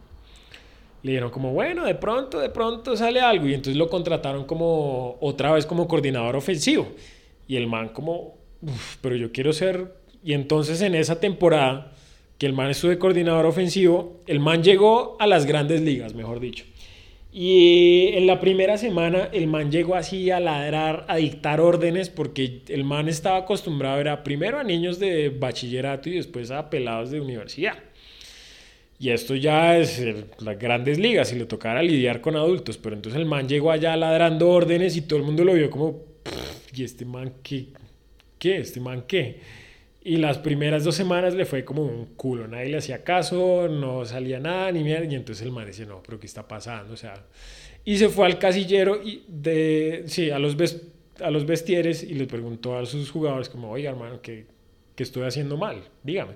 le 1.03 1.11
dijeron 1.11 1.30
como, 1.30 1.53
bueno, 1.53 1.86
de 1.86 1.95
pronto, 1.95 2.39
de 2.39 2.49
pronto 2.49 2.95
sale 2.95 3.20
algo. 3.20 3.47
Y 3.47 3.53
entonces 3.53 3.76
lo 3.76 3.89
contrataron 3.89 4.45
como 4.45 5.18
otra 5.20 5.51
vez 5.51 5.65
como 5.65 5.88
coordinador 5.88 6.36
ofensivo. 6.36 6.88
Y 7.47 7.55
el 7.57 7.68
man 7.68 7.89
como, 7.89 8.37
pero 9.01 9.16
yo 9.16 9.32
quiero 9.32 9.53
ser... 9.53 9.93
Y 10.24 10.34
entonces 10.34 10.82
en 10.82 10.95
esa 10.95 11.20
temporada 11.20 11.93
que 12.38 12.45
el 12.45 12.53
man 12.53 12.70
estuvo 12.70 12.91
de 12.91 12.99
coordinador 12.99 13.45
ofensivo, 13.45 14.22
el 14.28 14.39
man 14.39 14.64
llegó 14.64 15.16
a 15.20 15.28
las 15.28 15.45
grandes 15.45 15.82
ligas, 15.82 16.14
mejor 16.14 16.39
dicho. 16.39 16.66
Y 17.32 18.10
en 18.14 18.26
la 18.26 18.39
primera 18.39 18.78
semana 18.78 19.30
el 19.32 19.47
man 19.47 19.72
llegó 19.72 19.95
así 19.95 20.32
a 20.32 20.39
ladrar, 20.39 21.05
a 21.08 21.18
dictar 21.18 21.62
órdenes, 21.62 22.10
porque 22.10 22.62
el 22.68 22.84
man 22.84 23.08
estaba 23.08 23.38
acostumbrado 23.38 23.99
era 23.99 24.24
primero 24.24 24.60
a 24.60 24.64
niños 24.64 24.97
de 24.99 25.30
bachillerato 25.30 26.10
y 26.10 26.14
después 26.14 26.51
a 26.51 26.70
pelados 26.70 27.12
de 27.12 27.22
universidad. 27.22 27.76
Y 28.99 29.12
esto 29.12 29.36
ya 29.36 29.78
es 29.78 30.03
las 30.39 30.58
grandes 30.58 30.97
ligas, 30.97 31.30
si 31.30 31.36
le 31.36 31.45
tocara 31.45 31.84
lidiar 31.84 32.22
con 32.22 32.36
adultos. 32.36 32.78
Pero 32.78 32.95
entonces 32.95 33.22
el 33.22 33.28
man 33.28 33.47
llegó 33.47 33.72
allá 33.72 33.95
ladrando 33.95 34.49
órdenes 34.49 34.95
y 34.97 35.01
todo 35.01 35.20
el 35.20 35.26
mundo 35.26 35.43
lo 35.43 35.53
vio 35.53 35.70
como, 35.70 36.01
¿y 36.76 36.84
este 36.84 37.05
man 37.05 37.34
qué? 37.43 37.68
¿Qué? 38.40 38.58
¿Este 38.58 38.80
man 38.80 39.04
qué? 39.08 39.40
Y 40.08 40.18
las 40.18 40.38
primeras 40.38 40.86
dos 40.86 40.96
semanas 40.96 41.34
le 41.34 41.46
fue 41.46 41.66
como 41.66 41.84
un 41.84 42.06
culo, 42.16 42.48
nadie 42.48 42.70
le 42.70 42.78
hacía 42.78 43.04
caso, 43.04 43.68
no 43.68 44.06
salía 44.06 44.40
nada 44.40 44.72
ni 44.72 44.82
mierda, 44.82 45.06
y 45.06 45.16
entonces 45.16 45.46
el 45.46 45.52
man 45.52 45.68
dice, 45.68 45.86
no, 45.86 46.02
pero 46.02 46.18
¿qué 46.18 46.26
está 46.26 46.48
pasando? 46.48 46.94
O 46.94 46.98
sea, 46.98 47.26
y 47.84 47.98
se 47.98 48.08
fue 48.08 48.26
al 48.26 48.40
casillero 48.40 49.04
y 49.04 49.24
de, 49.28 50.04
sí, 50.08 50.30
a 50.30 50.40
los, 50.40 50.56
a 51.20 51.30
los 51.30 51.46
vestieres 51.46 52.04
y 52.04 52.14
le 52.14 52.26
preguntó 52.26 52.78
a 52.78 52.86
sus 52.86 53.12
jugadores 53.12 53.50
como, 53.50 53.70
oiga 53.70 53.90
hermano, 53.90 54.22
¿qué, 54.22 54.46
¿qué 54.96 55.04
estoy 55.04 55.24
haciendo 55.24 55.58
mal? 55.58 55.84
Dígame. 56.04 56.36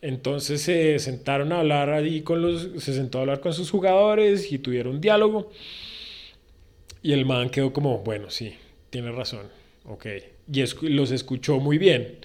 Entonces 0.00 0.60
se 0.60 0.98
sentaron 0.98 1.52
a 1.52 1.60
hablar 1.60 1.90
ahí 1.90 2.22
con 2.22 2.42
los, 2.42 2.70
se 2.82 2.92
sentó 2.92 3.18
a 3.18 3.20
hablar 3.20 3.38
con 3.38 3.52
sus 3.52 3.70
jugadores 3.70 4.50
y 4.50 4.58
tuvieron 4.58 4.96
un 4.96 5.00
diálogo. 5.00 5.52
Y 7.04 7.12
el 7.12 7.24
man 7.24 7.50
quedó 7.50 7.72
como, 7.72 7.98
bueno, 7.98 8.30
sí, 8.30 8.56
tiene 8.90 9.12
razón, 9.12 9.46
ok 9.84 10.06
y 10.50 10.64
los 10.88 11.10
escuchó 11.10 11.58
muy 11.60 11.78
bien. 11.78 12.18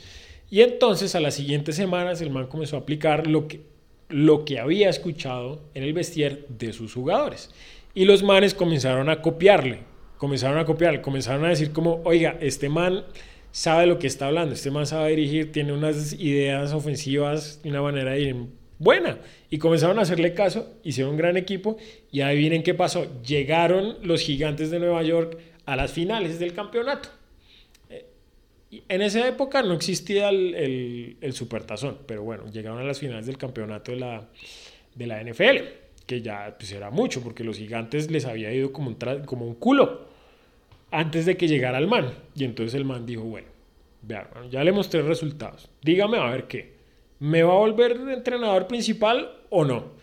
Y 0.49 0.61
entonces 0.61 1.13
a 1.15 1.20
las 1.20 1.36
siguientes 1.36 1.76
semanas 1.76 2.22
el 2.22 2.30
man 2.30 2.47
comenzó 2.47 2.78
a 2.78 2.80
aplicar 2.80 3.28
lo 3.28 3.47
que, 3.47 3.61
lo 4.09 4.45
que 4.45 4.59
había 4.59 4.89
escuchado 4.89 5.61
en 5.74 5.84
el 5.84 5.93
vestier 5.93 6.45
de 6.47 6.72
sus 6.72 6.93
jugadores. 6.93 7.51
Y 7.93 8.05
los 8.05 8.24
manes 8.24 8.53
comenzaron 8.53 9.09
a 9.09 9.22
copiarle, 9.22 9.80
comenzaron 10.18 10.57
a 10.57 10.65
copiarle, 10.65 11.01
comenzaron 11.01 11.45
a 11.45 11.49
decir 11.49 11.72
como, 11.72 12.01
oiga, 12.05 12.38
este 12.39 12.70
man 12.70 13.03
sabe 13.51 13.88
lo 13.88 13.99
que 13.99 14.07
está 14.07 14.28
hablando, 14.28 14.53
este 14.53 14.72
man 14.72 14.86
sabe 14.86 15.09
dirigir, 15.09 15.51
tiene 15.51 15.74
unas 15.74 16.13
ideas 16.13 16.74
ofensivas 16.74 17.59
y 17.63 17.70
una 17.70 17.82
manera 17.82 18.11
de 18.11 18.45
buena. 18.80 19.18
Y 19.49 19.57
comenzaron 19.57 19.99
a 19.99 20.03
hacerle 20.03 20.34
caso, 20.34 20.76
hicieron 20.84 21.11
un 21.11 21.18
gran 21.18 21.36
equipo 21.36 21.78
y 22.11 22.22
adivinen 22.22 22.63
qué 22.63 22.74
pasó. 22.74 23.22
Llegaron 23.22 23.97
los 24.01 24.22
gigantes 24.22 24.72
de 24.72 24.80
Nueva 24.80 25.03
York 25.03 25.38
a 25.65 25.76
las 25.76 25.91
finales 25.91 26.39
del 26.39 26.53
campeonato 26.53 27.09
en 28.70 29.01
esa 29.01 29.28
época 29.28 29.61
no 29.61 29.74
existía 29.74 30.30
el, 30.30 31.18
el, 31.22 31.34
supertazón, 31.34 31.99
pero 32.05 32.24
bueno, 32.24 32.49
llegaron 32.51 32.80
a 32.80 32.84
las 32.84 32.99
finales 32.99 33.26
del 33.26 33.38
campeonato 33.38 33.91
de 33.91 33.99
la, 33.99 34.28
de 34.95 35.07
la 35.07 35.24
NFL, 35.24 35.57
que 36.05 36.22
ya 36.22 36.55
pues 36.57 36.72
era 36.72 36.89
mucho, 36.89 37.22
porque 37.22 37.43
los 37.43 37.57
gigantes 37.57 38.11
les 38.11 38.26
había 38.26 38.53
ido 38.53 38.74
como 38.74 38.89
un, 38.89 38.97
como 39.26 39.45
un 39.45 39.55
culo 39.55 40.07
antes 40.91 41.26
de 41.26 41.38
que 41.38 41.47
llegara 41.47 41.78
el 41.78 41.88
man. 41.88 42.11
Y 42.36 42.43
entonces 42.43 42.74
el 42.76 42.84
man 42.84 43.05
dijo, 43.05 43.24
bueno, 43.24 43.47
vean, 44.01 44.28
ya 44.51 44.63
le 44.63 44.72
mostré 44.72 45.01
resultados, 45.01 45.70
dígame 45.82 46.18
a 46.18 46.30
ver 46.30 46.47
qué, 46.47 46.74
¿me 47.20 47.43
va 47.43 47.53
a 47.53 47.57
volver 47.57 47.97
entrenador 48.09 48.68
principal 48.68 49.32
o 49.49 49.63
no? 49.63 49.95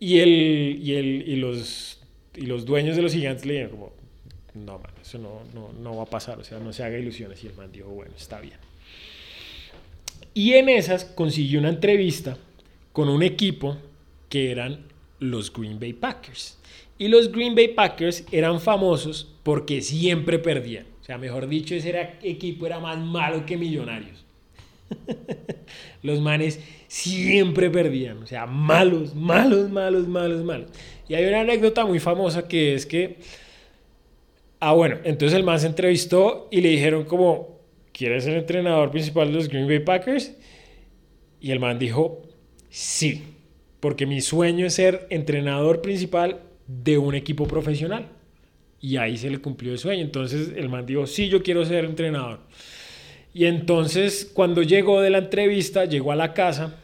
Y, 0.00 0.18
el, 0.18 0.78
y, 0.82 0.94
el, 0.96 1.28
y, 1.28 1.36
los, 1.36 2.02
y 2.34 2.46
los 2.46 2.64
dueños 2.64 2.96
de 2.96 3.02
los 3.02 3.12
gigantes 3.12 3.46
le 3.46 3.54
dijeron 3.54 3.70
como, 3.70 3.92
no, 4.54 4.78
man, 4.78 4.92
eso 5.02 5.18
no, 5.18 5.42
no, 5.52 5.72
no, 5.72 5.96
va 5.96 6.04
a 6.04 6.06
pasar, 6.06 6.38
o 6.38 6.44
sea, 6.44 6.58
no 6.58 6.72
se 6.72 6.84
haga 6.84 6.98
ilusiones. 6.98 7.42
Y 7.42 7.48
el 7.48 7.54
man 7.54 7.72
dijo, 7.72 7.88
bueno, 7.88 8.12
está 8.16 8.40
bien. 8.40 8.56
Y 10.32 10.54
en 10.54 10.68
esas 10.68 11.04
consiguió 11.04 11.60
una 11.60 11.68
entrevista 11.68 12.36
con 12.92 13.08
un 13.08 13.22
equipo 13.22 13.76
que 14.28 14.50
eran 14.50 14.86
los 15.18 15.52
Green 15.52 15.78
Bay 15.78 15.92
Packers. 15.92 16.58
Y 16.98 17.08
los 17.08 17.32
Green 17.32 17.54
Bay 17.54 17.68
Packers 17.68 18.24
eran 18.30 18.60
famosos 18.60 19.32
porque 19.42 19.80
siempre 19.80 20.38
perdían. 20.38 20.86
O 21.00 21.04
sea, 21.04 21.18
mejor 21.18 21.48
dicho, 21.48 21.74
ese 21.74 22.16
equipo 22.22 22.66
era 22.66 22.78
más 22.80 22.98
malo 22.98 23.44
que 23.44 23.56
Millonarios. 23.56 24.24
los 26.02 26.20
manes 26.20 26.60
siempre 26.86 27.70
perdían. 27.70 28.22
O 28.22 28.26
sea, 28.26 28.46
malos, 28.46 29.14
malos, 29.14 29.70
malos, 29.70 30.06
malos, 30.06 30.44
malos. 30.44 30.70
Y 31.08 31.14
hay 31.14 31.26
una 31.26 31.40
anécdota 31.40 31.84
muy 31.84 31.98
famosa 31.98 32.46
que 32.48 32.74
es 32.74 32.86
que 32.86 33.18
Ah, 34.66 34.72
bueno, 34.72 34.96
entonces 35.04 35.36
el 35.36 35.44
man 35.44 35.60
se 35.60 35.66
entrevistó 35.66 36.48
y 36.50 36.62
le 36.62 36.70
dijeron 36.70 37.04
como, 37.04 37.60
¿quieres 37.92 38.24
ser 38.24 38.38
entrenador 38.38 38.90
principal 38.90 39.28
de 39.28 39.34
los 39.34 39.48
Green 39.50 39.66
Bay 39.66 39.80
Packers? 39.80 40.34
Y 41.38 41.50
el 41.50 41.60
man 41.60 41.78
dijo, 41.78 42.22
sí, 42.70 43.24
porque 43.80 44.06
mi 44.06 44.22
sueño 44.22 44.64
es 44.64 44.72
ser 44.72 45.06
entrenador 45.10 45.82
principal 45.82 46.40
de 46.66 46.96
un 46.96 47.14
equipo 47.14 47.46
profesional. 47.46 48.08
Y 48.80 48.96
ahí 48.96 49.18
se 49.18 49.28
le 49.28 49.36
cumplió 49.36 49.70
el 49.70 49.78
sueño. 49.78 50.02
Entonces 50.02 50.54
el 50.56 50.70
man 50.70 50.86
dijo, 50.86 51.06
sí, 51.06 51.28
yo 51.28 51.42
quiero 51.42 51.66
ser 51.66 51.84
entrenador. 51.84 52.40
Y 53.34 53.44
entonces 53.44 54.30
cuando 54.32 54.62
llegó 54.62 55.02
de 55.02 55.10
la 55.10 55.18
entrevista, 55.18 55.84
llegó 55.84 56.10
a 56.10 56.16
la 56.16 56.32
casa 56.32 56.74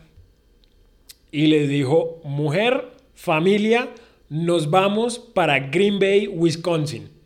y 1.33 1.47
le 1.47 1.67
dijo, 1.67 2.21
mujer, 2.25 2.89
familia, 3.15 3.89
nos 4.29 4.69
vamos 4.69 5.19
para 5.19 5.59
Green 5.71 5.99
Bay, 5.99 6.27
Wisconsin. 6.27 7.20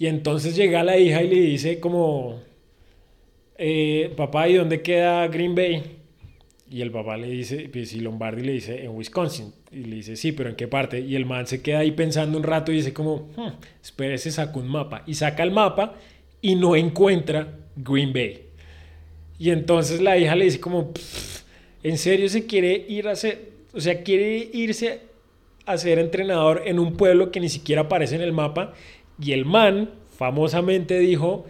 Y 0.00 0.06
entonces 0.06 0.56
llega 0.56 0.82
la 0.82 0.96
hija 0.96 1.22
y 1.22 1.28
le 1.28 1.40
dice 1.42 1.78
como, 1.78 2.40
eh, 3.58 4.10
papá, 4.16 4.48
¿y 4.48 4.54
dónde 4.54 4.80
queda 4.80 5.28
Green 5.28 5.54
Bay? 5.54 5.82
Y 6.70 6.80
el 6.80 6.90
papá 6.90 7.18
le 7.18 7.28
dice, 7.28 7.68
pues 7.70 7.92
y 7.92 8.00
Lombardi 8.00 8.42
le 8.42 8.52
dice, 8.52 8.82
en 8.82 8.92
Wisconsin. 8.96 9.52
Y 9.70 9.84
le 9.84 9.96
dice, 9.96 10.16
sí, 10.16 10.32
pero 10.32 10.48
¿en 10.48 10.56
qué 10.56 10.68
parte? 10.68 11.00
Y 11.00 11.16
el 11.16 11.26
man 11.26 11.46
se 11.46 11.60
queda 11.60 11.80
ahí 11.80 11.90
pensando 11.90 12.38
un 12.38 12.44
rato 12.44 12.72
y 12.72 12.76
dice 12.76 12.94
como, 12.94 13.28
hmm, 13.36 13.60
espérese, 13.82 14.30
saca 14.30 14.58
un 14.58 14.68
mapa. 14.68 15.02
Y 15.06 15.12
saca 15.16 15.42
el 15.42 15.50
mapa 15.50 15.96
y 16.40 16.54
no 16.54 16.76
encuentra 16.76 17.58
Green 17.76 18.14
Bay. 18.14 18.44
Y 19.38 19.50
entonces 19.50 20.00
la 20.00 20.16
hija 20.16 20.34
le 20.34 20.46
dice 20.46 20.60
como, 20.60 20.92
¿en 21.82 21.98
serio 21.98 22.26
se 22.30 22.46
quiere 22.46 22.86
ir 22.88 23.06
a 23.06 23.14
ser, 23.14 23.50
o 23.74 23.80
sea, 23.82 24.02
quiere 24.02 24.48
irse 24.50 25.00
a 25.66 25.76
ser 25.76 25.98
entrenador 25.98 26.62
en 26.64 26.78
un 26.78 26.96
pueblo 26.96 27.30
que 27.30 27.38
ni 27.38 27.50
siquiera 27.50 27.82
aparece 27.82 28.14
en 28.14 28.22
el 28.22 28.32
mapa? 28.32 28.72
Y 29.20 29.32
el 29.32 29.44
man 29.44 29.90
famosamente 30.16 30.98
dijo, 30.98 31.46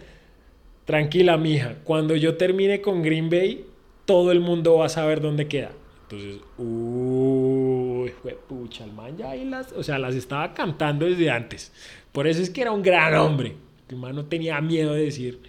tranquila 0.85 1.37
mija, 1.37 1.75
cuando 1.83 2.15
yo 2.15 2.35
termine 2.35 2.81
con 2.81 3.01
Green 3.01 3.29
Bay, 3.29 3.65
todo 4.05 4.31
el 4.31 4.39
mundo 4.41 4.77
va 4.77 4.87
a 4.87 4.89
saber 4.89 5.21
dónde 5.21 5.47
queda. 5.47 5.71
Entonces, 6.03 6.41
uy, 6.57 8.11
pucha, 8.47 8.83
el 8.83 8.91
man 8.91 9.15
ya 9.17 9.29
ahí 9.29 9.45
las, 9.45 9.71
o 9.71 9.83
sea, 9.83 9.97
las 9.97 10.15
estaba 10.15 10.53
cantando 10.53 11.05
desde 11.05 11.29
antes. 11.29 11.71
Por 12.11 12.27
eso 12.27 12.41
es 12.41 12.49
que 12.49 12.61
era 12.61 12.71
un 12.71 12.81
gran 12.81 13.13
hombre. 13.15 13.55
El 13.87 13.95
man 13.95 14.15
no 14.15 14.25
tenía 14.25 14.59
miedo 14.59 14.93
de 14.93 15.05
decir 15.05 15.39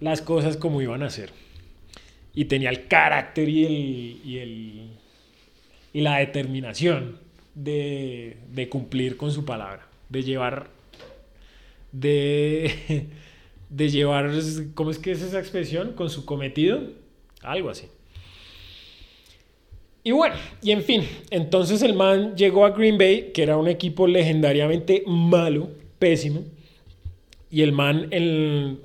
las 0.00 0.20
cosas 0.20 0.58
como 0.58 0.82
iban 0.82 1.02
a 1.02 1.10
ser. 1.10 1.30
Y 2.34 2.44
tenía 2.44 2.68
el 2.68 2.86
carácter 2.86 3.48
y, 3.48 3.64
el, 3.64 4.20
y, 4.24 4.38
el, 4.38 4.90
y 5.94 6.00
la 6.02 6.18
determinación 6.18 7.18
de, 7.54 8.36
de 8.52 8.68
cumplir 8.68 9.16
con 9.16 9.32
su 9.32 9.44
palabra, 9.44 9.88
de 10.10 10.22
llevar 10.22 10.68
de, 11.92 13.06
de 13.70 13.88
llevar, 13.90 14.30
¿cómo 14.74 14.90
es 14.90 14.98
que 14.98 15.12
es 15.12 15.22
esa 15.22 15.38
expresión? 15.38 15.92
Con 15.92 16.10
su 16.10 16.24
cometido, 16.24 16.80
algo 17.42 17.70
así. 17.70 17.86
Y 20.08 20.12
bueno, 20.12 20.36
y 20.62 20.70
en 20.70 20.82
fin, 20.82 21.06
entonces 21.30 21.82
el 21.82 21.94
man 21.94 22.34
llegó 22.34 22.64
a 22.64 22.70
Green 22.70 22.96
Bay, 22.96 23.30
que 23.34 23.42
era 23.42 23.58
un 23.58 23.68
equipo 23.68 24.06
legendariamente 24.06 25.02
malo, 25.06 25.68
pésimo. 25.98 26.44
Y 27.50 27.62
el 27.62 27.72
man, 27.72 28.08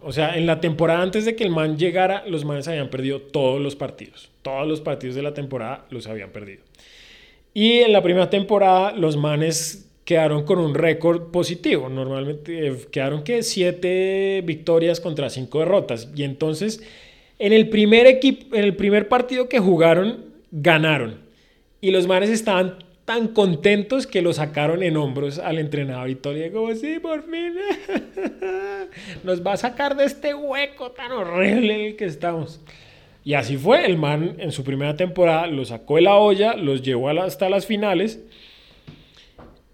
o 0.01 0.11
sea, 0.11 0.37
en 0.37 0.45
la 0.45 0.59
temporada 0.59 1.01
antes 1.01 1.25
de 1.25 1.35
que 1.35 1.43
el 1.43 1.49
man 1.49 1.77
llegara, 1.77 2.25
los 2.27 2.45
manes 2.45 2.67
habían 2.67 2.89
perdido 2.89 3.21
todos 3.21 3.61
los 3.61 3.75
partidos. 3.75 4.31
Todos 4.41 4.67
los 4.67 4.81
partidos 4.81 5.15
de 5.15 5.21
la 5.21 5.33
temporada 5.33 5.85
los 5.89 6.07
habían 6.07 6.31
perdido. 6.31 6.63
Y 7.53 7.79
en 7.79 7.93
la 7.93 8.01
primera 8.01 8.29
temporada, 8.29 8.91
los 8.91 9.15
manes 9.15 9.89
quedaron 10.05 10.43
con 10.43 10.59
un 10.59 10.75
récord 10.75 11.31
positivo. 11.31 11.89
Normalmente 11.89 12.67
eh, 12.67 12.77
quedaron 12.91 13.23
que 13.23 13.43
siete 13.43 14.41
victorias 14.43 14.99
contra 14.99 15.29
cinco 15.29 15.59
derrotas. 15.59 16.09
Y 16.15 16.23
entonces, 16.23 16.83
en 17.39 17.53
el 17.53 17.69
primer 17.69 18.07
equipo, 18.07 18.55
en 18.55 18.63
el 18.63 18.75
primer 18.75 19.07
partido 19.07 19.47
que 19.47 19.59
jugaron, 19.59 20.25
ganaron. 20.51 21.21
Y 21.81 21.91
los 21.91 22.07
manes 22.07 22.29
estaban 22.29 22.77
tan 23.05 23.29
contentos 23.29 24.07
que 24.07 24.21
lo 24.21 24.31
sacaron 24.31 24.81
en 24.83 24.95
hombros 24.95 25.39
al 25.39 25.59
entrenador 25.59 26.09
y 26.09 26.15
todo. 26.15 26.35
Como, 26.53 26.73
sí, 26.75 26.99
por 26.99 27.23
fin, 27.23 27.55
nos 29.23 29.45
va 29.45 29.53
a 29.53 29.57
sacar 29.57 29.95
de 29.95 30.05
este 30.05 30.33
hueco 30.33 30.91
tan 30.91 31.11
horrible 31.11 31.75
en 31.75 31.81
el 31.81 31.95
que 31.95 32.05
estamos. 32.05 32.61
Y 33.25 33.35
así 33.35 33.55
fue, 33.57 33.85
el 33.85 33.97
man 33.97 34.35
en 34.37 34.51
su 34.51 34.65
primera 34.65 34.97
temporada 34.97 35.47
lo 35.47 35.63
sacó 35.63 35.95
de 35.95 36.01
la 36.03 36.15
olla, 36.15 36.55
los 36.55 36.81
llevó 36.81 37.09
hasta 37.09 37.49
las 37.49 37.65
finales 37.65 38.19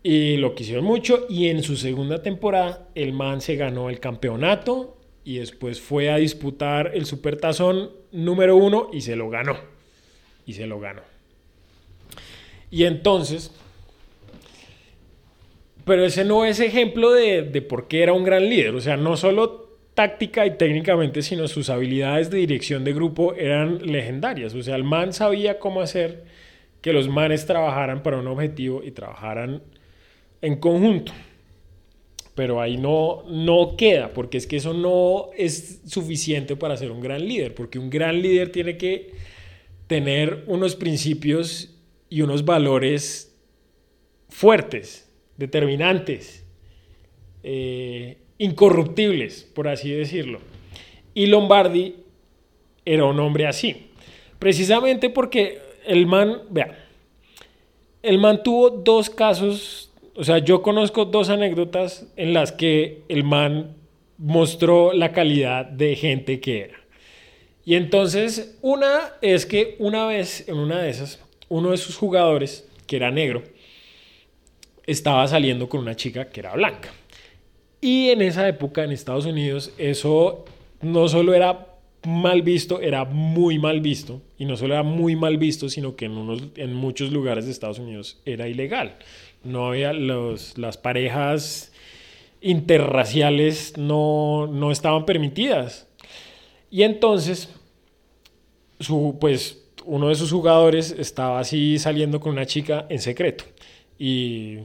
y 0.04 0.38
lo 0.38 0.56
quisieron 0.56 0.86
mucho. 0.86 1.26
Y 1.30 1.48
en 1.48 1.64
su 1.64 1.76
segunda 1.76 2.22
temporada 2.22 2.88
el 2.96 3.14
man 3.14 3.42
se 3.42 3.56
ganó 3.56 3.90
el 3.90 4.00
campeonato 4.00 4.98
y 5.24 5.38
después 5.38 5.82
fue 5.82 6.10
a 6.10 6.18
disputar 6.18 6.92
el 6.94 7.06
supertazón 7.06 7.92
número 8.12 8.56
uno 8.56 8.90
y 8.94 9.02
se 9.02 9.16
lo 9.16 9.30
ganó. 9.30 9.58
Y 10.46 10.54
se 10.54 10.66
lo 10.66 10.80
ganó. 10.80 11.02
Y 12.72 12.86
entonces, 12.86 13.52
pero 15.86 16.06
ese 16.06 16.24
no 16.24 16.46
es 16.46 16.60
ejemplo 16.60 17.12
de, 17.12 17.44
por 17.68 17.88
qué 17.88 18.04
era 18.04 18.14
un 18.14 18.24
gran 18.24 18.50
líder. 18.50 18.76
O 18.76 18.82
sea, 18.82 18.98
no 18.98 19.18
solo 19.18 19.78
táctica 19.94 20.46
y 20.46 20.58
técnicamente, 20.58 21.22
sino 21.22 21.48
sus 21.48 21.70
habilidades 21.70 22.30
de 22.30 22.38
dirección 22.38 22.84
de 22.84 22.94
grupo 22.94 23.34
eran 23.34 23.86
legendarias. 23.86 24.54
O 24.56 24.64
sea, 24.64 24.76
el 24.76 24.84
man 24.84 25.14
sabía 25.14 25.60
cómo 25.60 25.82
hacer 25.82 26.24
que 26.82 26.94
los 26.94 27.10
manes 27.10 27.46
trabajaran 27.46 28.02
para 28.02 28.18
un 28.18 28.28
objetivo 28.28 28.82
y 28.84 28.92
trabajaran 28.92 29.62
en 30.42 30.58
conjunto. 30.58 31.12
Pero 32.36 32.62
ahí 32.62 32.78
no, 32.78 33.24
no 33.28 33.76
queda, 33.78 34.14
porque 34.14 34.38
es 34.38 34.48
que 34.48 34.58
eso 34.58 34.74
no 34.74 35.30
es 35.38 35.82
suficiente 35.86 36.56
para 36.56 36.78
ser 36.78 36.92
un 36.92 37.02
gran 37.02 37.28
líder, 37.28 37.54
porque 37.54 37.80
un 37.80 37.90
gran 37.90 38.22
líder 38.22 38.52
tiene 38.52 38.78
que 38.78 39.12
tener 39.88 40.44
unos 40.48 40.76
principios 40.76 41.76
y 42.10 42.22
unos 42.22 42.46
valores 42.46 43.36
fuertes, 44.30 45.10
determinantes, 45.38 46.46
eh, 47.44 48.18
incorruptibles, 48.38 49.50
por 49.54 49.68
así 49.68 49.92
decirlo. 49.92 50.40
Y 51.14 51.26
Lombardi 51.28 51.96
era 52.86 53.06
un 53.06 53.20
hombre 53.20 53.48
así. 53.48 53.88
Precisamente 54.40 55.10
porque 55.10 55.60
el 55.86 56.06
man, 56.06 56.44
vea, 56.50 56.88
el 58.02 58.18
man 58.18 58.42
tuvo 58.44 58.70
dos 58.70 59.10
casos, 59.10 59.89
o 60.20 60.24
sea, 60.26 60.40
yo 60.40 60.62
conozco 60.62 61.06
dos 61.06 61.30
anécdotas 61.30 62.06
en 62.18 62.34
las 62.34 62.52
que 62.52 63.04
el 63.08 63.24
man 63.24 63.78
mostró 64.18 64.92
la 64.92 65.14
calidad 65.14 65.66
de 65.66 65.96
gente 65.96 66.42
que 66.42 66.60
era. 66.60 66.78
Y 67.64 67.76
entonces, 67.76 68.58
una 68.62 69.14
es 69.22 69.46
que 69.46 69.78
una 69.80 70.06
vez 70.08 70.46
en 70.50 70.58
una 70.58 70.82
de 70.82 70.90
esas, 70.90 71.24
uno 71.48 71.72
de 71.72 71.78
sus 71.78 71.96
jugadores, 71.96 72.68
que 72.86 72.98
era 72.98 73.12
negro, 73.12 73.44
estaba 74.86 75.26
saliendo 75.30 75.70
con 75.70 75.80
una 75.80 75.96
chica 75.96 76.28
que 76.28 76.42
era 76.42 76.54
blanca. 76.54 76.90
Y 77.80 78.10
en 78.10 78.22
esa 78.22 78.46
época 78.46 78.84
en 78.84 78.92
Estados 78.92 79.26
Unidos 79.26 79.72
eso 79.78 80.44
no 80.82 81.08
solo 81.08 81.34
era 81.34 81.66
mal 82.06 82.42
visto, 82.42 82.82
era 82.82 83.06
muy 83.06 83.58
mal 83.58 83.80
visto. 83.80 84.22
Y 84.38 84.44
no 84.44 84.58
solo 84.58 84.74
era 84.74 84.84
muy 84.84 85.16
mal 85.16 85.38
visto, 85.38 85.70
sino 85.70 85.96
que 85.96 86.06
en, 86.06 86.18
unos, 86.18 86.44
en 86.58 86.74
muchos 86.74 87.14
lugares 87.14 87.46
de 87.46 87.52
Estados 87.52 87.80
Unidos 87.80 88.20
era 88.26 88.50
ilegal. 88.50 88.98
No 89.44 89.68
había 89.68 89.94
los, 89.94 90.58
las 90.58 90.78
parejas 90.78 91.72
interraciales 92.42 93.78
no, 93.78 94.48
no 94.48 94.72
estaban 94.72 95.06
permitidas. 95.06 95.88
Y 96.72 96.84
entonces, 96.84 97.50
su, 98.80 99.18
pues 99.20 99.66
uno 99.86 100.10
de 100.10 100.16
sus 100.16 100.32
jugadores 100.32 100.92
estaba 100.98 101.40
así 101.40 101.80
saliendo 101.80 102.20
con 102.20 102.34
una 102.34 102.46
chica 102.46 102.86
en 102.90 103.00
secreto. 103.00 103.46
Y, 103.98 104.60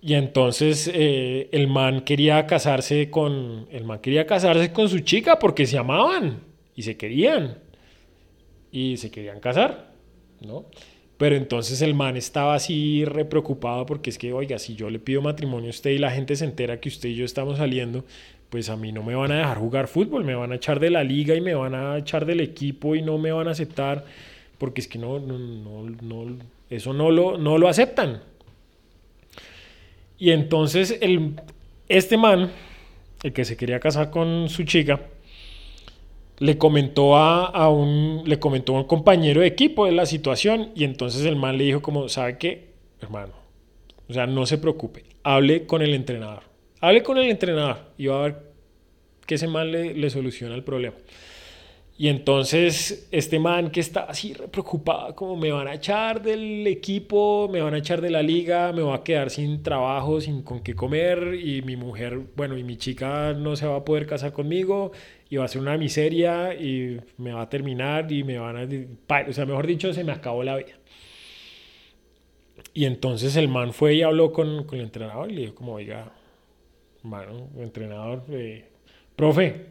y 0.00 0.14
entonces 0.14 0.90
eh, 0.92 1.48
el 1.52 1.68
man 1.68 2.00
quería 2.00 2.46
casarse 2.46 3.10
con. 3.10 3.68
El 3.70 3.84
man 3.84 4.00
quería 4.00 4.26
casarse 4.26 4.72
con 4.72 4.88
su 4.88 5.00
chica 5.00 5.38
porque 5.38 5.66
se 5.66 5.78
amaban 5.78 6.40
y 6.74 6.82
se 6.82 6.96
querían. 6.96 7.58
Y 8.72 8.96
se 8.96 9.10
querían 9.10 9.38
casar, 9.38 9.92
¿no? 10.40 10.64
Pero 11.22 11.36
entonces 11.36 11.80
el 11.82 11.94
man 11.94 12.16
estaba 12.16 12.56
así 12.56 13.04
re 13.04 13.24
preocupado 13.24 13.86
porque 13.86 14.10
es 14.10 14.18
que, 14.18 14.32
oiga, 14.32 14.58
si 14.58 14.74
yo 14.74 14.90
le 14.90 14.98
pido 14.98 15.22
matrimonio 15.22 15.68
a 15.68 15.70
usted 15.70 15.90
y 15.90 15.98
la 15.98 16.10
gente 16.10 16.34
se 16.34 16.44
entera 16.44 16.80
que 16.80 16.88
usted 16.88 17.10
y 17.10 17.14
yo 17.14 17.24
estamos 17.24 17.58
saliendo, 17.58 18.04
pues 18.50 18.68
a 18.68 18.76
mí 18.76 18.90
no 18.90 19.04
me 19.04 19.14
van 19.14 19.30
a 19.30 19.36
dejar 19.36 19.58
jugar 19.58 19.86
fútbol, 19.86 20.24
me 20.24 20.34
van 20.34 20.50
a 20.50 20.56
echar 20.56 20.80
de 20.80 20.90
la 20.90 21.04
liga 21.04 21.36
y 21.36 21.40
me 21.40 21.54
van 21.54 21.76
a 21.76 21.96
echar 21.96 22.26
del 22.26 22.40
equipo 22.40 22.96
y 22.96 23.02
no 23.02 23.18
me 23.18 23.30
van 23.30 23.46
a 23.46 23.52
aceptar, 23.52 24.04
porque 24.58 24.80
es 24.80 24.88
que 24.88 24.98
no, 24.98 25.20
no, 25.20 25.38
no, 25.38 26.38
eso 26.68 26.92
no 26.92 27.12
lo, 27.12 27.38
no 27.38 27.56
lo 27.56 27.68
aceptan. 27.68 28.20
Y 30.18 30.32
entonces 30.32 30.98
el, 31.00 31.40
este 31.88 32.16
man, 32.16 32.50
el 33.22 33.32
que 33.32 33.44
se 33.44 33.56
quería 33.56 33.78
casar 33.78 34.10
con 34.10 34.48
su 34.48 34.64
chica, 34.64 34.98
le 36.38 36.58
comentó 36.58 37.16
a, 37.16 37.46
a, 37.46 37.68
un, 37.68 38.22
le 38.26 38.38
comentó 38.38 38.76
a 38.76 38.80
un 38.80 38.86
compañero 38.86 39.40
de 39.40 39.46
equipo 39.46 39.86
de 39.86 39.92
la 39.92 40.06
situación 40.06 40.70
y 40.74 40.84
entonces 40.84 41.24
el 41.24 41.36
man 41.36 41.58
le 41.58 41.64
dijo 41.64 41.82
como, 41.82 42.08
¿sabe 42.08 42.38
qué? 42.38 42.72
Hermano, 43.00 43.32
o 44.08 44.12
sea, 44.12 44.26
no 44.26 44.46
se 44.46 44.58
preocupe, 44.58 45.04
hable 45.22 45.66
con 45.66 45.82
el 45.82 45.94
entrenador 45.94 46.52
Hable 46.82 47.04
con 47.04 47.16
el 47.16 47.30
entrenador 47.30 47.76
y 47.96 48.06
va 48.08 48.18
a 48.18 48.22
ver 48.22 48.36
qué 49.24 49.36
ese 49.36 49.46
man 49.46 49.70
le, 49.70 50.10
soluciona 50.10 50.56
el 50.56 50.64
problema. 50.64 50.96
Y 51.96 52.08
entonces 52.08 53.06
este 53.12 53.38
man 53.38 53.70
que 53.70 53.78
está 53.78 54.00
así 54.00 54.34
preocupado, 54.50 55.14
como 55.14 55.36
me 55.36 55.52
van 55.52 55.68
a 55.68 55.74
echar 55.74 56.20
del 56.20 56.66
equipo, 56.66 57.48
me 57.52 57.62
van 57.62 57.74
a 57.74 57.78
echar 57.78 58.00
de 58.00 58.10
la 58.10 58.20
liga, 58.20 58.72
me 58.72 58.82
voy 58.82 58.96
a 58.96 59.04
quedar 59.04 59.30
sin 59.30 59.62
trabajo, 59.62 60.20
sin 60.20 60.42
con 60.42 60.58
qué 60.60 60.74
comer 60.74 61.34
y 61.40 61.62
mi 61.62 61.76
mujer, 61.76 62.18
bueno, 62.34 62.58
y 62.58 62.64
mi 62.64 62.76
chica 62.76 63.32
no 63.32 63.54
se 63.54 63.64
va 63.64 63.76
a 63.76 63.84
poder 63.84 64.04
casar 64.06 64.32
conmigo 64.32 64.90
y 65.32 65.38
va 65.38 65.46
a 65.46 65.48
ser 65.48 65.62
una 65.62 65.78
miseria 65.78 66.52
y 66.52 67.00
me 67.16 67.32
va 67.32 67.40
a 67.40 67.48
terminar 67.48 68.12
y 68.12 68.22
me 68.22 68.38
van 68.38 68.54
a... 68.58 69.26
O 69.26 69.32
sea, 69.32 69.46
mejor 69.46 69.66
dicho, 69.66 69.90
se 69.94 70.04
me 70.04 70.12
acabó 70.12 70.42
la 70.44 70.58
vida. 70.58 70.74
Y 72.74 72.84
entonces 72.84 73.34
el 73.36 73.48
man 73.48 73.72
fue 73.72 73.94
y 73.94 74.02
habló 74.02 74.30
con, 74.30 74.64
con 74.64 74.78
el 74.78 74.84
entrenador 74.84 75.30
y 75.30 75.34
le 75.36 75.40
dijo 75.40 75.54
como, 75.54 75.72
oiga, 75.72 76.12
bueno, 77.02 77.48
entrenador, 77.56 78.24
eh, 78.28 78.66
profe, 79.16 79.68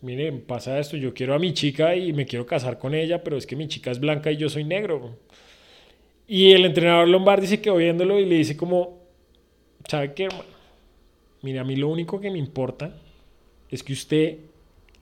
mire, 0.00 0.32
pasa 0.32 0.80
esto, 0.80 0.96
yo 0.96 1.14
quiero 1.14 1.32
a 1.34 1.38
mi 1.38 1.54
chica 1.54 1.94
y 1.94 2.12
me 2.12 2.26
quiero 2.26 2.44
casar 2.44 2.80
con 2.80 2.92
ella, 2.92 3.22
pero 3.22 3.36
es 3.36 3.46
que 3.46 3.54
mi 3.54 3.68
chica 3.68 3.92
es 3.92 4.00
blanca 4.00 4.32
y 4.32 4.36
yo 4.36 4.48
soy 4.48 4.64
negro. 4.64 5.16
Y 6.26 6.50
el 6.50 6.64
entrenador 6.64 7.06
Lombardi 7.06 7.46
se 7.46 7.60
quedó 7.60 7.76
viéndolo 7.76 8.18
y 8.18 8.26
le 8.26 8.34
dice 8.34 8.56
como, 8.56 8.98
¿sabe 9.86 10.12
qué, 10.12 10.24
hermano? 10.24 10.42
Mire, 11.42 11.60
a 11.60 11.64
mí 11.64 11.76
lo 11.76 11.88
único 11.88 12.20
que 12.20 12.32
me 12.32 12.38
importa 12.40 12.96
es 13.70 13.84
que 13.84 13.92
usted 13.92 14.38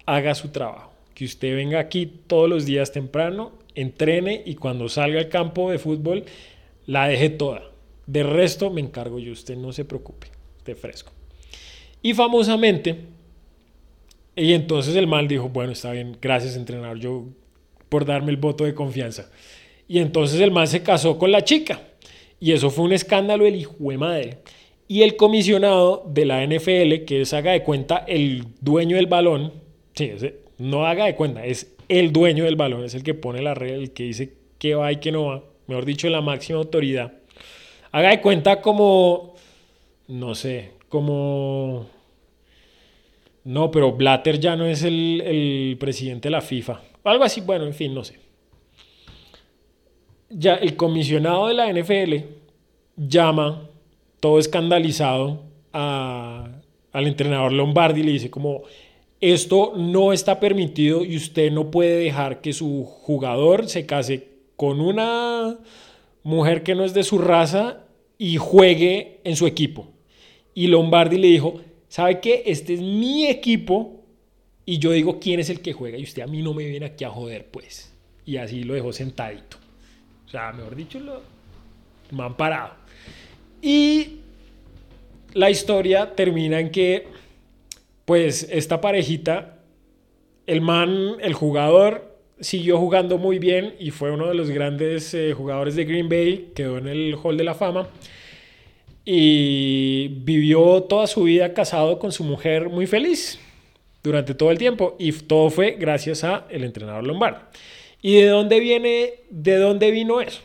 haga 0.07 0.35
su 0.35 0.49
trabajo, 0.49 0.93
que 1.15 1.25
usted 1.25 1.55
venga 1.55 1.79
aquí 1.81 2.07
todos 2.27 2.49
los 2.49 2.67
días 2.67 2.93
temprano, 2.93 3.53
entrene 3.75 4.43
y 4.45 4.55
cuando 4.55 4.89
salga 4.89 5.21
al 5.21 5.29
campo 5.29 5.71
de 5.71 5.79
fútbol 5.79 6.25
la 6.87 7.09
deje 7.09 7.31
toda. 7.31 7.71
De 8.07 8.23
resto 8.23 8.71
me 8.71 8.81
encargo 8.81 9.19
yo, 9.19 9.33
usted 9.33 9.57
no 9.57 9.73
se 9.73 9.85
preocupe, 9.85 10.29
te 10.65 10.75
fresco. 10.75 11.13
Y 12.03 12.15
famosamente, 12.15 12.97
y 14.35 14.53
entonces 14.53 14.97
el 14.97 15.07
mal 15.07 15.29
dijo, 15.29 15.49
bueno, 15.49 15.73
está 15.73 15.93
bien, 15.93 16.17
gracias 16.21 16.57
entrenador, 16.57 16.99
yo 16.99 17.27
por 17.89 18.05
darme 18.05 18.31
el 18.31 18.39
voto 18.39 18.65
de 18.65 18.75
confianza. 18.75 19.31
Y 19.87 19.99
entonces 19.99 20.41
el 20.41 20.51
mal 20.51 20.67
se 20.67 20.83
casó 20.83 21.19
con 21.19 21.31
la 21.31 21.45
chica. 21.45 21.83
Y 22.41 22.53
eso 22.53 22.71
fue 22.71 22.87
un 22.87 22.93
escándalo 22.93 23.47
el 23.47 23.55
hijo 23.55 23.75
de 23.79 23.99
madre. 23.99 24.39
Y 24.89 25.03
el 25.03 25.17
comisionado 25.17 26.05
de 26.09 26.25
la 26.25 26.45
NFL, 26.45 27.05
que 27.05 27.21
es 27.21 27.33
haga 27.35 27.53
de 27.53 27.63
cuenta 27.63 27.99
el 28.09 28.47
dueño 28.61 28.97
del 28.97 29.07
balón, 29.07 29.53
sí, 29.95 30.13
no 30.59 30.87
haga 30.87 31.07
de 31.07 31.15
cuenta, 31.15 31.45
es 31.45 31.75
el 31.89 32.13
dueño 32.13 32.45
del 32.45 32.57
balón, 32.57 32.85
es 32.85 32.95
el 32.95 33.03
que 33.03 33.15
pone 33.15 33.43
la 33.43 33.55
regla, 33.55 33.77
el 33.77 33.93
que 33.93 34.05
dice 34.05 34.35
qué 34.59 34.75
va 34.75 34.93
y 34.93 34.97
qué 34.97 35.13
no 35.13 35.27
va, 35.27 35.43
mejor 35.67 35.85
dicho, 35.85 36.09
la 36.09 36.21
máxima 36.21 36.59
autoridad. 36.59 37.13
Haga 37.91 38.11
de 38.11 38.21
cuenta 38.21 38.61
como, 38.61 39.35
no 40.09 40.35
sé, 40.35 40.73
como... 40.89 41.87
No, 43.45 43.71
pero 43.73 43.93
Blatter 43.93 44.39
ya 44.39 44.55
no 44.55 44.67
es 44.67 44.85
el, 44.85 45.77
presidente 45.81 46.29
de 46.29 46.31
la 46.31 46.41
FIFA. 46.41 46.81
Algo 47.03 47.25
así, 47.25 47.41
bueno, 47.41 47.67
en 47.67 47.75
fin, 47.75 47.93
no 47.93 48.05
sé. 48.05 48.21
ya 50.31 50.55
el 50.55 50.77
comisionado 50.77 51.49
de 51.49 51.55
la 51.55 51.73
NFL 51.73 52.25
llama 52.97 53.69
todo 54.21 54.39
escandalizado 54.39 55.43
al 55.73 57.07
entrenador 57.07 57.53
Lombardi 57.53 58.03
y 58.03 58.05
le 58.05 58.13
dice 58.13 58.31
como 58.31 58.63
esto 59.23 59.73
no 59.77 60.13
está 60.13 60.41
permitido 60.41 61.05
y 61.05 61.17
usted 61.17 61.51
no 61.51 61.71
puede 61.71 61.97
dejar 61.97 62.43
que 62.43 62.53
su 62.53 62.85
jugador 62.85 63.69
se 63.69 63.87
case 63.87 64.29
con 64.57 64.81
una 64.81 65.59
mujer 66.23 66.63
que 66.63 66.75
no 66.75 66.85
es 66.85 66.93
de 66.93 67.05
su 67.05 67.19
raza 67.19 67.85
y 68.19 68.37
juegue 68.37 69.21
en 69.25 69.37
su 69.37 69.47
equipo. 69.47 69.89
Y 70.55 70.67
Lombardi 70.67 71.17
le 71.17 71.29
dijo, 71.29 71.61
¿sabe 71.89 72.21
qué? 72.21 72.43
Este 72.47 72.75
es 72.75 72.81
mi 72.81 73.27
equipo 73.29 74.03
y 74.67 74.79
yo 74.79 74.91
digo 74.91 75.19
quién 75.21 75.41
es 75.41 75.49
el 75.49 75.61
que 75.61 75.73
juega 75.73 75.97
y 75.97 76.03
usted 76.03 76.23
a 76.23 76.27
mí 76.27 76.43
no 76.43 76.53
me 76.53 76.67
viene 76.67 76.87
aquí 76.87 77.05
a 77.05 77.11
joder, 77.11 77.47
pues. 77.47 77.95
Y 78.27 78.37
así 78.37 78.65
lo 78.65 78.75
dejó 78.75 78.93
sentadito. 78.93 79.57
O 80.27 80.29
sea, 80.29 80.53
mejor 80.53 80.77
dicho, 80.77 80.99
lo 81.01 81.23
me 82.11 82.25
han 82.25 82.37
parado. 82.37 82.75
Y 83.61 84.19
la 85.35 85.49
historia 85.49 86.15
termina 86.15 86.61
en 86.61 86.71
que, 86.71 87.07
pues, 88.05 88.49
esta 88.51 88.81
parejita, 88.81 89.59
el 90.47 90.61
man, 90.61 91.17
el 91.21 91.35
jugador, 91.35 92.13
siguió 92.41 92.79
jugando 92.79 93.19
muy 93.19 93.39
bien 93.39 93.75
y 93.79 93.91
fue 93.91 94.11
uno 94.11 94.27
de 94.29 94.35
los 94.35 94.51
grandes 94.51 95.15
eh, 95.15 95.33
jugadores 95.33 95.77
de 95.77 95.85
Green 95.85 96.09
Bay, 96.09 96.51
quedó 96.55 96.79
en 96.79 96.89
el 96.89 97.17
Hall 97.23 97.37
de 97.37 97.45
la 97.45 97.55
Fama 97.55 97.89
y 99.05 100.09
vivió 100.09 100.83
toda 100.83 101.07
su 101.07 101.25
vida 101.25 101.55
casado 101.55 101.99
con 101.99 102.13
su 102.13 102.25
mujer 102.25 102.69
muy 102.69 102.87
feliz 102.87 103.39
durante 104.03 104.35
todo 104.35 104.51
el 104.51 104.59
tiempo 104.59 104.97
y 104.99 105.13
todo 105.13 105.51
fue 105.51 105.77
gracias 105.79 106.25
a 106.25 106.47
el 106.51 106.65
entrenador 106.65 107.07
Lombardi. 107.07 107.41
¿Y 108.01 108.17
de 108.17 108.27
dónde 108.27 108.59
viene, 108.59 109.15
de 109.31 109.57
dónde 109.57 109.93
vino 109.93 110.21
eso? 110.21 110.41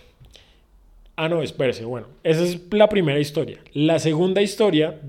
Ah, 1.15 1.27
no, 1.27 1.41
espérese, 1.41 1.83
bueno, 1.83 2.07
esa 2.23 2.43
es 2.43 2.59
la 2.71 2.87
primera 2.87 3.19
historia. 3.19 3.57
La 3.73 3.97
segunda 3.97 4.43
historia, 4.43 4.99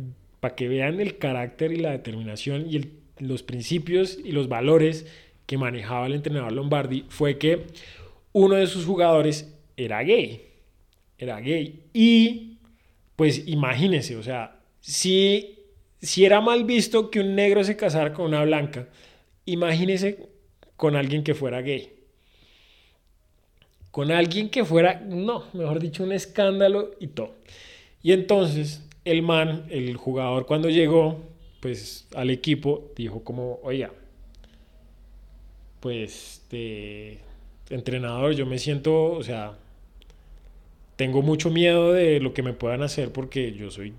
para 0.40 0.54
que 0.54 0.68
vean 0.68 1.00
el 1.00 1.18
carácter 1.18 1.72
y 1.72 1.76
la 1.76 1.90
determinación 1.90 2.66
y 2.70 2.90
los 3.18 3.42
principios 3.42 4.18
y 4.22 4.32
los 4.32 4.48
valores 4.48 5.06
que 5.46 5.58
manejaba 5.58 6.06
el 6.06 6.14
entrenador 6.14 6.52
Lombardi, 6.52 7.04
fue 7.08 7.38
que 7.38 7.66
uno 8.32 8.56
de 8.56 8.66
sus 8.66 8.84
jugadores 8.84 9.54
era 9.76 10.02
gay. 10.02 10.42
Era 11.16 11.40
gay. 11.40 11.84
Y, 11.92 12.58
pues 13.16 13.48
imagínense, 13.48 14.16
o 14.16 14.22
sea, 14.22 14.60
si, 14.80 15.58
si 16.00 16.24
era 16.24 16.40
mal 16.40 16.64
visto 16.64 17.10
que 17.10 17.20
un 17.20 17.34
negro 17.34 17.64
se 17.64 17.76
casara 17.76 18.12
con 18.12 18.26
una 18.26 18.44
blanca, 18.44 18.88
imagínense 19.46 20.28
con 20.76 20.94
alguien 20.94 21.24
que 21.24 21.34
fuera 21.34 21.62
gay 21.62 21.98
con 23.98 24.12
alguien 24.12 24.48
que 24.48 24.64
fuera, 24.64 25.00
no, 25.00 25.44
mejor 25.54 25.80
dicho, 25.80 26.04
un 26.04 26.12
escándalo 26.12 26.92
y 27.00 27.08
todo. 27.08 27.34
Y 28.00 28.12
entonces 28.12 28.87
el 29.10 29.22
man, 29.22 29.66
el 29.70 29.96
jugador 29.96 30.46
cuando 30.46 30.68
llegó, 30.68 31.18
pues 31.60 32.06
al 32.14 32.30
equipo, 32.30 32.92
dijo 32.96 33.24
como, 33.24 33.58
oiga, 33.62 33.90
pues 35.80 36.42
de 36.50 37.18
entrenador 37.70 38.34
yo 38.34 38.46
me 38.46 38.58
siento, 38.58 39.12
o 39.12 39.22
sea, 39.22 39.56
tengo 40.96 41.22
mucho 41.22 41.50
miedo 41.50 41.92
de 41.92 42.20
lo 42.20 42.34
que 42.34 42.42
me 42.42 42.52
puedan 42.52 42.82
hacer 42.82 43.12
porque 43.12 43.52
yo 43.52 43.70
soy, 43.70 43.94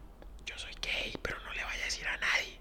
yo 0.46 0.58
soy 0.58 0.72
gay, 0.82 1.14
pero 1.22 1.38
no 1.46 1.54
le 1.54 1.64
vaya 1.64 1.82
a 1.82 1.86
decir 1.86 2.06
a 2.08 2.18
nadie. 2.18 2.60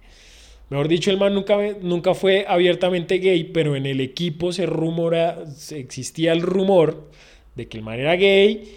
Mejor 0.71 0.89
dicho, 0.89 1.11
el 1.11 1.19
man 1.19 1.35
nunca, 1.35 1.57
nunca 1.81 2.15
fue 2.15 2.45
abiertamente 2.49 3.19
gay, 3.19 3.45
pero 3.45 3.77
en 3.77 3.87
el 3.87 4.01
equipo 4.01 4.53
se 4.53 4.67
rumora, 4.67 5.45
existía 5.71 6.33
el 6.33 6.43
rumor 6.43 7.11
de 7.55 7.69
que 7.69 7.79
el 7.79 7.85
man 7.85 7.99
era 7.99 8.15
gay 8.17 8.77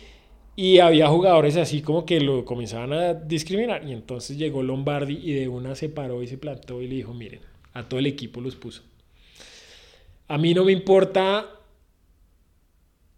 y 0.62 0.78
había 0.78 1.08
jugadores 1.08 1.58
así 1.58 1.82
como 1.82 2.06
que 2.06 2.20
lo 2.20 2.46
comenzaban 2.46 2.94
a 2.94 3.16
discriminar. 3.16 3.84
Y 3.84 3.94
entonces 3.94 4.38
llegó 4.38 4.62
Lombardi 4.62 5.18
y 5.20 5.34
de 5.34 5.48
una 5.48 5.74
se 5.74 5.90
paró 5.90 6.22
y 6.22 6.28
se 6.28 6.38
plantó 6.38 6.84
y 6.84 6.88
le 6.88 6.98
dijo, 6.98 7.16
miren, 7.16 7.40
a 7.74 7.90
todo 7.90 8.00
el 8.00 8.06
equipo 8.06 8.42
los 8.42 8.56
puso. 8.56 8.84
A 10.28 10.38
mí 10.38 10.54
no 10.54 10.64
me 10.64 10.72
importa 10.72 11.50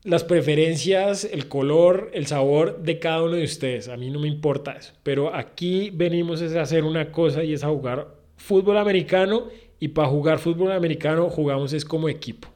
las 0.05 0.23
preferencias, 0.23 1.25
el 1.25 1.49
color, 1.49 2.11
el 2.13 2.27
sabor 2.27 2.81
de 2.81 2.99
cada 2.99 3.23
uno 3.23 3.35
de 3.35 3.43
ustedes. 3.43 3.89
A 3.89 3.97
mí 3.97 4.09
no 4.09 4.21
me 4.21 4.29
importa 4.29 4.77
eso. 4.77 4.93
Pero 5.03 5.35
aquí 5.35 5.89
venimos 5.89 6.41
a 6.41 6.61
hacer 6.61 6.85
una 6.85 7.11
cosa 7.11 7.43
y 7.43 7.51
es 7.51 7.65
a 7.65 7.67
jugar 7.67 8.07
fútbol 8.37 8.77
americano 8.77 9.49
y 9.81 9.89
para 9.89 10.07
jugar 10.07 10.39
fútbol 10.39 10.71
americano 10.71 11.29
jugamos 11.29 11.73
es 11.73 11.83
como 11.83 12.07
equipo. 12.07 12.47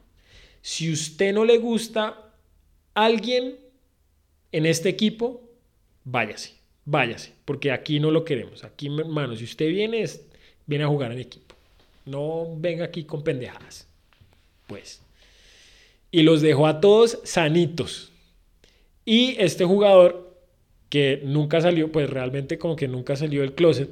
Si 0.62 0.90
usted 0.90 1.34
no 1.34 1.44
le 1.44 1.58
gusta 1.58 2.32
alguien 2.94 3.67
en 4.52 4.66
este 4.66 4.90
equipo, 4.90 5.42
váyase, 6.04 6.54
váyase, 6.86 7.34
porque 7.46 7.72
aquí 7.72 8.00
no 8.00 8.12
lo 8.12 8.26
queremos. 8.26 8.64
Aquí, 8.64 8.88
hermano, 8.88 9.36
si 9.36 9.44
usted 9.44 9.68
viene, 9.70 10.06
viene 10.66 10.84
a 10.84 10.88
jugar 10.88 11.12
en 11.12 11.20
equipo. 11.20 11.56
No 12.06 12.56
venga 12.58 12.86
aquí 12.86 13.04
con 13.04 13.24
pendejadas. 13.24 13.88
Pues. 14.68 15.02
Y 16.12 16.24
los 16.24 16.42
dejó 16.42 16.68
a 16.68 16.80
todos 16.80 17.20
sanitos. 17.24 18.12
Y 19.06 19.36
este 19.40 19.66
jugador, 19.66 20.36
que 20.90 21.22
nunca 21.24 21.62
salió, 21.62 21.92
pues 21.92 22.10
realmente 22.10 22.58
como 22.58 22.76
que 22.76 22.88
nunca 22.88 23.16
salió 23.16 23.42
del 23.42 23.54
closet, 23.54 23.90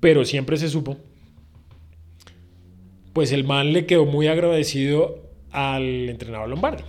pero 0.00 0.24
siempre 0.24 0.56
se 0.56 0.68
supo, 0.68 0.96
pues 3.12 3.32
el 3.32 3.44
man 3.44 3.72
le 3.72 3.86
quedó 3.86 4.04
muy 4.04 4.26
agradecido 4.26 5.22
al 5.50 6.08
entrenador 6.08 6.48
Lombardi. 6.48 6.82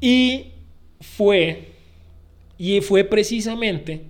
Y 0.00 0.52
fue, 1.00 1.68
y 2.56 2.80
fue 2.80 3.04
precisamente 3.04 4.02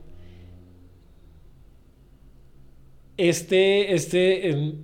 este, 3.19 3.95
este, 3.95 4.75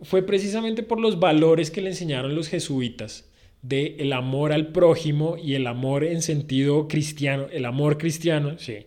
fue 0.00 0.22
precisamente 0.22 0.82
por 0.82 1.00
los 1.00 1.20
valores 1.20 1.70
que 1.70 1.82
le 1.82 1.90
enseñaron 1.90 2.34
los 2.34 2.48
jesuitas 2.48 3.28
de 3.60 3.96
el 3.98 4.12
amor 4.12 4.52
al 4.52 4.68
prójimo 4.68 5.36
y 5.36 5.54
el 5.54 5.66
amor 5.66 6.04
en 6.04 6.22
sentido 6.22 6.88
cristiano, 6.88 7.48
el 7.52 7.64
amor 7.64 7.98
cristiano, 7.98 8.58
sí. 8.58 8.86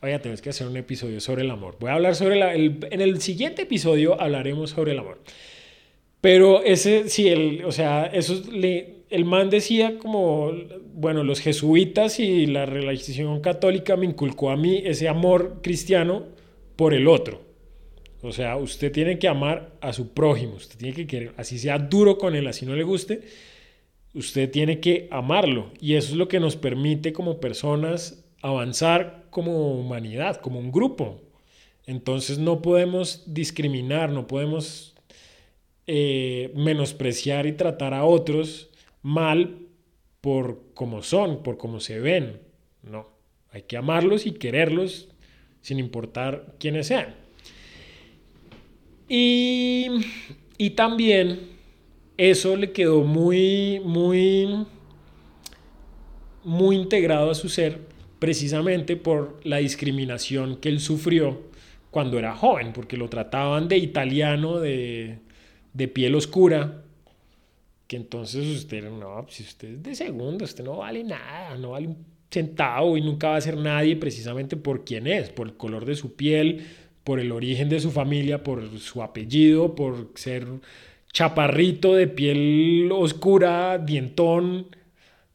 Oiga, 0.00 0.20
tenemos 0.20 0.40
que 0.40 0.50
hacer 0.50 0.68
un 0.68 0.76
episodio 0.76 1.20
sobre 1.20 1.42
el 1.42 1.50
amor. 1.50 1.76
Voy 1.80 1.90
a 1.90 1.94
hablar 1.94 2.14
sobre 2.14 2.40
el, 2.54 2.86
en 2.88 3.00
el 3.00 3.20
siguiente 3.20 3.62
episodio 3.62 4.20
hablaremos 4.20 4.70
sobre 4.70 4.92
el 4.92 5.00
amor. 5.00 5.20
Pero 6.20 6.62
ese, 6.62 7.08
sí, 7.08 7.28
el, 7.28 7.64
o 7.64 7.72
sea, 7.72 8.06
eso 8.06 8.40
le, 8.52 8.97
el 9.10 9.24
man 9.24 9.50
decía 9.50 9.98
como, 9.98 10.52
bueno, 10.94 11.24
los 11.24 11.40
jesuitas 11.40 12.20
y 12.20 12.46
la 12.46 12.66
religión 12.66 13.40
católica 13.40 13.96
me 13.96 14.06
inculcó 14.06 14.50
a 14.50 14.56
mí 14.56 14.82
ese 14.84 15.08
amor 15.08 15.60
cristiano 15.62 16.24
por 16.76 16.94
el 16.94 17.08
otro. 17.08 17.40
O 18.20 18.32
sea, 18.32 18.56
usted 18.56 18.90
tiene 18.92 19.18
que 19.18 19.28
amar 19.28 19.72
a 19.80 19.92
su 19.92 20.12
prójimo, 20.12 20.54
usted 20.54 20.76
tiene 20.76 20.94
que 20.94 21.06
querer, 21.06 21.32
así 21.36 21.58
sea 21.58 21.78
duro 21.78 22.18
con 22.18 22.34
él, 22.34 22.46
así 22.48 22.66
no 22.66 22.74
le 22.74 22.82
guste, 22.82 23.22
usted 24.12 24.50
tiene 24.50 24.80
que 24.80 25.08
amarlo. 25.10 25.70
Y 25.80 25.94
eso 25.94 26.10
es 26.10 26.16
lo 26.16 26.28
que 26.28 26.40
nos 26.40 26.56
permite 26.56 27.12
como 27.12 27.40
personas 27.40 28.24
avanzar 28.42 29.26
como 29.30 29.78
humanidad, 29.78 30.40
como 30.40 30.58
un 30.58 30.72
grupo. 30.72 31.20
Entonces 31.86 32.38
no 32.38 32.60
podemos 32.60 33.22
discriminar, 33.32 34.10
no 34.10 34.26
podemos 34.26 34.94
eh, 35.86 36.52
menospreciar 36.54 37.46
y 37.46 37.52
tratar 37.52 37.94
a 37.94 38.04
otros 38.04 38.67
mal 39.02 39.66
por 40.20 40.62
cómo 40.74 41.02
son, 41.02 41.42
por 41.42 41.58
cómo 41.58 41.80
se 41.80 42.00
ven. 42.00 42.40
No, 42.82 43.08
hay 43.50 43.62
que 43.62 43.76
amarlos 43.76 44.26
y 44.26 44.32
quererlos 44.32 45.08
sin 45.60 45.78
importar 45.78 46.54
quiénes 46.58 46.86
sean. 46.88 47.14
Y, 49.08 49.86
y 50.58 50.70
también 50.70 51.40
eso 52.16 52.56
le 52.56 52.72
quedó 52.72 53.04
muy, 53.04 53.80
muy, 53.80 54.66
muy 56.44 56.76
integrado 56.76 57.30
a 57.30 57.34
su 57.34 57.48
ser 57.48 57.78
precisamente 58.18 58.96
por 58.96 59.40
la 59.44 59.58
discriminación 59.58 60.56
que 60.56 60.68
él 60.68 60.80
sufrió 60.80 61.48
cuando 61.90 62.18
era 62.18 62.34
joven, 62.34 62.72
porque 62.72 62.96
lo 62.96 63.08
trataban 63.08 63.68
de 63.68 63.78
italiano, 63.78 64.58
de, 64.58 65.20
de 65.72 65.88
piel 65.88 66.14
oscura, 66.14 66.82
que 67.88 67.96
entonces 67.96 68.46
usted, 68.46 68.88
no, 68.90 69.26
si 69.30 69.42
usted 69.42 69.70
es 69.70 69.82
de 69.82 69.94
segundo, 69.94 70.44
usted 70.44 70.62
no 70.62 70.76
vale 70.76 71.02
nada, 71.02 71.56
no 71.56 71.70
vale 71.70 71.88
un 71.88 72.04
centavo 72.30 72.98
y 72.98 73.00
nunca 73.00 73.30
va 73.30 73.36
a 73.36 73.40
ser 73.40 73.56
nadie 73.56 73.96
precisamente 73.96 74.56
por 74.56 74.84
quién 74.84 75.06
es, 75.06 75.30
por 75.30 75.48
el 75.48 75.56
color 75.56 75.86
de 75.86 75.96
su 75.96 76.14
piel, 76.14 76.66
por 77.02 77.18
el 77.18 77.32
origen 77.32 77.70
de 77.70 77.80
su 77.80 77.90
familia, 77.90 78.44
por 78.44 78.78
su 78.78 79.02
apellido, 79.02 79.74
por 79.74 80.10
ser 80.16 80.46
chaparrito 81.14 81.94
de 81.94 82.08
piel 82.08 82.90
oscura, 82.92 83.78
dientón, 83.78 84.66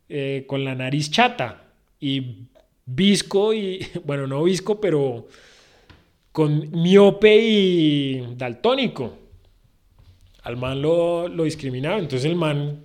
eh, 0.08 0.46
con 0.48 0.64
la 0.64 0.76
nariz 0.76 1.10
chata 1.10 1.64
y 2.00 2.46
visco 2.86 3.56
y, 3.56 3.84
bueno, 4.06 4.28
no 4.28 4.44
visco, 4.44 4.80
pero 4.80 5.28
con 6.32 6.70
miope 6.70 7.36
y 7.36 8.36
daltónico 8.36 9.23
al 10.44 10.58
man 10.58 10.82
lo, 10.82 11.28
lo 11.28 11.44
discriminaba. 11.46 11.98
Entonces 11.98 12.26
el 12.26 12.36
man, 12.36 12.84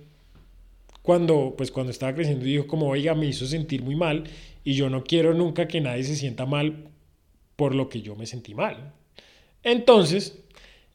cuando, 1.01 1.53
pues, 1.57 1.71
cuando 1.71 1.91
estaba 1.91 2.15
creciendo 2.15 2.45
dijo 2.45 2.67
como, 2.67 2.89
oiga, 2.89 3.13
me 3.13 3.27
hizo 3.27 3.45
sentir 3.45 3.83
muy 3.83 3.95
mal 3.95 4.23
y 4.63 4.73
yo 4.73 4.89
no 4.89 5.03
quiero 5.03 5.33
nunca 5.33 5.67
que 5.67 5.81
nadie 5.81 6.03
se 6.03 6.15
sienta 6.15 6.45
mal 6.45 6.89
por 7.55 7.75
lo 7.75 7.89
que 7.89 8.01
yo 8.01 8.15
me 8.15 8.25
sentí 8.25 8.55
mal. 8.55 8.93
Entonces, 9.63 10.41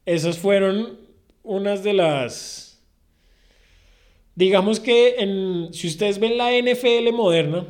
esas 0.07 0.39
fueron 0.39 0.99
unas 1.43 1.85
de 1.85 1.93
las... 1.93 2.81
Digamos 4.35 4.81
que 4.81 5.17
en, 5.19 5.73
si 5.73 5.87
ustedes 5.87 6.19
ven 6.19 6.39
la 6.39 6.51
NFL 6.51 7.13
moderna, 7.13 7.67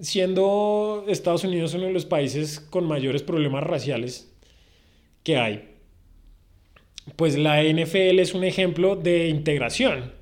siendo 0.00 1.04
Estados 1.08 1.44
Unidos 1.44 1.72
uno 1.74 1.84
de 1.84 1.92
los 1.92 2.04
países 2.04 2.60
con 2.60 2.86
mayores 2.86 3.22
problemas 3.22 3.62
raciales 3.62 4.30
que 5.22 5.38
hay, 5.38 5.73
pues 7.16 7.36
la 7.36 7.62
NFL 7.62 8.18
es 8.18 8.34
un 8.34 8.44
ejemplo 8.44 8.96
de 8.96 9.28
integración, 9.28 10.12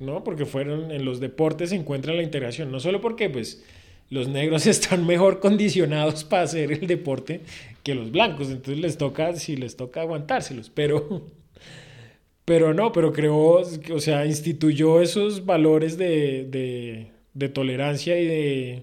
¿no? 0.00 0.24
Porque 0.24 0.46
fueron 0.46 0.90
en 0.90 1.04
los 1.04 1.20
deportes 1.20 1.70
se 1.70 1.76
encuentra 1.76 2.12
la 2.12 2.22
integración, 2.22 2.70
no 2.70 2.80
solo 2.80 3.00
porque 3.00 3.30
pues 3.30 3.64
los 4.10 4.28
negros 4.28 4.66
están 4.66 5.06
mejor 5.06 5.40
condicionados 5.40 6.24
para 6.24 6.42
hacer 6.42 6.72
el 6.72 6.86
deporte 6.86 7.40
que 7.82 7.94
los 7.94 8.10
blancos, 8.10 8.48
entonces 8.48 8.78
les 8.78 8.98
toca, 8.98 9.34
si 9.36 9.56
les 9.56 9.76
toca 9.76 10.00
aguantárselos, 10.00 10.70
pero 10.70 11.26
pero 12.44 12.74
no, 12.74 12.92
pero 12.92 13.12
creo, 13.12 13.62
o 13.92 14.00
sea, 14.00 14.26
instituyó 14.26 15.00
esos 15.00 15.46
valores 15.46 15.96
de, 15.96 17.08
de, 17.32 17.48
tolerancia 17.48 18.18
y 18.20 18.26
de, 18.26 18.82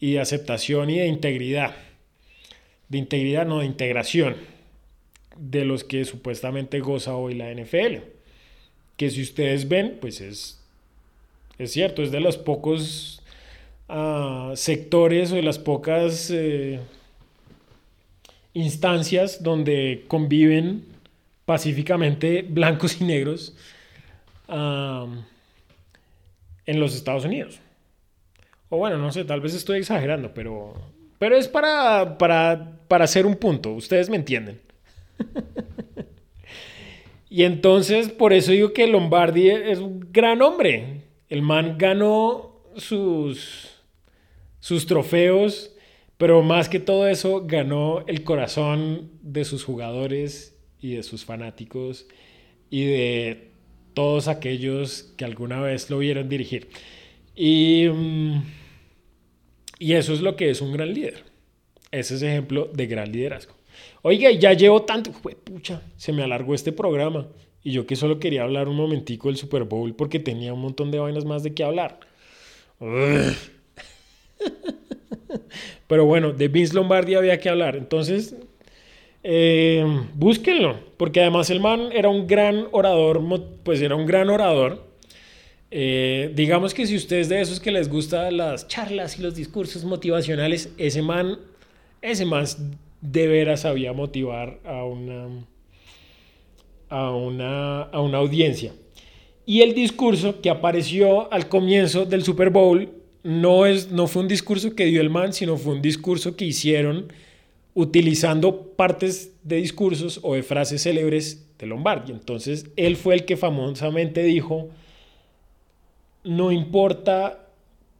y 0.00 0.12
de 0.14 0.20
aceptación 0.20 0.90
y 0.90 0.98
de 0.98 1.06
integridad. 1.06 1.76
De 2.88 2.98
integridad, 2.98 3.46
no, 3.46 3.60
de 3.60 3.66
integración 3.66 4.34
de 5.36 5.64
los 5.64 5.84
que 5.84 6.04
supuestamente 6.04 6.80
goza 6.80 7.14
hoy 7.14 7.34
la 7.34 7.52
NFL. 7.52 7.98
Que 8.96 9.10
si 9.10 9.22
ustedes 9.22 9.68
ven, 9.68 9.98
pues 10.00 10.20
es, 10.20 10.60
es 11.58 11.72
cierto, 11.72 12.02
es 12.02 12.10
de 12.10 12.20
los 12.20 12.36
pocos 12.36 13.22
uh, 13.88 14.54
sectores 14.54 15.32
o 15.32 15.36
de 15.36 15.42
las 15.42 15.58
pocas 15.58 16.30
eh, 16.30 16.80
instancias 18.54 19.42
donde 19.42 20.04
conviven 20.08 20.84
pacíficamente 21.44 22.42
blancos 22.42 23.00
y 23.00 23.04
negros 23.04 23.56
en 24.48 25.20
los 26.66 26.94
Estados 26.94 27.24
Unidos. 27.24 27.60
O 28.68 28.78
bueno, 28.78 28.98
no 28.98 29.12
sé, 29.12 29.24
tal 29.24 29.40
vez 29.40 29.54
estoy 29.54 29.78
exagerando, 29.78 30.32
pero, 30.32 30.74
pero 31.18 31.36
es 31.36 31.48
para, 31.48 32.18
para, 32.18 32.78
para 32.88 33.04
hacer 33.04 33.26
un 33.26 33.36
punto, 33.36 33.72
ustedes 33.72 34.08
me 34.08 34.16
entienden. 34.16 34.60
y 37.30 37.44
entonces, 37.44 38.08
por 38.08 38.32
eso 38.32 38.52
digo 38.52 38.72
que 38.72 38.86
Lombardi 38.86 39.50
es 39.50 39.78
un 39.78 40.08
gran 40.12 40.42
hombre. 40.42 41.02
El 41.28 41.42
man 41.42 41.76
ganó 41.78 42.62
sus, 42.76 43.70
sus 44.60 44.86
trofeos, 44.86 45.74
pero 46.16 46.42
más 46.42 46.68
que 46.68 46.80
todo 46.80 47.08
eso, 47.08 47.44
ganó 47.46 48.04
el 48.06 48.24
corazón 48.24 49.10
de 49.22 49.44
sus 49.44 49.64
jugadores 49.64 50.56
y 50.80 50.94
de 50.94 51.02
sus 51.02 51.24
fanáticos 51.24 52.06
y 52.70 52.84
de 52.84 53.50
todos 53.94 54.28
aquellos 54.28 55.12
que 55.16 55.24
alguna 55.24 55.60
vez 55.60 55.90
lo 55.90 55.98
vieron 55.98 56.28
dirigir. 56.28 56.68
Y, 57.34 57.88
mm, 57.88 58.42
y 59.78 59.94
eso 59.94 60.12
es 60.12 60.20
lo 60.20 60.36
que 60.36 60.50
es 60.50 60.60
un 60.60 60.72
gran 60.72 60.92
líder. 60.92 61.24
Ese 61.90 62.14
es 62.14 62.22
ejemplo 62.22 62.70
de 62.72 62.86
gran 62.86 63.10
liderazgo. 63.10 63.54
Oiga, 64.02 64.30
ya 64.30 64.52
llevo 64.54 64.82
tanto, 64.82 65.12
pucha, 65.12 65.82
se 65.96 66.12
me 66.12 66.22
alargó 66.22 66.54
este 66.54 66.72
programa. 66.72 67.26
Y 67.62 67.72
yo 67.72 67.86
que 67.86 67.96
solo 67.96 68.18
quería 68.18 68.42
hablar 68.42 68.68
un 68.68 68.76
momentico 68.76 69.28
del 69.28 69.36
Super 69.36 69.64
Bowl 69.64 69.94
porque 69.94 70.18
tenía 70.18 70.54
un 70.54 70.60
montón 70.60 70.90
de 70.90 70.98
vainas 70.98 71.26
más 71.26 71.42
de 71.42 71.52
qué 71.52 71.62
hablar. 71.62 72.00
Pero 75.86 76.06
bueno, 76.06 76.32
de 76.32 76.48
Vince 76.48 76.74
Lombardi 76.74 77.14
había 77.14 77.38
que 77.38 77.50
hablar. 77.50 77.76
Entonces, 77.76 78.34
eh, 79.22 79.84
búsquenlo, 80.14 80.80
porque 80.96 81.20
además 81.20 81.50
el 81.50 81.60
man 81.60 81.90
era 81.92 82.08
un 82.08 82.26
gran 82.26 82.68
orador, 82.72 83.20
pues 83.62 83.82
era 83.82 83.94
un 83.94 84.06
gran 84.06 84.30
orador. 84.30 84.88
Eh, 85.70 86.32
digamos 86.34 86.72
que 86.72 86.86
si 86.86 86.96
ustedes 86.96 87.28
de 87.28 87.40
esos 87.40 87.60
que 87.60 87.70
les 87.70 87.88
gustan 87.88 88.36
las 88.36 88.66
charlas 88.66 89.18
y 89.18 89.22
los 89.22 89.34
discursos 89.34 89.84
motivacionales, 89.84 90.72
ese 90.78 91.02
man, 91.02 91.38
ese 92.00 92.24
man 92.24 92.46
de 93.00 93.26
veras 93.26 93.60
sabía 93.60 93.92
motivar 93.92 94.60
a 94.64 94.84
una, 94.84 95.28
a 96.88 97.10
una, 97.14 97.82
a 97.82 98.00
una 98.00 98.18
audiencia. 98.18 98.72
Y 99.46 99.62
el 99.62 99.74
discurso 99.74 100.40
que 100.40 100.50
apareció 100.50 101.32
al 101.32 101.48
comienzo 101.48 102.04
del 102.04 102.22
Super 102.22 102.50
Bowl 102.50 102.90
no, 103.22 103.66
es, 103.66 103.90
no 103.90 104.06
fue 104.06 104.22
un 104.22 104.28
discurso 104.28 104.74
que 104.74 104.84
dio 104.86 105.00
el 105.00 105.10
man, 105.10 105.32
sino 105.32 105.56
fue 105.56 105.74
un 105.74 105.82
discurso 105.82 106.36
que 106.36 106.44
hicieron 106.44 107.12
utilizando 107.74 108.74
partes 108.76 109.34
de 109.42 109.56
discursos 109.56 110.20
o 110.22 110.34
de 110.34 110.42
frases 110.42 110.82
célebres 110.82 111.46
de 111.58 111.66
Lombardi. 111.66 112.12
Entonces, 112.12 112.66
él 112.76 112.96
fue 112.96 113.14
el 113.14 113.24
que 113.24 113.36
famosamente 113.36 114.22
dijo, 114.22 114.68
no 116.24 116.52
importa 116.52 117.46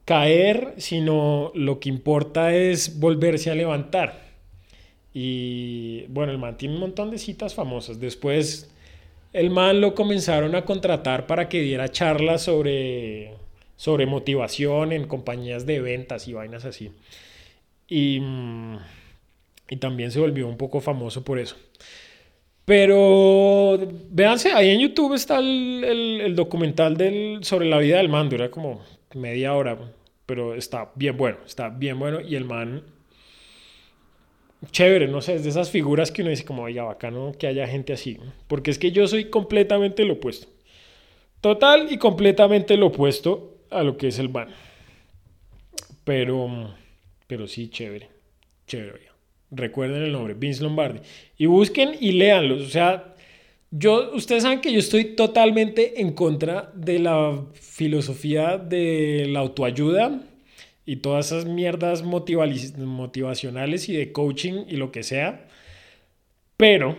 caer, 0.05 0.75
sino 0.79 1.53
lo 1.55 1.79
que 1.79 1.89
importa 1.89 2.55
es 2.55 2.99
volverse 2.99 3.51
a 3.51 3.55
levantar. 3.55 4.30
Y 5.13 6.07
bueno, 6.09 6.33
el 6.33 6.39
man 6.39 6.57
tiene 6.57 6.75
un 6.75 6.81
montón 6.81 7.11
de 7.11 7.19
citas 7.19 7.55
famosas. 7.55 7.99
Después, 8.01 8.71
el 9.33 9.51
man 9.51 9.81
lo 9.81 9.95
comenzaron 9.95 10.55
a 10.55 10.65
contratar 10.65 11.27
para 11.27 11.49
que 11.49 11.61
diera 11.61 11.91
charlas 11.91 12.43
sobre, 12.43 13.35
sobre 13.77 14.07
motivación 14.07 14.93
en 14.93 15.07
compañías 15.07 15.67
de 15.67 15.81
ventas 15.81 16.29
y 16.29 16.33
vainas 16.33 16.65
así. 16.65 16.93
Y 17.89 18.21
y 19.71 19.77
también 19.77 20.11
se 20.11 20.21
volvió 20.21 20.49
un 20.49 20.57
poco 20.57 20.81
famoso 20.81 21.25
por 21.25 21.39
eso. 21.39 21.57
Pero 22.65 23.79
véanse, 24.11 24.53
ahí 24.53 24.71
en 24.71 24.81
YouTube 24.81 25.15
está 25.15 25.39
el, 25.39 26.35
documental 26.37 26.97
del, 26.97 27.39
sobre 27.43 27.69
la 27.69 27.79
vida 27.79 27.99
del 27.99 28.09
man, 28.09 28.29
dura 28.29 28.51
como 28.51 28.83
media 29.15 29.55
hora, 29.55 29.79
pero 30.27 30.55
está 30.55 30.91
bien 30.95 31.17
bueno, 31.17 31.39
está 31.47 31.69
bien 31.69 31.99
bueno 31.99 32.21
y 32.21 32.35
el 32.35 32.45
man, 32.45 32.83
chévere, 34.71 35.09
no 35.09 35.21
sé, 35.21 35.35
es 35.35 35.45
de 35.45 35.51
esas 35.51 35.71
figuras 35.71 36.11
que 36.11 36.23
uno 36.23 36.31
dice 36.31 36.45
como, 36.45 36.63
oiga, 36.63 36.85
bacano 36.85 37.33
que 37.39 37.47
haya 37.47 37.67
gente 37.67 37.93
así, 37.93 38.19
porque 38.47 38.71
es 38.71 38.79
que 38.79 38.93
yo 38.93 39.07
soy 39.09 39.27
completamente 39.27 40.05
lo 40.05 40.15
opuesto, 40.15 40.49
total 41.41 41.89
y 41.91 41.99
completamente 41.99 42.77
lo 42.77 42.89
opuesto 42.89 43.59
a 43.71 43.83
lo 43.83 43.97
que 43.97 44.09
es 44.09 44.19
el 44.19 44.29
man, 44.29 44.49
pero, 46.05 46.75
pero 47.27 47.47
sí, 47.47 47.69
chévere, 47.69 48.09
chévere. 48.67 49.11
Recuerden 49.53 50.03
el 50.03 50.13
nombre, 50.13 50.35
Vince 50.35 50.63
Lombardi. 50.63 51.01
Y 51.37 51.47
busquen 51.47 51.97
y 51.99 52.13
léanlos. 52.13 52.63
O 52.63 52.69
sea, 52.69 53.15
yo, 53.71 54.13
ustedes 54.15 54.45
saben 54.45 54.61
que 54.61 54.73
yo 54.73 54.79
estoy 54.79 55.17
totalmente 55.17 56.01
en 56.01 56.13
contra 56.13 56.71
de 56.75 57.01
la 57.01 57.45
filosofía 57.55 58.59
de 58.59 59.27
la 59.29 59.41
autoayuda 59.41 60.21
y 60.91 60.97
todas 60.97 61.27
esas 61.27 61.45
mierdas 61.45 62.03
motivacionales 62.03 63.89
y 63.89 63.93
de 63.93 64.11
coaching 64.11 64.65
y 64.67 64.75
lo 64.75 64.91
que 64.91 65.05
sea. 65.05 65.47
Pero, 66.57 66.97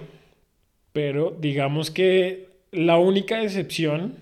pero 0.94 1.36
digamos 1.38 1.92
que 1.92 2.48
la 2.72 2.98
única 2.98 3.44
excepción 3.44 4.16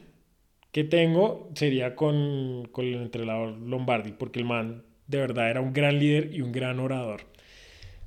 que 0.72 0.84
tengo 0.84 1.52
sería 1.54 1.96
con, 1.96 2.68
con 2.72 2.84
el 2.84 2.96
entrenador 2.96 3.60
Lombardi, 3.60 4.12
porque 4.12 4.40
el 4.40 4.46
man 4.46 4.82
de 5.06 5.20
verdad 5.20 5.52
era 5.52 5.62
un 5.62 5.72
gran 5.72 6.00
líder 6.00 6.34
y 6.34 6.42
un 6.42 6.52
gran 6.52 6.80
orador. 6.80 7.22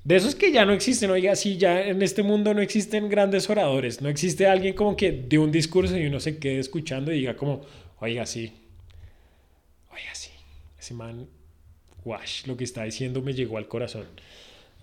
De 0.03 0.17
esos 0.17 0.35
que 0.35 0.51
ya 0.51 0.65
no 0.65 0.73
existen, 0.73 1.13
oiga, 1.13 1.37
sí, 1.37 1.59
ya 1.59 1.81
en 1.87 2.03
este 2.03 2.25
mundo 2.25 2.55
no 2.55 2.61
existen 2.61 3.09
grandes 3.09 3.49
oradores, 3.49 4.03
no 4.03 4.09
existe 4.09 4.49
alguien 4.49 4.75
como 4.75 4.97
que 4.97 5.13
de 5.13 5.39
un 5.39 5.53
discurso 5.53 5.97
y 5.97 6.07
uno 6.07 6.19
se 6.19 6.39
quede 6.39 6.59
escuchando 6.59 7.13
y 7.13 7.19
diga 7.19 7.37
como, 7.37 7.61
oiga, 8.01 8.27
sí, 8.27 8.53
oiga, 9.93 10.13
sí, 10.13 10.33
ese 10.77 10.95
man, 10.95 11.29
wash, 12.05 12.47
lo 12.47 12.57
que 12.57 12.65
está 12.65 12.85
diciendo 12.85 13.23
me 13.23 13.35
llegó 13.35 13.59
al 13.59 13.69
corazón. 13.69 14.07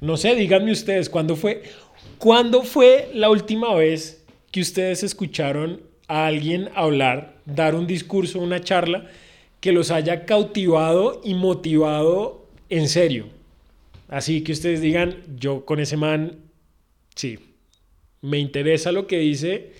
no 0.00 0.16
sé, 0.16 0.34
díganme 0.34 0.72
ustedes, 0.72 1.10
¿cuándo 1.10 1.36
fue, 1.36 1.62
¿cuándo 2.18 2.62
fue 2.62 3.10
la 3.14 3.30
última 3.30 3.74
vez 3.74 4.24
que 4.50 4.60
ustedes 4.60 5.02
escucharon 5.02 5.82
a 6.08 6.26
alguien 6.26 6.70
hablar, 6.74 7.36
dar 7.44 7.74
un 7.74 7.86
discurso, 7.86 8.40
una 8.40 8.60
charla? 8.60 9.10
que 9.60 9.72
los 9.72 9.90
haya 9.90 10.24
cautivado 10.24 11.20
y 11.22 11.34
motivado 11.34 12.46
en 12.70 12.88
serio. 12.88 13.26
Así 14.08 14.42
que 14.42 14.52
ustedes 14.52 14.80
digan, 14.80 15.22
yo 15.36 15.64
con 15.64 15.78
ese 15.78 15.96
man, 15.96 16.38
sí, 17.14 17.38
me 18.22 18.38
interesa 18.38 18.90
lo 18.90 19.06
que 19.06 19.18
dice 19.18 19.72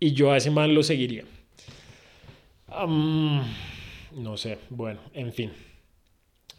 y 0.00 0.12
yo 0.12 0.32
a 0.32 0.38
ese 0.38 0.50
man 0.50 0.74
lo 0.74 0.82
seguiría. 0.82 1.24
No 2.86 4.36
sé, 4.36 4.58
bueno, 4.70 5.00
en 5.14 5.32
fin. 5.32 5.52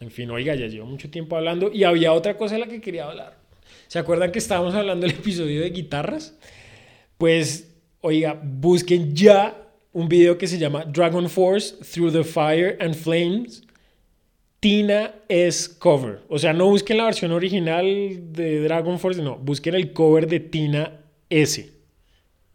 En 0.00 0.10
fin, 0.10 0.30
oiga, 0.30 0.54
ya 0.54 0.66
llevo 0.66 0.86
mucho 0.86 1.10
tiempo 1.10 1.36
hablando 1.36 1.70
y 1.72 1.84
había 1.84 2.12
otra 2.12 2.36
cosa 2.36 2.54
de 2.54 2.60
la 2.60 2.66
que 2.66 2.80
quería 2.80 3.06
hablar. 3.06 3.38
¿Se 3.86 3.98
acuerdan 3.98 4.32
que 4.32 4.38
estábamos 4.38 4.74
hablando 4.74 5.06
del 5.06 5.16
episodio 5.16 5.60
de 5.60 5.70
guitarras? 5.70 6.36
Pues 7.16 7.74
Oiga, 8.06 8.38
busquen 8.38 9.16
ya 9.16 9.56
un 9.94 10.10
video 10.10 10.36
que 10.36 10.46
se 10.46 10.58
llama 10.58 10.84
Dragon 10.84 11.26
Force 11.26 11.74
Through 11.76 12.12
the 12.12 12.22
Fire 12.22 12.76
and 12.78 12.94
Flames. 12.94 13.62
Tina 14.60 15.14
es 15.26 15.70
cover. 15.70 16.20
O 16.28 16.38
sea, 16.38 16.52
no 16.52 16.66
busquen 16.66 16.98
la 16.98 17.06
versión 17.06 17.32
original 17.32 18.30
de 18.30 18.60
Dragon 18.64 18.98
Force, 18.98 19.22
no, 19.22 19.38
busquen 19.38 19.74
el 19.74 19.94
cover 19.94 20.26
de 20.26 20.40
Tina 20.40 21.00
S. 21.30 21.72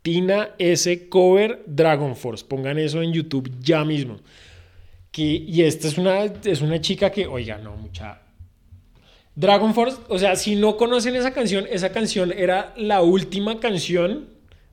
Tina 0.02 0.52
S 0.58 1.10
cover 1.10 1.64
Dragon 1.66 2.16
Force. 2.16 2.46
Pongan 2.46 2.78
eso 2.80 3.02
en 3.02 3.14
YouTube 3.14 3.52
ya 3.60 3.84
mismo. 3.84 4.18
Que, 5.12 5.24
y 5.24 5.64
esta 5.64 5.88
es 5.88 5.98
una, 5.98 6.24
es 6.24 6.62
una 6.62 6.80
chica 6.82 7.12
que, 7.12 7.28
oiga, 7.28 7.58
no, 7.58 7.76
mucha. 7.76 8.22
Dragon 9.36 9.74
Force, 9.74 9.98
o 10.10 10.20
sea, 10.20 10.36
si 10.36 10.56
no 10.56 10.78
conocen 10.78 11.16
esa 11.16 11.32
canción, 11.32 11.66
esa 11.72 11.92
canción 11.92 12.34
era 12.34 12.74
la 12.76 13.02
última 13.02 13.60
canción, 13.60 14.28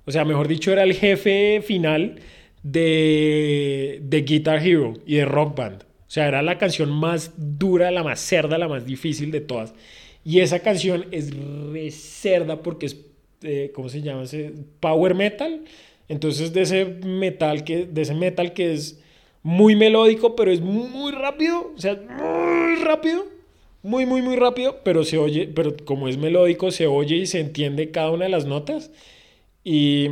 o 0.04 0.10
sea, 0.10 0.24
mejor 0.24 0.48
dicho, 0.48 0.72
era 0.72 0.82
el 0.82 0.94
jefe 0.94 1.62
final 1.64 2.20
de, 2.62 4.00
de 4.02 4.22
Guitar 4.22 4.66
Hero 4.66 4.94
y 5.06 5.16
de 5.16 5.24
Rock 5.24 5.56
Band. 5.56 5.82
O 5.82 6.10
sea, 6.10 6.28
era 6.28 6.42
la 6.42 6.58
canción 6.58 6.90
más 6.90 7.32
dura, 7.36 7.90
la 7.90 8.02
más 8.02 8.20
cerda, 8.20 8.58
la 8.58 8.68
más 8.68 8.84
difícil 8.84 9.30
de 9.30 9.40
todas. 9.40 9.74
Y 10.24 10.40
esa 10.40 10.60
canción 10.60 11.06
es 11.12 11.30
re 11.36 11.90
cerda 11.92 12.62
porque 12.62 12.86
es, 12.86 12.96
eh, 13.46 13.72
¿cómo 13.74 13.88
se 13.88 14.02
llama? 14.02 14.24
Ese 14.24 14.52
power 14.80 15.14
metal. 15.14 15.64
Entonces, 16.08 16.52
de 16.52 16.62
ese 16.62 16.84
metal 16.84 17.64
que, 17.64 17.86
de 17.86 18.02
ese 18.02 18.14
metal 18.14 18.52
que 18.52 18.72
es 18.72 19.00
muy 19.42 19.76
melódico, 19.76 20.36
pero 20.36 20.50
es 20.50 20.60
muy 20.60 21.12
rápido, 21.12 21.72
o 21.76 21.78
sea, 21.80 21.94
muy 21.94 22.82
rápido, 22.82 23.24
muy, 23.82 24.04
muy, 24.06 24.22
muy 24.22 24.36
rápido, 24.36 24.80
pero 24.84 25.04
se 25.04 25.18
oye, 25.18 25.46
pero 25.48 25.76
como 25.84 26.08
es 26.08 26.16
melódico, 26.16 26.70
se 26.72 26.86
oye 26.88 27.16
y 27.16 27.26
se 27.26 27.40
entiende 27.40 27.90
cada 27.92 28.10
una 28.10 28.24
de 28.24 28.30
las 28.30 28.46
notas. 28.46 28.90
Y, 29.64 30.08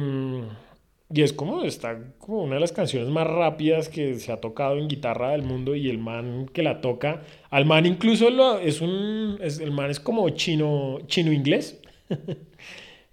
y 1.13 1.23
es 1.23 1.33
como, 1.33 1.63
está 1.65 1.99
como 2.19 2.43
una 2.43 2.55
de 2.55 2.61
las 2.61 2.73
canciones 2.73 3.09
más 3.09 3.27
rápidas 3.27 3.89
que 3.89 4.15
se 4.19 4.33
ha 4.33 4.41
tocado 4.41 4.79
en 4.79 4.89
guitarra 4.89 5.31
del 5.31 5.43
mundo 5.43 5.75
y 5.77 5.89
el 5.89 5.99
man 5.99 6.49
que 6.53 6.63
la 6.63 6.81
toca, 6.81 7.23
al 7.51 7.67
man 7.67 7.87
incluso 7.87 8.31
lo, 8.31 8.59
es 8.59 8.81
un, 8.81 9.39
es, 9.41 9.61
el 9.61 9.71
man 9.71 9.91
es 9.91 10.01
como 10.01 10.29
chino, 10.31 10.99
chino 11.07 11.33
inglés. 11.33 11.81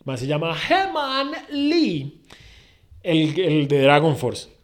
man 0.05 0.17
se 0.17 0.27
llama 0.27 0.55
Heman 0.69 1.31
Lee, 1.51 2.21
el, 3.03 3.39
el 3.39 3.67
de 3.67 3.81
Dragon 3.81 4.15
Force 4.15 4.61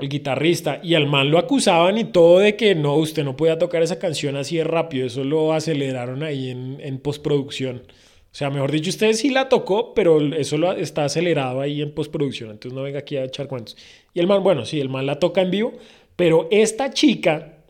el 0.00 0.08
guitarrista, 0.08 0.80
y 0.82 0.94
al 0.94 1.06
man 1.06 1.30
lo 1.30 1.38
acusaban 1.38 1.98
y 1.98 2.04
todo 2.04 2.38
de 2.38 2.56
que 2.56 2.74
no, 2.74 2.94
usted 2.94 3.24
no 3.24 3.36
podía 3.36 3.58
tocar 3.58 3.82
esa 3.82 3.98
canción 3.98 4.36
así 4.36 4.56
de 4.56 4.64
rápido, 4.64 5.06
eso 5.06 5.24
lo 5.24 5.52
aceleraron 5.52 6.22
ahí 6.22 6.50
en, 6.50 6.98
postproducción. 6.98 7.82
O 8.30 8.34
sea, 8.38 8.50
mejor 8.50 8.70
dicho, 8.70 8.90
usted 8.90 9.12
sí 9.14 9.30
la 9.30 9.48
tocó, 9.48 9.94
pero 9.94 10.20
eso 10.34 10.56
lo, 10.56 10.72
está 10.72 11.04
acelerado 11.04 11.60
ahí 11.60 11.82
en 11.82 11.92
postproducción, 11.92 12.50
entonces 12.50 12.76
no 12.76 12.82
venga 12.82 13.00
aquí 13.00 13.16
a 13.16 13.24
echar 13.24 13.48
cuentos. 13.48 13.76
Y 14.14 14.20
el 14.20 14.28
man, 14.28 14.42
bueno, 14.42 14.64
sí, 14.64 14.80
el 14.80 14.88
man 14.88 15.06
la 15.06 15.18
toca 15.18 15.40
en 15.40 15.50
vivo, 15.50 15.72
pero 16.14 16.46
esta 16.50 16.92
chica 16.92 17.64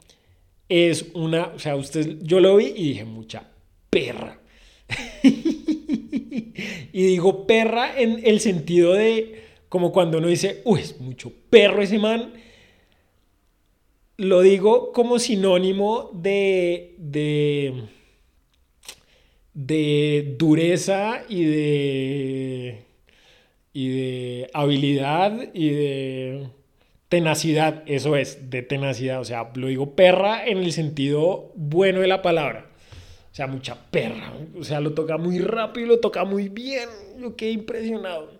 es 0.68 1.07
una, 1.14 1.47
o 1.55 1.59
sea, 1.59 1.76
usted, 1.76 2.18
yo 2.22 2.41
lo 2.41 2.57
vi 2.57 2.66
y 2.76 2.89
dije, 2.89 3.05
mucha 3.05 3.45
perra. 3.89 4.39
y 6.93 7.03
digo 7.03 7.47
perra 7.47 7.99
en 7.99 8.20
el 8.24 8.41
sentido 8.41 8.95
de 8.95 9.49
como 9.68 9.93
cuando 9.93 10.18
uno 10.18 10.28
dice, 10.28 10.62
uy, 10.64 10.80
es 10.80 10.99
mucho 11.01 11.32
perro 11.51 11.82
ese 11.82 11.99
man. 11.99 12.32
Lo 14.16 14.41
digo 14.41 14.93
como 14.93 15.18
sinónimo 15.18 16.11
de, 16.12 16.95
de, 16.99 17.84
de 19.55 20.34
dureza 20.39 21.22
y 21.28 21.45
de, 21.45 22.82
y 23.72 23.89
de 23.89 24.51
habilidad 24.55 25.51
y 25.55 25.68
de 25.68 26.49
tenacidad. 27.09 27.84
Eso 27.86 28.16
es, 28.16 28.51
de 28.51 28.62
tenacidad. 28.62 29.20
O 29.20 29.24
sea, 29.24 29.53
lo 29.55 29.68
digo 29.68 29.95
perra 29.95 30.47
en 30.47 30.59
el 30.59 30.72
sentido 30.72 31.53
bueno 31.55 32.01
de 32.01 32.09
la 32.09 32.22
palabra. 32.22 32.70
Sea, 33.39 33.47
mucha 33.47 33.76
perra. 33.76 34.32
O 34.59 34.64
sea, 34.64 34.80
lo 34.80 34.95
toca 34.95 35.16
muy 35.16 35.39
rápido 35.39 35.86
y 35.86 35.89
lo 35.91 36.01
toca 36.01 36.24
muy 36.24 36.49
bien. 36.49 36.89
Yo 37.20 37.36
quedé 37.36 37.53
impresionado. 37.53 38.32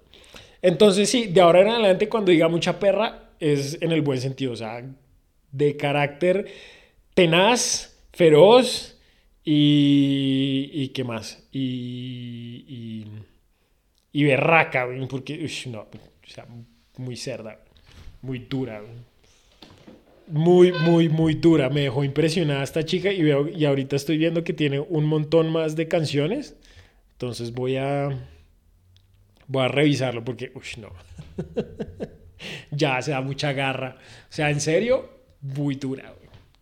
Entonces, 0.61 1.09
sí, 1.09 1.29
de 1.29 1.41
ahora 1.41 1.61
en 1.61 1.69
adelante, 1.69 2.09
cuando 2.09 2.33
diga 2.33 2.49
mucha 2.49 2.81
perra, 2.81 3.29
es 3.39 3.81
en 3.81 3.93
el 3.93 4.03
buen 4.03 4.21
sentido, 4.21 4.55
o 4.55 4.57
sea, 4.57 4.83
de 5.53 5.77
carácter 5.77 6.49
tenaz, 7.15 7.97
feroz 8.13 8.99
y. 9.45 10.69
y 10.73 10.89
¿qué 10.89 11.05
más? 11.05 11.47
Y. 11.53 12.65
y, 12.67 13.07
y 14.21 14.25
berraca, 14.25 14.89
porque. 15.09 15.49
no, 15.69 15.83
o 15.83 16.27
sea, 16.27 16.45
muy 16.97 17.15
cerda, 17.15 17.61
muy 18.21 18.41
dura. 18.41 18.83
Muy, 20.31 20.73
muy, 20.73 21.09
muy 21.09 21.35
dura. 21.35 21.71
Me 21.71 21.83
dejó 21.83 22.05
impresionada 22.05 22.63
esta 22.63 22.85
chica 22.85 23.13
y, 23.13 23.23
veo, 23.23 23.49
y 23.49 23.65
ahorita 23.65 23.97
estoy 23.97 24.19
viendo 24.19 24.45
que 24.45 24.53
tiene 24.53 24.81
un 24.81 25.05
montón 25.05 25.51
más 25.51 25.77
de 25.77 25.89
canciones. 25.89 26.57
Entonces 27.13 27.53
voy 27.53 27.77
a 27.77 28.11
Voy 29.49 29.65
a 29.65 29.69
revisarlo 29.69 30.23
porque, 30.23 30.53
uy, 30.55 30.63
no. 30.79 30.93
ya 32.71 33.01
se 33.01 33.13
da 33.13 33.23
mucha 33.23 33.53
garra. 33.55 33.97
O 33.99 34.33
sea, 34.33 34.51
en 34.51 34.61
serio, 34.61 35.09
muy 35.41 35.77
dura, 35.77 36.15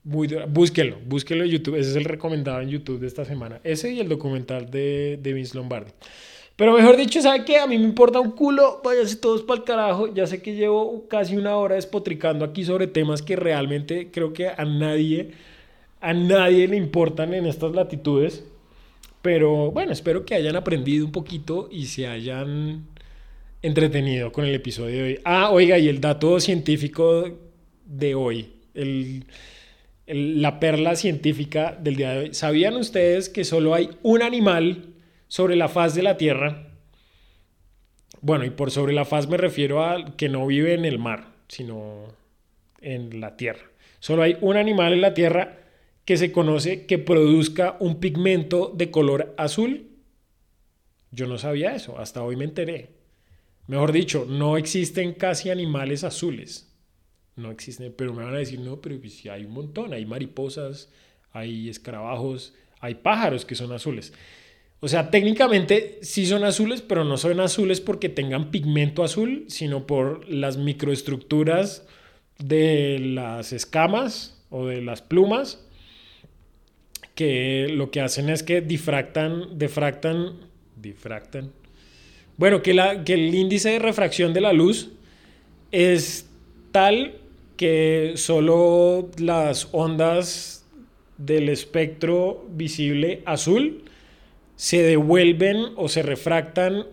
muy 0.05 0.29
dura. 0.29 0.47
Búsquelo, 0.47 0.97
búsquelo 1.05 1.45
en 1.45 1.51
YouTube. 1.51 1.75
Ese 1.75 1.91
es 1.91 1.97
el 1.97 2.05
recomendado 2.05 2.61
en 2.61 2.69
YouTube 2.69 3.01
de 3.01 3.09
esta 3.09 3.25
semana. 3.25 3.61
Ese 3.65 3.93
y 3.93 3.99
el 3.99 4.09
documental 4.09 4.71
de, 4.71 5.19
de 5.21 5.33
Vince 5.33 5.57
Lombardi. 5.57 5.91
Pero 6.57 6.75
mejor 6.75 6.97
dicho, 6.97 7.21
¿sabe 7.21 7.45
qué? 7.45 7.59
A 7.59 7.67
mí 7.67 7.77
me 7.77 7.85
importa 7.85 8.19
un 8.19 8.31
culo, 8.31 8.81
váyanse 8.83 9.17
todos 9.17 9.43
para 9.43 9.61
el 9.61 9.65
carajo. 9.65 10.13
Ya 10.15 10.27
sé 10.27 10.41
que 10.41 10.55
llevo 10.55 11.07
casi 11.07 11.37
una 11.37 11.57
hora 11.57 11.75
despotricando 11.75 12.47
aquí 12.47 12.65
sobre 12.65 12.87
temas 12.87 13.21
que 13.21 13.37
realmente 13.37 14.11
creo 14.11 14.33
que 14.33 14.49
a 14.49 14.65
nadie, 14.65 15.33
a 16.01 16.15
nadie 16.15 16.67
le 16.67 16.77
importan 16.77 17.35
en 17.35 17.45
estas 17.45 17.73
latitudes. 17.73 18.43
Pero 19.21 19.71
bueno, 19.71 19.93
espero 19.93 20.25
que 20.25 20.35
hayan 20.35 20.57
aprendido 20.57 21.05
un 21.05 21.13
poquito 21.13 21.69
y 21.71 21.87
se 21.87 22.07
hayan 22.07 22.87
entretenido 23.61 24.33
con 24.33 24.47
el 24.47 24.55
episodio 24.55 24.97
de 24.97 25.03
hoy. 25.03 25.21
Ah, 25.25 25.51
oiga, 25.51 25.79
y 25.79 25.89
el 25.89 26.01
dato 26.01 26.41
científico 26.41 27.29
de 27.85 28.15
hoy, 28.15 28.49
la 30.07 30.59
perla 30.59 30.97
científica 30.97 31.77
del 31.79 31.97
día 31.97 32.13
de 32.13 32.19
hoy. 32.19 32.35
¿Sabían 32.35 32.77
ustedes 32.77 33.29
que 33.29 33.45
solo 33.45 33.75
hay 33.75 33.91
un 34.03 34.23
animal 34.23 34.96
sobre 35.29 35.57
la 35.57 35.69
faz 35.69 35.95
de 35.95 36.03
la 36.03 36.17
Tierra? 36.17 36.73
Bueno, 38.21 38.45
y 38.45 38.51
por 38.51 38.71
sobre 38.71 38.93
la 38.93 39.05
faz 39.05 39.29
me 39.29 39.37
refiero 39.37 39.85
a 39.85 40.17
que 40.17 40.29
no 40.29 40.47
vive 40.47 40.75
en 40.75 40.85
el 40.85 40.99
mar, 40.99 41.33
sino 41.49 42.05
en 42.81 43.21
la 43.21 43.37
Tierra. 43.37 43.71
Solo 44.01 44.23
hay 44.23 44.37
un 44.41 44.57
animal 44.57 44.93
en 44.93 45.01
la 45.01 45.15
Tierra 45.15 45.59
que 46.05 46.17
se 46.17 46.33
conoce 46.33 46.87
que 46.87 46.99
produzca 46.99 47.77
un 47.81 47.99
pigmento 47.99 48.73
de 48.75 48.91
color 48.91 49.35
azul. 49.37 49.89
Yo 51.11 51.27
no 51.27 51.39
sabía 51.39 51.75
eso, 51.75 51.99
hasta 51.99 52.23
hoy 52.23 52.37
me 52.37 52.45
enteré. 52.45 52.91
Mejor 53.67 53.93
dicho, 53.93 54.27
no 54.29 54.57
existen 54.57 55.15
casi 55.15 55.51
animales 55.51 56.05
azules. 56.05 56.73
No 57.35 57.51
existen, 57.51 57.93
pero 57.97 58.15
me 58.15 58.25
van 58.25 58.35
a 58.35 58.39
decir, 58.39 58.61
no, 58.61 58.81
pero 58.81 58.97
si 59.09 59.29
hay 59.29 59.45
un 59.45 59.53
montón, 59.53 59.93
hay 59.93 60.07
mariposas, 60.07 60.91
hay 61.33 61.69
escarabajos, 61.69 62.55
hay 62.81 62.95
pájaros 62.95 63.45
que 63.45 63.55
son 63.55 63.73
azules. 63.73 64.13
O 64.81 64.89
sea, 64.89 65.11
técnicamente 65.11 65.99
sí 66.03 66.27
son 66.27 66.45
azules, 66.45 66.83
pero 66.83 67.05
no 67.05 67.17
son 67.17 67.41
azules 67.41 67.81
porque 67.81 68.09
tengan 68.09 68.51
pigmento 68.51 69.03
azul, 69.03 69.45
sino 69.49 69.87
por 69.87 70.29
las 70.29 70.59
microestructuras 70.59 71.87
de 72.39 72.99
las 73.01 73.53
escamas 73.53 74.45
o 74.51 74.67
de 74.67 74.83
las 74.83 75.03
plumas 75.03 75.67
que 77.17 77.69
lo 77.71 77.91
que 77.91 78.03
hacen 78.03 78.29
es 78.29 78.43
que 78.43 78.61
difractan, 78.61 79.59
difractan, 79.59 80.35
difractan. 80.77 81.51
Bueno, 82.37 82.63
que, 82.63 82.73
el 82.73 83.35
índice 83.35 83.71
de 83.71 83.79
refracción 83.79 84.35
de 84.35 84.43
la 84.43 84.53
luz 84.53 84.91
es 85.73 86.29
tal 86.71 87.15
que 87.57 88.13
solo 88.17 89.11
las 89.17 89.71
ondas 89.73 90.67
del 91.17 91.49
espectro 91.49 92.47
visible 92.51 93.23
azul 93.25 93.83
se 94.57 94.83
devuelven 94.83 95.75
o 95.77 95.89
se 95.89 96.03
refractan 96.03 96.87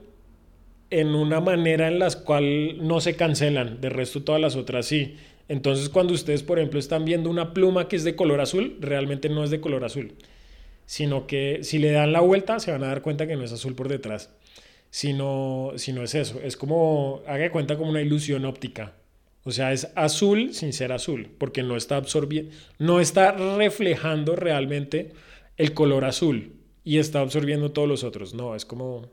en 0.89 1.07
una 1.16 1.39
manera 1.39 1.88
en 1.88 1.97
la 1.97 2.11
cual 2.11 2.86
no 2.86 3.01
se 3.01 3.16
cancelan, 3.16 3.82
de 3.82 3.89
resto 3.89 4.24
todas 4.24 4.39
las 4.39 4.55
otras 4.55 4.86
sí. 4.86 5.16
Entonces, 5.47 5.89
cuando 5.89 6.14
ustedes, 6.14 6.43
por 6.43 6.59
ejemplo, 6.59 6.80
están 6.80 7.03
viendo 7.03 7.30
una 7.30 7.53
pluma 7.53 7.88
que 7.88 7.95
es 7.95 8.03
de 8.03 8.16
color 8.16 8.41
azul, 8.41 8.78
realmente 8.80 9.30
no 9.30 9.43
es 9.43 9.49
de 9.49 9.59
color 9.59 9.84
azul, 9.84 10.14
sino 10.86 11.26
que 11.26 11.59
si 11.64 11.80
le 11.80 11.91
dan 11.91 12.14
la 12.14 12.20
vuelta 12.20 12.59
se 12.59 12.72
van 12.72 12.84
a 12.84 12.88
dar 12.88 13.01
cuenta 13.01 13.26
que 13.26 13.36
no 13.36 13.43
es 13.43 13.51
azul 13.51 13.76
por 13.76 13.88
detrás, 13.88 14.36
sino, 14.89 15.72
sino 15.78 16.03
es 16.03 16.16
eso, 16.16 16.39
es 16.43 16.55
como, 16.57 17.24
haga 17.28 17.51
cuenta 17.51 17.78
como 17.78 17.89
una 17.89 18.01
ilusión 18.01 18.45
óptica. 18.45 18.93
O 19.45 19.51
sea, 19.51 19.74
es 19.74 19.91
azul 19.95 20.53
sin 20.53 20.72
ser 20.72 20.91
azul, 20.91 21.30
porque 21.38 21.64
no 21.64 21.76
está 21.76 21.97
absorbiendo, 21.97 22.53
no 22.78 22.99
está 22.99 23.32
reflejando 23.32 24.36
realmente 24.36 25.11
el 25.57 25.74
color 25.74 26.05
azul 26.05 26.62
y 26.84 26.98
está 26.98 27.22
absorbiendo 27.22 27.72
todos 27.72 27.88
los 27.88 28.04
otros. 28.04 28.34
No, 28.34 28.56
es 28.56 28.66
como... 28.66 29.10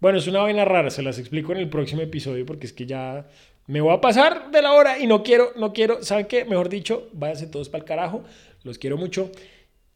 Bueno, 0.00 0.18
es 0.18 0.26
una 0.26 0.40
vaina 0.40 0.64
rara, 0.64 0.90
se 0.90 1.02
las 1.02 1.18
explico 1.18 1.52
en 1.52 1.58
el 1.58 1.68
próximo 1.68 2.02
episodio 2.02 2.44
porque 2.44 2.66
es 2.66 2.72
que 2.72 2.86
ya 2.86 3.26
me 3.66 3.80
voy 3.80 3.94
a 3.94 4.00
pasar 4.00 4.50
de 4.50 4.60
la 4.60 4.72
hora 4.72 4.98
y 4.98 5.06
no 5.06 5.22
quiero, 5.22 5.52
no 5.56 5.72
quiero, 5.72 6.02
¿saben 6.02 6.26
qué? 6.26 6.44
Mejor 6.44 6.68
dicho, 6.68 7.08
váyanse 7.12 7.46
todos 7.46 7.68
para 7.68 7.82
el 7.82 7.88
carajo, 7.88 8.24
los 8.62 8.78
quiero 8.78 8.98
mucho. 8.98 9.30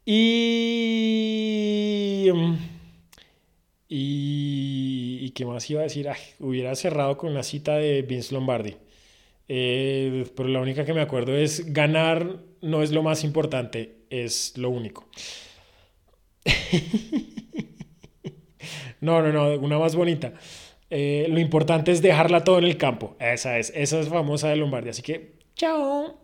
Y... 0.04 2.30
Y, 3.90 5.30
qué 5.30 5.46
más 5.46 5.68
iba 5.70 5.80
a 5.80 5.84
decir? 5.84 6.08
hubiera 6.40 6.74
cerrado 6.74 7.16
con 7.16 7.32
la 7.34 7.42
cita 7.42 7.76
de 7.76 8.02
Vince 8.02 8.34
Lombardi. 8.34 8.76
Eh, 9.48 10.26
pero 10.36 10.48
la 10.48 10.60
única 10.60 10.84
que 10.84 10.92
me 10.92 11.00
acuerdo 11.00 11.34
es 11.34 11.72
ganar 11.72 12.36
no 12.60 12.82
es 12.82 12.92
lo 12.92 13.02
más 13.02 13.24
importante, 13.24 13.96
es 14.10 14.56
lo 14.58 14.70
único. 14.70 15.08
no, 19.00 19.22
no, 19.22 19.32
no, 19.32 19.60
una 19.60 19.78
más 19.78 19.94
bonita. 19.94 20.32
Eh, 20.90 21.26
lo 21.28 21.38
importante 21.38 21.92
es 21.92 22.02
dejarla 22.02 22.44
todo 22.44 22.58
en 22.58 22.64
el 22.64 22.76
campo. 22.76 23.16
Esa 23.20 23.58
es, 23.58 23.72
esa 23.74 24.00
es 24.00 24.08
famosa 24.08 24.48
de 24.48 24.56
Lombardi. 24.56 24.90
Así 24.90 25.02
que, 25.02 25.34
chao. 25.54 26.18